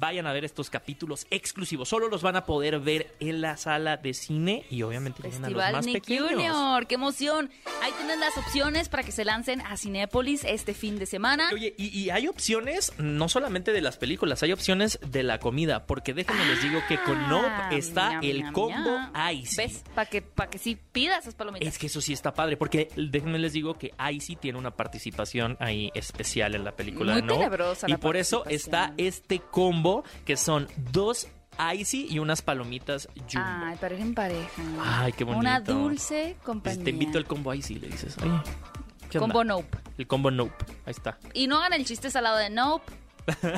vayan 0.00 0.26
a 0.26 0.32
ver 0.32 0.44
estos 0.44 0.70
capítulos 0.70 1.26
exclusivos. 1.30 1.88
Solo 1.88 2.08
los 2.08 2.22
van 2.22 2.36
a 2.36 2.44
poder 2.46 2.80
ver 2.80 3.14
en 3.20 3.40
la 3.40 3.56
sala 3.56 3.96
de 3.98 4.14
cine 4.14 4.64
y 4.70 4.82
obviamente 4.82 5.22
lleguen 5.22 5.44
a 5.44 5.50
los 5.50 5.62
Festival 5.62 5.72
más 5.72 5.86
Nick 5.86 5.94
pequeños. 6.04 6.30
Junior, 6.30 6.86
qué 6.86 6.94
emoción. 6.96 7.50
Ahí 7.82 7.92
tienen 7.98 8.18
las 8.18 8.36
opciones 8.36 8.88
para 8.88 9.02
que 9.02 9.12
se 9.12 9.24
lancen 9.24 9.60
a 9.60 9.76
Cinépolis 9.76 10.44
este 10.44 10.74
fin 10.74 10.98
de 10.98 11.06
semana. 11.06 11.50
Oye, 11.52 11.74
y, 11.76 11.96
y 11.96 12.10
hay 12.10 12.26
opciones 12.26 12.92
no 12.98 13.28
solamente 13.28 13.72
de 13.72 13.80
las 13.82 13.96
películas, 13.98 14.42
hay 14.42 14.52
opciones 14.52 14.98
de 15.06 15.22
la 15.22 15.38
comida, 15.38 15.86
porque 15.86 16.14
déjenme 16.14 16.44
les 16.46 16.62
digo 16.62 16.80
que 16.88 16.98
con 17.02 17.28
Nope 17.28 17.48
Ah, 17.50 17.70
está 17.72 18.20
el 18.22 18.52
combo 18.52 18.90
ñam. 18.90 19.12
Icy. 19.32 19.56
¿Ves? 19.56 19.84
Para 19.94 20.08
que, 20.08 20.22
pa 20.22 20.48
que 20.48 20.58
sí 20.58 20.78
pidas 20.92 21.20
esas 21.20 21.34
palomitas. 21.34 21.68
Es 21.68 21.78
que 21.78 21.86
eso 21.86 22.00
sí 22.00 22.12
está 22.12 22.32
padre, 22.32 22.56
porque 22.56 22.88
déjenme 22.96 23.38
les 23.38 23.52
digo 23.52 23.74
que 23.74 23.92
Icy 24.12 24.36
tiene 24.36 24.58
una 24.58 24.70
participación 24.70 25.56
ahí 25.60 25.90
especial 25.94 26.54
en 26.54 26.64
la 26.64 26.72
película 26.72 27.12
Muy 27.12 27.22
de 27.22 27.26
Nope. 27.26 27.74
Y 27.88 27.96
por 27.96 28.16
eso 28.16 28.44
está 28.46 28.94
este 28.96 29.40
combo 29.40 29.89
combo 29.90 30.04
que 30.24 30.36
son 30.36 30.68
dos 30.92 31.28
icy 31.74 32.06
y 32.10 32.18
unas 32.18 32.42
palomitas 32.42 33.08
jumbo. 33.30 33.46
Ay, 33.46 33.76
parecen 33.80 34.14
pareja. 34.14 34.62
Ay, 34.82 35.12
qué 35.12 35.24
bonito. 35.24 35.40
Una 35.40 35.60
dulce 35.60 36.36
compañía. 36.42 36.84
Te 36.84 36.90
invito 36.90 37.18
al 37.18 37.26
combo 37.26 37.52
icy, 37.52 37.74
le 37.76 37.88
dices. 37.88 38.16
Oye, 38.18 38.30
¿qué 39.10 39.18
onda? 39.18 39.34
Combo 39.34 39.44
Nope. 39.44 39.78
El 39.98 40.06
combo 40.06 40.30
nope. 40.30 40.64
Ahí 40.86 40.92
está. 40.92 41.18
Y 41.34 41.46
no 41.46 41.58
hagan 41.58 41.74
el 41.74 41.84
chiste 41.84 42.10
salado 42.10 42.38
de 42.38 42.48
Nope. 42.48 42.90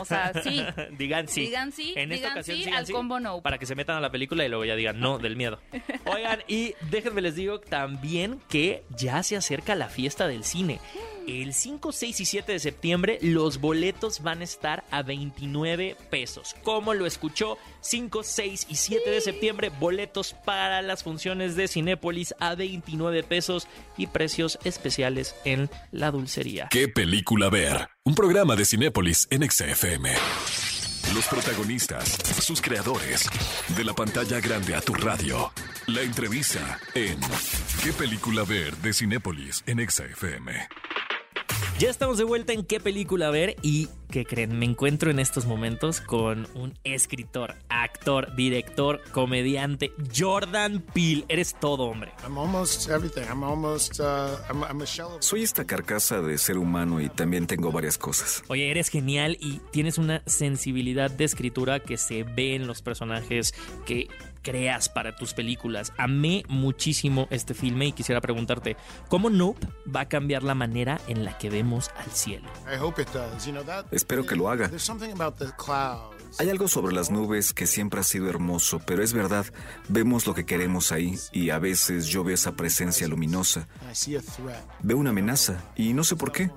O 0.00 0.04
sea, 0.04 0.32
sí. 0.42 0.64
digan 0.98 1.28
sí. 1.28 1.42
Digan 1.42 1.72
sí, 1.72 1.94
En 1.96 2.12
esta 2.12 2.32
ocasión 2.32 2.56
sí 2.56 2.64
digan 2.64 2.78
al 2.78 2.90
combo 2.90 3.20
nope. 3.20 3.42
Para 3.42 3.58
que 3.58 3.66
se 3.66 3.74
metan 3.74 3.96
a 3.96 4.00
la 4.00 4.10
película 4.10 4.44
y 4.44 4.48
luego 4.48 4.64
ya 4.64 4.74
digan 4.74 4.98
no 4.98 5.18
del 5.18 5.36
miedo. 5.36 5.60
Oigan, 6.06 6.40
y 6.48 6.74
déjenme 6.90 7.22
les 7.22 7.36
digo 7.36 7.60
también 7.60 8.40
que 8.48 8.84
ya 8.90 9.22
se 9.22 9.36
acerca 9.36 9.74
la 9.74 9.88
fiesta 9.88 10.26
del 10.26 10.44
cine. 10.44 10.80
El 11.26 11.54
5, 11.54 11.92
6 11.92 12.20
y 12.20 12.24
7 12.24 12.52
de 12.52 12.58
septiembre 12.58 13.18
los 13.22 13.60
boletos 13.60 14.22
van 14.22 14.40
a 14.40 14.44
estar 14.44 14.84
a 14.90 15.02
29 15.02 15.96
pesos. 16.10 16.56
¿Cómo 16.62 16.94
lo 16.94 17.06
escuchó? 17.06 17.58
5, 17.80 18.22
6 18.22 18.66
y 18.68 18.76
7 18.76 19.10
de 19.10 19.20
septiembre 19.20 19.70
boletos 19.70 20.34
para 20.44 20.82
las 20.82 21.02
funciones 21.04 21.54
de 21.54 21.68
Cinépolis 21.68 22.34
a 22.40 22.54
29 22.54 23.22
pesos 23.22 23.68
y 23.96 24.08
precios 24.08 24.58
especiales 24.64 25.34
en 25.44 25.70
la 25.92 26.10
dulcería. 26.10 26.68
¿Qué 26.70 26.88
película 26.88 27.50
ver? 27.50 27.88
Un 28.04 28.14
programa 28.14 28.56
de 28.56 28.64
Cinépolis 28.64 29.28
en 29.30 29.48
XFM. 29.48 30.12
Los 31.14 31.26
protagonistas, 31.26 32.08
sus 32.40 32.62
creadores, 32.62 33.28
de 33.76 33.84
la 33.84 33.92
pantalla 33.92 34.40
grande 34.40 34.74
a 34.74 34.80
tu 34.80 34.94
radio. 34.94 35.52
La 35.86 36.00
entrevista 36.00 36.78
en 36.94 37.18
¿Qué 37.84 37.92
película 37.92 38.44
ver? 38.44 38.74
de 38.78 38.92
Cinépolis 38.94 39.62
en 39.66 39.86
XFM. 39.88 40.68
Ya 41.78 41.90
estamos 41.90 42.18
de 42.18 42.24
vuelta 42.24 42.52
en 42.52 42.64
qué 42.64 42.80
película 42.80 43.30
ver 43.30 43.56
y 43.62 43.88
¿qué 44.10 44.24
creen? 44.24 44.58
Me 44.58 44.66
encuentro 44.66 45.10
en 45.10 45.18
estos 45.18 45.46
momentos 45.46 46.00
con 46.00 46.46
un 46.54 46.78
escritor, 46.84 47.56
actor, 47.68 48.34
director, 48.36 49.00
comediante, 49.10 49.92
Jordan 50.16 50.80
Peele. 50.94 51.24
Eres 51.28 51.56
todo, 51.58 51.84
hombre. 51.84 52.12
I'm 52.22 52.38
almost 52.38 52.88
everything. 52.88 53.22
I'm 53.28 53.42
almost. 53.42 53.98
Uh. 53.98 54.36
Soy 55.20 55.42
esta 55.42 55.64
carcasa 55.64 56.20
de 56.20 56.38
ser 56.38 56.58
humano 56.58 57.00
y 57.00 57.08
también 57.08 57.46
tengo 57.46 57.72
varias 57.72 57.98
cosas. 57.98 58.44
Oye, 58.48 58.70
eres 58.70 58.88
genial 58.88 59.36
y 59.40 59.60
tienes 59.70 59.98
una 59.98 60.22
sensibilidad 60.26 61.10
de 61.10 61.24
escritura 61.24 61.80
que 61.80 61.96
se 61.96 62.22
ve 62.22 62.54
en 62.54 62.66
los 62.66 62.82
personajes 62.82 63.54
que 63.86 64.08
creas 64.42 64.88
para 64.88 65.16
tus 65.16 65.34
películas. 65.34 65.92
Amé 65.96 66.44
muchísimo 66.48 67.28
este 67.30 67.54
filme 67.54 67.86
y 67.86 67.92
quisiera 67.92 68.20
preguntarte, 68.20 68.76
¿cómo 69.08 69.30
Nope 69.30 69.66
va 69.94 70.00
a 70.00 70.08
cambiar 70.08 70.42
la 70.42 70.54
manera 70.54 71.00
en 71.08 71.24
la 71.24 71.38
que 71.38 71.48
vemos 71.50 71.90
al 71.96 72.10
cielo? 72.10 72.48
Espero 73.90 74.26
que 74.26 74.36
lo 74.36 74.48
haga. 74.50 74.68
Hay 76.38 76.48
algo 76.48 76.66
sobre 76.66 76.94
las 76.94 77.10
nubes 77.10 77.52
que 77.52 77.66
siempre 77.66 78.00
ha 78.00 78.04
sido 78.04 78.28
hermoso, 78.28 78.80
pero 78.86 79.02
es 79.02 79.12
verdad, 79.12 79.46
vemos 79.88 80.26
lo 80.26 80.34
que 80.34 80.46
queremos 80.46 80.90
ahí 80.90 81.18
y 81.30 81.50
a 81.50 81.58
veces 81.58 82.06
yo 82.06 82.24
veo 82.24 82.34
esa 82.34 82.52
presencia 82.52 83.06
luminosa, 83.06 83.68
veo 84.82 84.96
una 84.96 85.10
amenaza 85.10 85.62
y 85.76 85.92
no 85.92 86.04
sé 86.04 86.16
por 86.16 86.32
qué. 86.32 86.50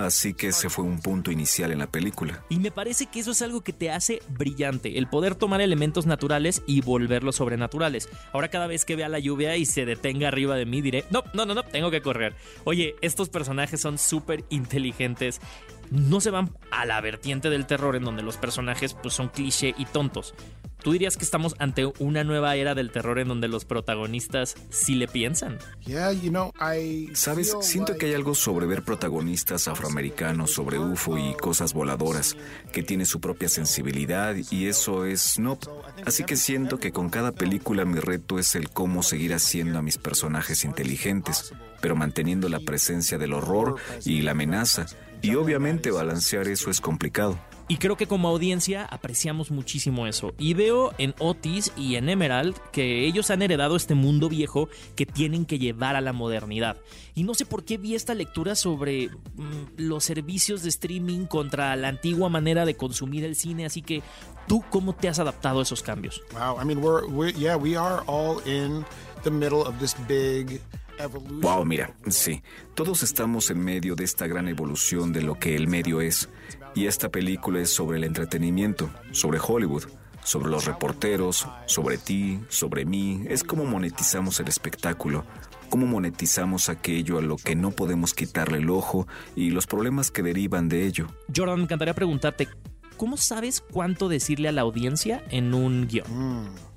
Así 0.00 0.32
que 0.32 0.48
ese 0.48 0.70
fue 0.70 0.84
un 0.84 1.00
punto 1.00 1.30
inicial 1.30 1.72
en 1.72 1.78
la 1.78 1.86
película. 1.86 2.42
Y 2.48 2.58
me 2.58 2.70
parece 2.70 3.06
que 3.06 3.20
eso 3.20 3.32
es 3.32 3.42
algo 3.42 3.60
que 3.60 3.74
te 3.74 3.90
hace 3.90 4.22
brillante, 4.28 4.96
el 4.96 5.08
poder 5.08 5.34
tomar 5.34 5.60
elementos 5.60 6.06
naturales 6.06 6.62
y 6.66 6.80
volverlos 6.80 7.36
sobrenaturales. 7.36 8.08
Ahora 8.32 8.48
cada 8.48 8.66
vez 8.66 8.86
que 8.86 8.96
vea 8.96 9.10
la 9.10 9.18
lluvia 9.18 9.56
y 9.56 9.66
se 9.66 9.84
detenga 9.84 10.28
arriba 10.28 10.56
de 10.56 10.64
mí 10.64 10.80
diré, 10.80 11.04
no, 11.10 11.22
no, 11.34 11.44
no, 11.44 11.54
no, 11.54 11.62
tengo 11.64 11.90
que 11.90 12.00
correr. 12.00 12.34
Oye, 12.64 12.96
estos 13.02 13.28
personajes 13.28 13.80
son 13.80 13.98
súper 13.98 14.44
inteligentes. 14.48 15.40
No 15.90 16.20
se 16.20 16.30
van 16.30 16.50
a 16.70 16.86
la 16.86 17.00
vertiente 17.00 17.50
del 17.50 17.66
terror 17.66 17.94
en 17.94 18.04
donde 18.04 18.22
los 18.22 18.36
personajes 18.36 18.94
pues, 18.94 19.12
son 19.12 19.28
cliché 19.28 19.74
y 19.76 19.84
tontos. 19.84 20.34
¿Tú 20.82 20.92
dirías 20.92 21.16
que 21.16 21.24
estamos 21.24 21.54
ante 21.58 21.92
una 21.98 22.24
nueva 22.24 22.56
era 22.56 22.74
del 22.74 22.90
terror 22.90 23.18
en 23.18 23.28
donde 23.28 23.48
los 23.48 23.64
protagonistas 23.64 24.54
sí 24.70 24.94
le 24.94 25.08
piensan? 25.08 25.58
Yeah, 25.84 26.12
you 26.12 26.30
know, 26.30 26.52
I. 26.60 27.10
Sabes, 27.14 27.54
siento 27.60 27.96
que 27.96 28.06
hay 28.06 28.14
algo 28.14 28.34
sobre 28.34 28.66
ver 28.66 28.82
protagonistas 28.82 29.68
afroamericanos, 29.68 30.50
sobre 30.50 30.78
UFO 30.78 31.18
y 31.18 31.34
cosas 31.34 31.74
voladoras, 31.74 32.36
que 32.72 32.82
tiene 32.82 33.04
su 33.04 33.20
propia 33.20 33.48
sensibilidad 33.48 34.34
y 34.50 34.66
eso 34.66 35.04
es 35.04 35.38
no. 35.38 35.58
Así 36.06 36.24
que 36.24 36.36
siento 36.36 36.78
que 36.78 36.92
con 36.92 37.10
cada 37.10 37.32
película 37.32 37.84
mi 37.84 37.98
reto 37.98 38.38
es 38.38 38.54
el 38.54 38.70
cómo 38.70 39.02
seguir 39.02 39.34
haciendo 39.34 39.78
a 39.78 39.82
mis 39.82 39.98
personajes 39.98 40.64
inteligentes, 40.64 41.52
pero 41.80 41.96
manteniendo 41.96 42.48
la 42.48 42.60
presencia 42.60 43.18
del 43.18 43.34
horror 43.34 43.76
y 44.04 44.22
la 44.22 44.30
amenaza. 44.30 44.86
Y 45.22 45.34
obviamente 45.34 45.90
balancear 45.90 46.48
eso 46.48 46.70
es 46.70 46.80
complicado. 46.80 47.38
Y 47.70 47.76
creo 47.76 47.96
que 47.96 48.08
como 48.08 48.26
audiencia 48.26 48.84
apreciamos 48.84 49.52
muchísimo 49.52 50.08
eso. 50.08 50.34
Y 50.38 50.54
veo 50.54 50.92
en 50.98 51.14
Otis 51.20 51.70
y 51.76 51.94
en 51.94 52.08
Emerald 52.08 52.56
que 52.72 53.06
ellos 53.06 53.30
han 53.30 53.42
heredado 53.42 53.76
este 53.76 53.94
mundo 53.94 54.28
viejo 54.28 54.68
que 54.96 55.06
tienen 55.06 55.46
que 55.46 55.60
llevar 55.60 55.94
a 55.94 56.00
la 56.00 56.12
modernidad. 56.12 56.78
Y 57.14 57.22
no 57.22 57.32
sé 57.32 57.46
por 57.46 57.64
qué 57.64 57.78
vi 57.78 57.94
esta 57.94 58.12
lectura 58.14 58.56
sobre 58.56 59.08
mm, 59.08 59.76
los 59.76 60.02
servicios 60.02 60.64
de 60.64 60.68
streaming 60.70 61.26
contra 61.26 61.76
la 61.76 61.86
antigua 61.86 62.28
manera 62.28 62.64
de 62.64 62.76
consumir 62.76 63.22
el 63.22 63.36
cine. 63.36 63.66
Así 63.66 63.82
que, 63.82 64.02
¿tú 64.48 64.64
cómo 64.68 64.92
te 64.96 65.08
has 65.08 65.20
adaptado 65.20 65.60
a 65.60 65.62
esos 65.62 65.80
cambios? 65.80 66.20
Wow. 66.32 66.60
I 66.60 66.64
mean, 66.64 66.82
we're, 66.82 67.06
we're 67.06 67.32
yeah, 67.38 67.54
we 67.54 67.76
are 67.76 68.02
all 68.08 68.40
in 68.48 68.84
the 69.22 69.30
middle 69.30 69.60
of 69.60 69.78
this 69.78 69.94
big 70.08 70.60
evolution. 70.98 71.40
Wow, 71.40 71.64
mira, 71.64 71.94
sí, 72.08 72.42
todos 72.74 73.04
estamos 73.04 73.50
en 73.50 73.60
medio 73.60 73.94
de 73.94 74.04
esta 74.04 74.26
gran 74.26 74.48
evolución 74.48 75.12
de 75.12 75.22
lo 75.22 75.38
que 75.38 75.54
el 75.54 75.68
medio 75.68 76.00
es. 76.00 76.28
Y 76.74 76.86
esta 76.86 77.08
película 77.08 77.60
es 77.60 77.70
sobre 77.70 77.98
el 77.98 78.04
entretenimiento, 78.04 78.90
sobre 79.12 79.40
Hollywood, 79.40 79.84
sobre 80.22 80.50
los 80.50 80.64
reporteros, 80.66 81.46
sobre 81.66 81.98
ti, 81.98 82.40
sobre 82.48 82.84
mí. 82.84 83.24
Es 83.28 83.42
como 83.42 83.64
monetizamos 83.64 84.38
el 84.40 84.48
espectáculo, 84.48 85.24
cómo 85.68 85.86
monetizamos 85.86 86.68
aquello 86.68 87.18
a 87.18 87.22
lo 87.22 87.36
que 87.36 87.56
no 87.56 87.70
podemos 87.70 88.14
quitarle 88.14 88.58
el 88.58 88.70
ojo 88.70 89.06
y 89.34 89.50
los 89.50 89.66
problemas 89.66 90.10
que 90.10 90.22
derivan 90.22 90.68
de 90.68 90.86
ello. 90.86 91.06
Jordan, 91.34 91.58
me 91.58 91.64
encantaría 91.64 91.94
preguntarte, 91.94 92.48
¿cómo 92.96 93.16
sabes 93.16 93.60
cuánto 93.60 94.08
decirle 94.08 94.48
a 94.48 94.52
la 94.52 94.60
audiencia 94.60 95.24
en 95.30 95.54
un 95.54 95.88
guion? 95.88 96.06
Audience. 96.06 96.69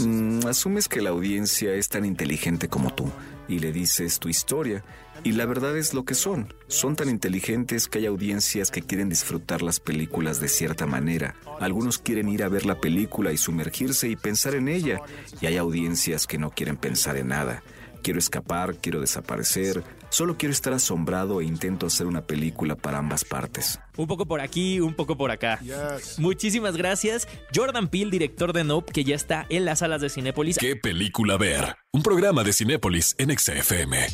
Mm, 0.00 0.46
asumes 0.46 0.88
que 0.88 1.02
la 1.02 1.10
audiencia 1.10 1.74
es 1.74 1.90
tan 1.90 2.06
inteligente 2.06 2.68
como 2.68 2.94
tú 2.94 3.10
y 3.46 3.58
le 3.58 3.72
dices 3.72 4.18
tu 4.18 4.30
historia. 4.30 4.82
Y 5.22 5.32
la 5.32 5.44
verdad 5.44 5.76
es 5.76 5.92
lo 5.92 6.06
que 6.06 6.14
son. 6.14 6.54
Son 6.66 6.96
tan 6.96 7.10
inteligentes 7.10 7.88
que 7.88 7.98
hay 7.98 8.06
audiencias 8.06 8.70
que 8.70 8.80
quieren 8.80 9.10
disfrutar 9.10 9.60
las 9.60 9.80
películas 9.80 10.40
de 10.40 10.48
cierta 10.48 10.86
manera. 10.86 11.34
Algunos 11.60 11.98
quieren 11.98 12.30
ir 12.30 12.42
a 12.42 12.48
ver 12.48 12.64
la 12.64 12.80
película 12.80 13.32
y 13.32 13.36
sumergirse 13.36 14.08
y 14.08 14.16
pensar 14.16 14.54
en 14.54 14.68
ella. 14.68 15.02
Y 15.42 15.46
hay 15.46 15.58
audiencias 15.58 16.26
que 16.26 16.38
no 16.38 16.50
quieren 16.50 16.78
pensar 16.78 17.18
en 17.18 17.28
nada. 17.28 17.62
Quiero 18.02 18.18
escapar, 18.18 18.76
quiero 18.76 19.00
desaparecer. 19.00 19.82
Solo 20.08 20.36
quiero 20.36 20.52
estar 20.52 20.72
asombrado 20.72 21.40
e 21.40 21.44
intento 21.44 21.86
hacer 21.86 22.06
una 22.06 22.22
película 22.22 22.74
para 22.74 22.98
ambas 22.98 23.24
partes. 23.24 23.78
Un 23.96 24.06
poco 24.06 24.26
por 24.26 24.40
aquí, 24.40 24.80
un 24.80 24.94
poco 24.94 25.16
por 25.16 25.30
acá. 25.30 25.60
Yes. 25.60 26.18
Muchísimas 26.18 26.76
gracias. 26.76 27.28
Jordan 27.54 27.88
Peele, 27.88 28.10
director 28.10 28.52
de 28.52 28.64
Nope, 28.64 28.92
que 28.92 29.04
ya 29.04 29.14
está 29.14 29.46
en 29.48 29.64
las 29.64 29.80
salas 29.80 30.00
de 30.00 30.08
Cinépolis. 30.08 30.58
¿Qué 30.58 30.76
película 30.76 31.36
ver? 31.36 31.76
Un 31.92 32.02
programa 32.02 32.42
de 32.42 32.52
Cinépolis 32.52 33.14
en 33.18 33.36
XFM. 33.38 34.06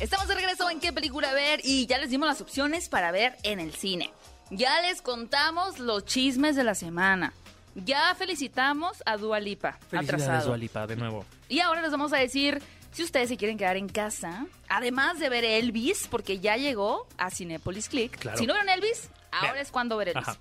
Estamos 0.00 0.28
de 0.28 0.34
regreso 0.36 0.70
en 0.70 0.78
qué 0.78 0.92
película 0.92 1.34
ver 1.34 1.60
y 1.64 1.86
ya 1.86 1.98
les 1.98 2.10
dimos 2.10 2.28
las 2.28 2.40
opciones 2.40 2.88
para 2.88 3.10
ver 3.10 3.36
en 3.42 3.58
el 3.58 3.74
cine. 3.74 4.12
Ya 4.50 4.80
les 4.80 5.02
contamos 5.02 5.78
los 5.78 6.04
chismes 6.04 6.56
de 6.56 6.64
la 6.64 6.74
semana. 6.74 7.34
Ya 7.84 8.14
felicitamos 8.14 9.02
a 9.06 9.16
Dua 9.16 9.40
Lipa, 9.40 9.72
Felicidades, 9.88 10.08
atrasado. 10.24 10.46
Dua 10.48 10.56
Lipa, 10.56 10.86
de 10.86 10.96
nuevo. 10.96 11.24
Y 11.48 11.60
ahora 11.60 11.82
les 11.82 11.90
vamos 11.90 12.12
a 12.12 12.16
decir 12.16 12.60
si 12.92 13.02
ustedes 13.02 13.28
se 13.28 13.36
quieren 13.36 13.58
quedar 13.58 13.76
en 13.76 13.88
casa, 13.88 14.46
además 14.68 15.18
de 15.20 15.28
ver 15.28 15.44
Elvis, 15.44 16.08
porque 16.10 16.40
ya 16.40 16.56
llegó 16.56 17.06
a 17.18 17.30
Cinepolis 17.30 17.88
Click. 17.88 18.18
Claro. 18.18 18.38
Si 18.38 18.46
no 18.46 18.54
vieron 18.54 18.68
Elvis, 18.70 19.10
ahora 19.30 19.52
Vean. 19.52 19.62
es 19.64 19.70
cuando 19.70 19.96
ver 19.96 20.08
Elvis. 20.08 20.28
Ajá. 20.28 20.38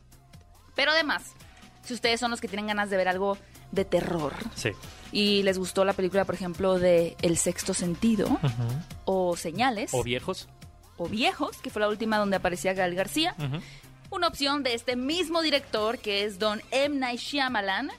Pero 0.75 0.91
además, 0.91 1.33
si 1.83 1.93
ustedes 1.93 2.19
son 2.19 2.31
los 2.31 2.39
que 2.41 2.47
tienen 2.47 2.67
ganas 2.67 2.89
de 2.89 2.97
ver 2.97 3.07
algo 3.07 3.37
de 3.71 3.83
terror 3.83 4.33
Sí. 4.55 4.69
y 5.11 5.43
les 5.43 5.57
gustó 5.59 5.83
la 5.83 5.93
película, 5.93 6.23
por 6.25 6.35
ejemplo, 6.35 6.79
de 6.79 7.17
El 7.21 7.37
Sexto 7.37 7.73
Sentido 7.73 8.39
o 9.05 9.35
Señales 9.35 9.91
O 9.93 10.03
viejos. 10.03 10.47
o 10.97 11.07
Viejos, 11.09 11.57
que 11.57 11.69
fue 11.69 11.81
la 11.81 11.89
última 11.89 12.17
donde 12.17 12.37
aparecía 12.37 12.73
Gal 12.73 12.95
García. 12.95 13.35
Una 14.09 14.27
opción 14.27 14.63
de 14.63 14.73
este 14.73 14.95
mismo 14.95 15.41
director 15.41 15.97
que 15.99 16.23
es 16.23 16.39
Don 16.39 16.61
M. 16.71 16.97
Night 16.97 17.19
Shyamalan 17.19 17.91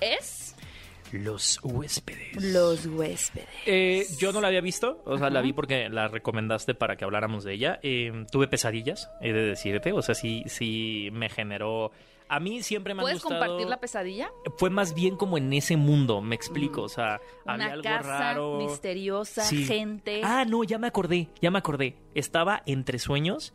es 0.00 0.54
Los 1.12 1.58
huéspedes. 1.62 2.42
Los 2.42 2.86
Huéspedes. 2.86 3.48
Eh, 3.66 4.06
yo 4.18 4.32
no 4.32 4.40
la 4.40 4.48
había 4.48 4.60
visto, 4.60 5.02
o 5.04 5.18
sea, 5.18 5.28
la 5.30 5.40
vi 5.40 5.52
porque 5.52 5.88
la 5.88 6.06
recomendaste 6.08 6.74
para 6.74 6.96
que 6.96 7.04
habláramos 7.04 7.42
de 7.44 7.54
ella. 7.54 7.80
Eh, 7.82 8.26
tuve 8.30 8.46
pesadillas, 8.48 9.10
he 9.20 9.32
de 9.32 9.42
decirte, 9.42 9.92
o 9.92 10.02
sea, 10.02 10.14
sí, 10.14 10.44
sí 10.46 11.08
me 11.12 11.28
generó... 11.28 11.90
A 12.32 12.38
mí 12.38 12.62
siempre 12.62 12.94
me 12.94 13.00
ha 13.00 13.02
¿Puedes 13.02 13.20
gustado... 13.24 13.40
compartir 13.40 13.68
la 13.68 13.80
pesadilla? 13.80 14.30
Fue 14.56 14.70
más 14.70 14.94
bien 14.94 15.16
como 15.16 15.36
en 15.36 15.52
ese 15.52 15.76
mundo, 15.76 16.20
me 16.20 16.36
explico, 16.36 16.82
o 16.82 16.88
sea, 16.88 17.20
había 17.44 17.64
Una 17.66 17.72
algo 17.72 17.82
casa 17.82 18.02
raro. 18.08 18.58
misteriosa, 18.58 19.42
Sí. 19.42 19.64
gente. 19.64 20.20
Ah, 20.22 20.44
no, 20.44 20.62
ya 20.62 20.78
me 20.78 20.86
acordé, 20.86 21.28
ya 21.42 21.50
me 21.50 21.58
acordé. 21.58 21.96
Estaba 22.14 22.62
entre 22.66 23.00
sueños 23.00 23.52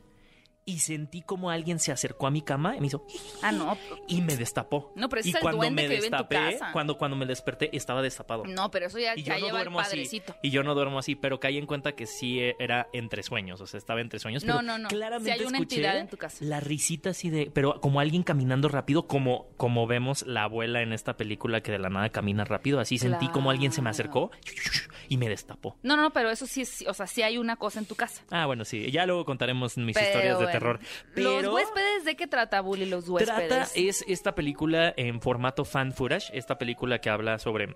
y 0.65 0.80
sentí 0.80 1.21
como 1.21 1.51
alguien 1.51 1.78
se 1.78 1.91
acercó 1.91 2.25
a 2.25 2.32
mi 2.32 2.41
cama 2.41 2.75
y 2.75 2.82
me 2.82 2.88
hizo 2.88 3.06
Ah, 3.43 3.51
no. 3.51 3.78
y 4.08 4.22
me 4.22 4.36
destapó. 4.36 4.91
No, 4.95 5.09
pero 5.09 5.20
ese 5.20 5.30
y 5.30 5.32
es 5.32 5.36
el 5.36 5.41
cuando 5.41 5.57
duende 5.59 5.84
me 5.84 5.88
que 5.88 5.95
vive 5.95 6.07
en 6.07 6.18
tu 6.18 6.28
casa. 6.28 6.72
cuando 6.74 6.97
cuando 6.97 7.16
me 7.16 7.26
desperté 7.28 7.76
estaba 7.76 8.01
destapado. 8.01 8.45
No, 8.45 8.72
pero 8.72 8.88
eso 8.88 8.97
ya, 8.97 9.16
Y 9.16 9.24
ya 9.24 9.36
yo 9.36 9.41
no 9.41 9.45
el 9.47 9.51
duermo 9.53 9.80
así. 9.80 10.09
Y 10.41 10.49
yo 10.49 10.63
no 10.63 10.74
duermo 10.74 10.97
así, 10.99 11.16
pero 11.16 11.39
caí 11.39 11.57
en 11.57 11.68
cuenta 11.68 11.91
que 11.93 12.07
sí 12.07 12.39
eh, 12.39 12.55
era 12.59 12.88
entre 12.93 13.22
sueños, 13.22 13.61
o 13.61 13.68
sea, 13.68 13.78
estaba 13.78 14.01
entre 14.01 14.20
sueños. 14.20 14.43
No, 14.43 14.53
pero 14.57 14.63
no, 14.63 14.78
no. 14.80 14.88
Claramente 14.89 15.32
hay 15.32 15.41
una 15.41 15.57
escuché 15.59 15.76
entidad 15.76 15.99
en 15.99 16.07
tu 16.07 16.18
casa. 16.18 16.43
La 16.43 16.59
risita 16.59 17.11
así 17.11 17.30
de, 17.30 17.51
pero 17.53 17.80
como 17.80 17.99
alguien 17.99 18.24
caminando 18.24 18.68
rápido, 18.68 19.07
como 19.07 19.47
como 19.57 19.86
vemos 19.86 20.24
la 20.26 20.43
abuela 20.43 20.82
en 20.82 20.93
esta 20.93 21.16
película 21.16 21.61
que 21.61 21.72
de 21.72 21.80
la 21.80 21.89
nada 21.89 22.09
camina 22.09 22.43
rápido, 22.43 22.80
así 22.80 22.97
sentí 22.97 23.28
como 23.30 23.51
alguien 23.51 23.72
se 23.72 23.82
me 23.82 23.89
acercó 23.91 24.32
y 25.09 25.18
me 25.18 25.30
destapó. 25.30 25.78
No, 25.84 25.95
no, 25.95 26.11
pero 26.11 26.32
eso 26.32 26.47
sí 26.47 26.61
es, 26.61 26.84
o 26.88 26.93
sea, 26.93 27.05
sí 27.07 27.22
hay 27.22 27.38
una 27.38 27.55
cosa 27.55 27.80
en 27.80 27.86
tu 27.86 27.95
casa. 27.95 28.24
Ah, 28.32 28.45
bueno, 28.47 28.66
sí, 28.66 28.89
ya 28.91 29.05
luego 29.05 29.26
contaremos 29.26 29.78
mis 29.78 29.95
Pero 29.95 30.07
historias 30.07 30.39
de. 30.39 30.55
Terror. 30.60 30.80
Pero 31.14 31.41
Los 31.41 31.53
huéspedes, 31.53 32.06
¿de 32.06 32.16
qué 32.16 32.28
trata, 32.28 32.62
Bully, 32.62 32.86
los 32.86 33.08
huéspedes? 33.10 33.47
Trata 33.49 33.68
es 33.76 34.03
esta 34.08 34.36
película 34.36 34.93
en 34.97 35.22
formato 35.22 35.66
fan 35.66 35.93
footage, 35.93 36.30
esta 36.34 36.58
película 36.58 36.99
que 36.99 37.10
habla 37.10 37.39
sobre 37.39 37.76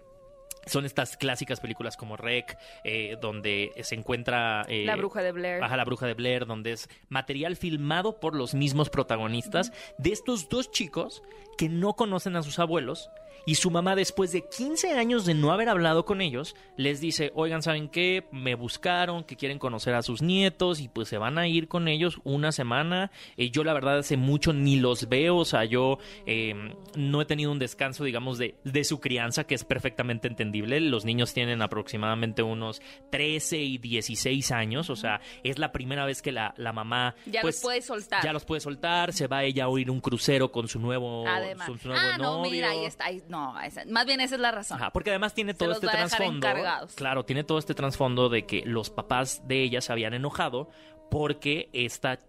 son 0.66 0.86
estas 0.86 1.18
clásicas 1.18 1.60
películas 1.60 1.98
como 1.98 2.16
Rec, 2.16 2.58
eh, 2.84 3.18
donde 3.22 3.72
se 3.82 3.96
encuentra... 3.96 4.66
eh, 4.68 4.86
La 4.86 4.96
bruja 4.96 5.22
de 5.24 5.32
Blair. 5.32 5.64
Ajá, 5.64 5.76
la 5.78 5.86
bruja 5.86 6.06
de 6.06 6.14
Blair, 6.14 6.46
donde 6.46 6.74
es 6.74 6.90
material 7.08 7.56
filmado 7.56 8.20
por 8.20 8.36
los 8.36 8.54
mismos 8.54 8.90
protagonistas 8.90 9.72
de 9.98 10.12
estos 10.12 10.50
dos 10.50 10.70
chicos 10.72 11.24
que 11.58 11.70
no 11.70 11.94
conocen 11.94 12.36
a 12.36 12.44
sus 12.44 12.60
abuelos 12.60 13.10
y 13.46 13.56
su 13.56 13.72
mamá 13.72 13.96
después 13.96 14.32
de 14.32 14.48
15 14.48 14.92
años 14.94 15.26
de 15.26 15.34
no 15.34 15.52
haber 15.52 15.70
hablado 15.70 16.06
con 16.06 16.22
ellos 16.22 16.56
les 16.78 17.02
dice, 17.02 17.32
oigan, 17.36 17.62
¿saben 17.62 17.90
qué? 17.90 18.26
Me 18.32 18.56
buscaron, 18.56 19.24
que 19.24 19.36
quieren 19.36 19.60
conocer 19.60 19.94
a 19.96 20.02
sus 20.02 20.22
nietos 20.22 20.80
y 20.80 20.88
pues 20.88 21.08
se 21.08 21.18
van 21.18 21.38
a 21.38 21.48
ir 21.48 21.68
con 21.68 21.88
ellos 21.88 22.20
una 22.24 22.52
semana. 22.52 23.12
Eh, 23.38 23.50
yo 23.52 23.64
la 23.64 23.74
verdad 23.74 24.00
hace 24.00 24.18
mucho 24.18 24.54
ni 24.54 24.78
los 24.78 25.10
veo, 25.10 25.38
o 25.38 25.46
sea, 25.46 25.66
yo 25.66 25.98
eh, 26.26 26.54
no 26.96 27.22
he 27.22 27.26
tenido 27.26 27.52
un 27.52 27.60
descanso, 27.60 28.04
digamos, 28.04 28.38
de, 28.38 28.56
de 28.64 28.84
su 28.84 29.00
crianza, 29.00 29.46
que 29.46 29.56
es 29.56 29.64
perfectamente 29.64 30.28
entendible. 30.28 30.80
Los 30.80 31.06
niños 31.06 31.34
tienen 31.34 31.62
aproximadamente 31.62 32.44
unos 32.44 32.82
13 33.12 33.58
y 33.58 33.78
16 33.78 34.52
años, 34.52 34.90
o 34.90 34.96
sea, 34.96 35.22
es 35.44 35.58
la 35.60 35.72
primera 35.72 36.06
vez 36.06 36.22
que 36.22 36.32
la, 36.32 36.54
la 36.58 36.74
mamá... 36.74 37.16
Ya 37.26 37.42
pues, 37.42 37.56
los 37.56 37.62
puede 37.64 37.82
soltar. 37.82 38.24
Ya 38.24 38.34
los 38.34 38.46
puede 38.46 38.62
soltar, 38.62 39.14
se 39.14 39.28
va 39.28 39.44
ella 39.44 39.66
a 39.66 39.68
oír 39.70 39.90
un 39.90 40.02
crucero 40.02 40.52
con 40.52 40.68
su 40.68 40.80
nuevo, 40.80 41.26
Además. 41.28 41.66
su, 41.68 41.78
su 41.78 41.88
nuevo 41.90 42.04
Ah, 42.06 42.18
no, 42.18 42.38
novio. 42.38 42.52
mira, 42.52 42.72
ahí 42.72 42.86
está. 42.86 43.06
ahí- 43.06 43.19
no, 43.28 43.60
esa- 43.62 43.84
más 43.90 44.06
bien 44.06 44.22
esa 44.22 44.36
es 44.36 44.42
la 44.42 44.52
razón. 44.52 44.78
Ajá, 44.78 44.92
porque 44.92 45.10
además 45.10 45.34
tiene 45.34 45.54
Se 45.54 45.58
todo 45.60 45.70
los 45.70 45.78
este 45.78 45.88
va 45.88 45.94
a 45.94 45.96
dejar 45.96 46.10
trasfondo. 46.18 46.48
Claro, 46.96 47.26
tiene 47.26 47.44
todo 47.44 47.58
este 47.60 47.74
trasfondo 47.74 48.30
de 48.30 48.46
que 48.46 48.64
los 48.66 48.90
papás 48.90 49.42
de 49.48 49.64
ella 49.64 49.82
se 49.82 49.92
habían 49.92 50.14
enojado 50.14 50.70
porque 51.12 51.70
esta, 51.74 52.20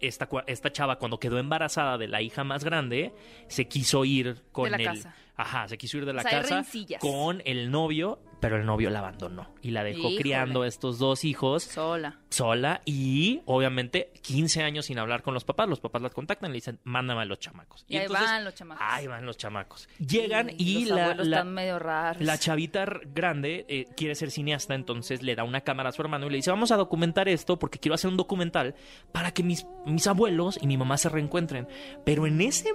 esta, 0.00 0.28
esta 0.46 0.72
chava, 0.72 0.96
cuando 0.98 1.18
quedó 1.18 1.38
embarazada 1.38 1.98
de 1.98 2.08
la 2.08 2.22
hija 2.22 2.44
más 2.44 2.64
grande, 2.64 3.12
se 3.48 3.66
quiso 3.68 4.04
ir 4.04 4.42
con 4.52 4.64
De 4.64 4.70
la 4.70 4.76
el. 4.78 4.84
casa. 4.84 5.14
Ajá, 5.36 5.68
se 5.68 5.78
quiso 5.78 5.96
ir 5.98 6.04
de 6.06 6.12
la 6.12 6.20
O 6.20 6.22
sea, 6.22 6.38
hay 6.38 6.48
casa 6.48 6.64
con 7.00 7.42
el 7.44 7.70
novio, 7.70 8.18
pero 8.40 8.56
el 8.56 8.66
novio 8.66 8.90
la 8.90 8.98
abandonó 9.00 9.54
y 9.62 9.70
la 9.70 9.82
dejó 9.84 10.00
Híjole. 10.00 10.16
criando 10.16 10.62
a 10.62 10.66
estos 10.66 10.98
dos 10.98 11.24
hijos 11.24 11.62
Sola. 11.62 12.18
sola 12.30 12.80
y 12.84 13.40
obviamente 13.46 14.12
15 14.22 14.62
años 14.62 14.86
sin 14.86 14.98
hablar 14.98 15.22
con 15.22 15.32
los 15.34 15.44
papás. 15.44 15.68
Los 15.68 15.80
papás 15.80 16.02
las 16.02 16.12
contactan 16.12 16.50
y 16.50 16.52
le 16.52 16.56
dicen, 16.56 16.78
mándame 16.84 17.22
a 17.22 17.24
los 17.24 17.38
chamacos. 17.38 17.84
Y 17.88 17.96
ahí 17.96 18.06
van 18.08 18.44
los 18.44 18.54
chamacos. 18.54 18.84
Ahí 18.88 19.06
van 19.06 19.24
los 19.26 19.36
chamacos. 19.38 19.88
Llegan 19.98 20.50
y, 20.58 20.84
los 20.86 20.96
la, 20.98 21.14
la- 21.14 21.22
están 21.22 21.54
medio 21.54 21.78
raros. 21.78 22.22
la 22.22 22.38
chavita 22.38 22.86
grande 23.14 23.64
eh, 23.68 23.86
quiere 23.96 24.14
ser 24.14 24.30
cineasta, 24.30 24.74
entonces 24.74 25.22
le 25.22 25.34
da 25.34 25.44
una 25.44 25.62
cámara 25.62 25.88
a 25.88 25.92
su 25.92 26.02
hermano 26.02 26.26
y 26.26 26.30
le 26.30 26.36
dice, 26.36 26.50
vamos 26.50 26.70
a 26.70 26.76
documentar 26.76 27.28
esto 27.28 27.58
porque 27.58 27.78
quiero 27.78 27.94
hacer 27.94 28.10
un 28.10 28.16
documental 28.16 28.74
para 29.12 29.32
que 29.32 29.42
mis, 29.42 29.66
mis 29.86 30.06
abuelos 30.06 30.58
y 30.60 30.66
mi 30.66 30.76
mamá 30.76 30.96
se 30.98 31.08
reencuentren. 31.08 31.66
Pero 32.04 32.26
en 32.26 32.40
ese 32.40 32.70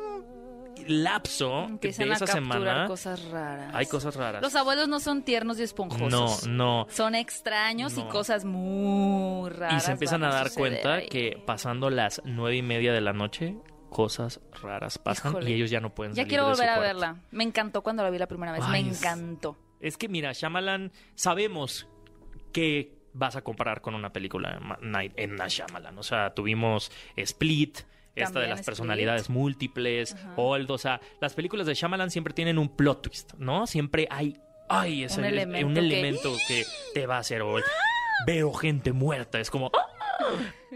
lapso 0.88 1.62
de 1.62 1.66
Empiezan 1.74 2.12
a 2.12 2.16
esa 2.16 2.26
capturar 2.26 2.44
semana 2.60 2.88
cosas 2.88 3.24
raras. 3.30 3.72
hay 3.76 3.86
cosas 3.86 4.16
raras. 4.16 4.42
Los 4.42 4.56
abuelos 4.56 4.88
no 4.88 5.00
son 5.00 5.24
tiernos 5.24 5.60
y 5.60 5.64
esponjosos. 5.64 6.48
no, 6.48 6.84
no. 6.84 6.88
Son 6.90 7.16
extraños 7.16 7.98
y 7.98 8.04
cosas 8.04 8.46
muy 8.46 9.50
raras. 9.50 9.84
Y 9.84 9.86
se 9.86 9.92
empiezan 9.92 10.24
a 10.24 10.30
dar 10.30 10.52
cuenta 10.54 10.96
ahí. 10.96 11.08
que 11.08 11.42
pasando 11.46 11.90
las 11.90 12.22
nueve 12.26 12.58
y 12.58 12.62
media 12.62 12.94
de 12.94 13.02
la 13.02 13.14
noche, 13.14 13.58
cosas 13.90 14.42
raras 14.62 14.98
pasan 14.98 15.32
Híjole. 15.34 15.50
y 15.52 15.54
ellos 15.54 15.70
ya 15.70 15.80
no 15.80 15.94
pueden 15.94 16.14
Ya 16.14 16.24
salir 16.24 16.30
quiero 16.30 16.48
de 16.50 16.56
su 16.56 16.58
volver 16.62 16.70
a 16.70 16.76
cuarto. 16.76 16.88
verla. 17.00 17.22
Me 17.32 17.44
encantó 17.44 17.82
cuando 17.82 18.04
la 18.04 18.10
vi 18.10 18.18
la 18.18 18.28
primera 18.28 18.52
vez. 18.52 18.62
Ay, 18.66 18.84
Me 18.84 18.90
encantó. 18.90 19.58
Es 19.80 19.98
que 19.98 20.08
mira, 20.10 20.32
Shyamalan, 20.34 20.92
sabemos 21.16 21.88
que 22.52 22.96
vas 23.14 23.36
a 23.36 23.42
comparar 23.44 23.82
con 23.82 23.96
una 23.96 24.12
película 24.12 24.52
de 24.60 24.88
Night 24.88 25.14
en 25.16 25.36
Shyamalan. 25.38 25.98
O 25.98 26.04
sea, 26.04 26.34
tuvimos 26.34 26.92
Split, 27.16 27.80
esta 28.16 28.40
de 28.40 28.48
las 28.48 28.60
Split. 28.60 28.66
personalidades 28.66 29.30
múltiples, 29.30 30.16
Old, 30.36 30.72
o 30.72 30.78
sea, 30.78 31.02
las 31.22 31.34
películas 31.34 31.68
de 31.68 31.74
Shyamalan 31.74 32.10
siempre 32.12 32.34
tienen 32.34 32.58
un 32.58 32.70
plot 32.70 33.02
twist, 33.04 33.34
¿no? 33.38 33.68
Siempre 33.68 34.08
hay, 34.10 34.38
ay, 34.70 35.04
ese 35.04 35.20
Un 35.20 35.26
es- 35.26 35.32
elemento 35.34 35.68
un 35.68 35.74
que- 35.74 35.80
elemento 35.80 36.34
que 36.48 36.64
te 36.94 37.06
va 37.08 37.18
a 37.18 37.20
hacer 37.20 37.42
hoy. 37.42 37.62
Veo 38.26 38.54
gente 38.54 38.94
muerta, 38.94 39.40
es 39.40 39.50
como... 39.52 39.72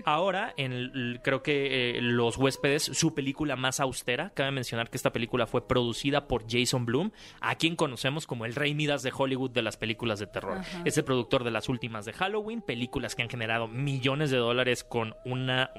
Ahora, 0.05 0.53
en 0.57 0.71
el- 0.71 1.19
creo 1.23 1.43
que 1.43 1.97
eh, 1.97 2.01
Los 2.01 2.37
Huéspedes, 2.37 2.83
su 2.83 3.13
película 3.13 3.55
más 3.55 3.79
austera, 3.79 4.31
cabe 4.33 4.51
mencionar 4.51 4.89
que 4.89 4.97
esta 4.97 5.11
película 5.11 5.45
fue 5.45 5.67
producida 5.67 6.27
por 6.27 6.45
Jason 6.49 6.85
Blum, 6.85 7.11
a 7.41 7.55
quien 7.55 7.75
conocemos 7.75 8.25
como 8.25 8.45
el 8.45 8.55
rey 8.55 8.73
Midas 8.75 9.03
de 9.03 9.11
Hollywood 9.15 9.51
de 9.51 9.61
las 9.61 9.77
películas 9.77 10.19
de 10.19 10.27
terror. 10.27 10.61
Es 10.85 10.97
el 10.97 11.03
productor 11.03 11.43
de 11.43 11.51
las 11.51 11.67
últimas 11.69 12.05
de 12.05 12.13
Halloween, 12.13 12.61
películas 12.61 13.15
que 13.15 13.23
han 13.23 13.29
generado 13.29 13.67
millones 13.67 14.31
de 14.31 14.37
dólares 14.37 14.83
con 14.83 15.15
una 15.25 15.69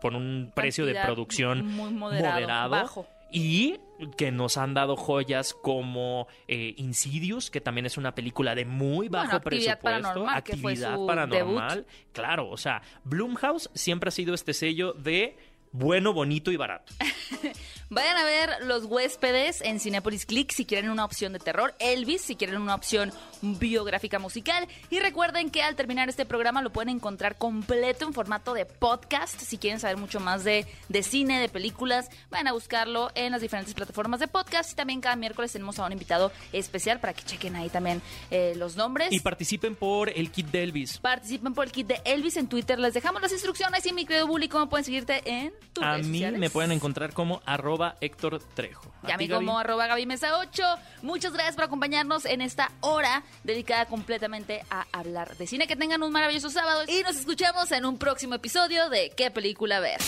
por 0.00 0.14
un 0.14 0.52
precio 0.54 0.86
de 0.86 0.92
producción 1.04 1.66
muy 1.66 1.90
moderado, 1.90 2.70
bajo. 2.70 3.06
y 3.30 3.80
que 4.16 4.30
nos 4.30 4.56
han 4.56 4.74
dado 4.74 4.96
joyas 4.96 5.54
como 5.54 6.28
eh, 6.48 6.74
Insidious, 6.76 7.50
que 7.50 7.60
también 7.60 7.86
es 7.86 7.96
una 7.96 8.14
película 8.14 8.54
de 8.54 8.64
muy 8.64 9.08
bajo 9.08 9.26
Bueno, 9.26 9.36
Actividad 9.38 9.80
presupuesto. 9.80 10.08
Paranormal, 10.08 10.42
que 10.42 10.56
fue 10.56 10.72
Actividad 10.72 10.94
su 10.96 11.06
paranormal. 11.06 11.86
Claro, 12.12 12.50
o 12.50 12.56
sea, 12.56 12.82
Blumhouse 13.04 13.70
siempre 13.74 14.08
ha 14.08 14.12
sido 14.12 14.34
este 14.34 14.54
sello 14.54 14.92
de 14.92 15.36
bueno, 15.72 16.14
bonito 16.14 16.50
y 16.50 16.56
barato. 16.56 16.94
Vayan 17.90 18.16
a 18.16 18.24
ver 18.24 18.50
Los 18.62 18.84
Huéspedes 18.84 19.60
en 19.60 19.78
Cinepolis 19.78 20.24
Click 20.24 20.50
si 20.50 20.64
quieren 20.64 20.90
una 20.90 21.04
opción 21.04 21.34
de 21.34 21.38
terror, 21.38 21.74
Elvis 21.78 22.22
si 22.22 22.34
quieren 22.34 22.60
una 22.62 22.74
opción 22.74 23.12
biográfica 23.54 24.18
musical 24.18 24.66
y 24.90 24.98
recuerden 25.00 25.50
que 25.50 25.62
al 25.62 25.76
terminar 25.76 26.08
este 26.08 26.26
programa 26.26 26.62
lo 26.62 26.70
pueden 26.70 26.88
encontrar 26.88 27.36
completo 27.38 28.06
en 28.06 28.12
formato 28.12 28.54
de 28.54 28.66
podcast 28.66 29.40
si 29.40 29.58
quieren 29.58 29.80
saber 29.80 29.96
mucho 29.96 30.20
más 30.20 30.44
de, 30.44 30.66
de 30.88 31.02
cine, 31.02 31.40
de 31.40 31.48
películas, 31.48 32.08
vayan 32.30 32.48
a 32.48 32.52
buscarlo 32.52 33.10
en 33.14 33.32
las 33.32 33.40
diferentes 33.40 33.74
plataformas 33.74 34.20
de 34.20 34.28
podcast 34.28 34.72
y 34.72 34.74
también 34.74 35.00
cada 35.00 35.16
miércoles 35.16 35.52
tenemos 35.52 35.78
a 35.78 35.86
un 35.86 35.92
invitado 35.92 36.32
especial 36.52 37.00
para 37.00 37.12
que 37.12 37.22
chequen 37.22 37.56
ahí 37.56 37.68
también 37.68 38.02
eh, 38.30 38.54
los 38.56 38.76
nombres. 38.76 39.12
Y 39.12 39.20
participen 39.20 39.74
por 39.74 40.08
el 40.10 40.30
kit 40.30 40.46
de 40.48 40.62
Elvis. 40.62 40.98
Participen 40.98 41.54
por 41.54 41.64
el 41.66 41.72
kit 41.72 41.86
de 41.86 42.00
Elvis 42.04 42.36
en 42.36 42.48
Twitter. 42.48 42.78
Les 42.78 42.94
dejamos 42.94 43.22
las 43.22 43.32
instrucciones 43.32 43.84
y 43.86 43.92
mi 43.92 44.04
querido 44.06 44.26
Bully, 44.26 44.48
¿cómo 44.48 44.68
pueden 44.68 44.84
seguirte 44.84 45.22
en 45.24 45.52
tus 45.72 45.84
A 45.84 45.92
redes 45.92 46.06
mí 46.06 46.18
sociales? 46.18 46.40
me 46.40 46.50
pueden 46.50 46.72
encontrar 46.72 47.12
como 47.12 47.40
arroba 47.46 47.96
Héctor 48.00 48.40
Trejo. 48.54 48.92
Y 49.06 49.10
a 49.12 49.16
mí 49.16 49.28
como 49.28 49.58
arroba 49.58 49.86
Gaby 49.86 50.06
Mesa 50.06 50.38
8. 50.38 50.62
Muchas 51.02 51.32
gracias 51.32 51.54
por 51.54 51.64
acompañarnos 51.64 52.24
en 52.24 52.40
esta 52.40 52.72
hora 52.80 53.22
dedicada 53.44 53.86
completamente 53.86 54.64
a 54.70 54.86
hablar 54.92 55.36
de 55.36 55.46
cine. 55.46 55.66
Que 55.66 55.76
tengan 55.76 56.02
un 56.02 56.12
maravilloso 56.12 56.50
sábado 56.50 56.82
y 56.88 57.02
nos 57.02 57.16
escuchamos 57.16 57.70
en 57.72 57.84
un 57.84 57.98
próximo 57.98 58.34
episodio 58.34 58.88
de 58.88 59.12
¿Qué 59.16 59.30
película 59.30 59.80
ver? 59.80 59.98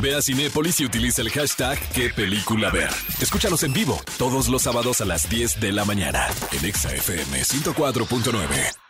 Ve 0.00 0.14
a 0.14 0.22
Cinépolis 0.22 0.80
y 0.80 0.84
utiliza 0.84 1.22
el 1.22 1.30
hashtag 1.30 1.78
qué 1.94 2.10
película 2.10 2.70
ver. 2.70 2.90
Escúchanos 3.20 3.62
en 3.62 3.72
vivo 3.72 4.00
todos 4.16 4.48
los 4.48 4.62
sábados 4.62 5.00
a 5.00 5.04
las 5.04 5.28
10 5.28 5.60
de 5.60 5.72
la 5.72 5.84
mañana 5.84 6.28
en 6.52 6.64
Exa 6.64 6.94
FM 6.94 7.42
104.9. 7.42 8.87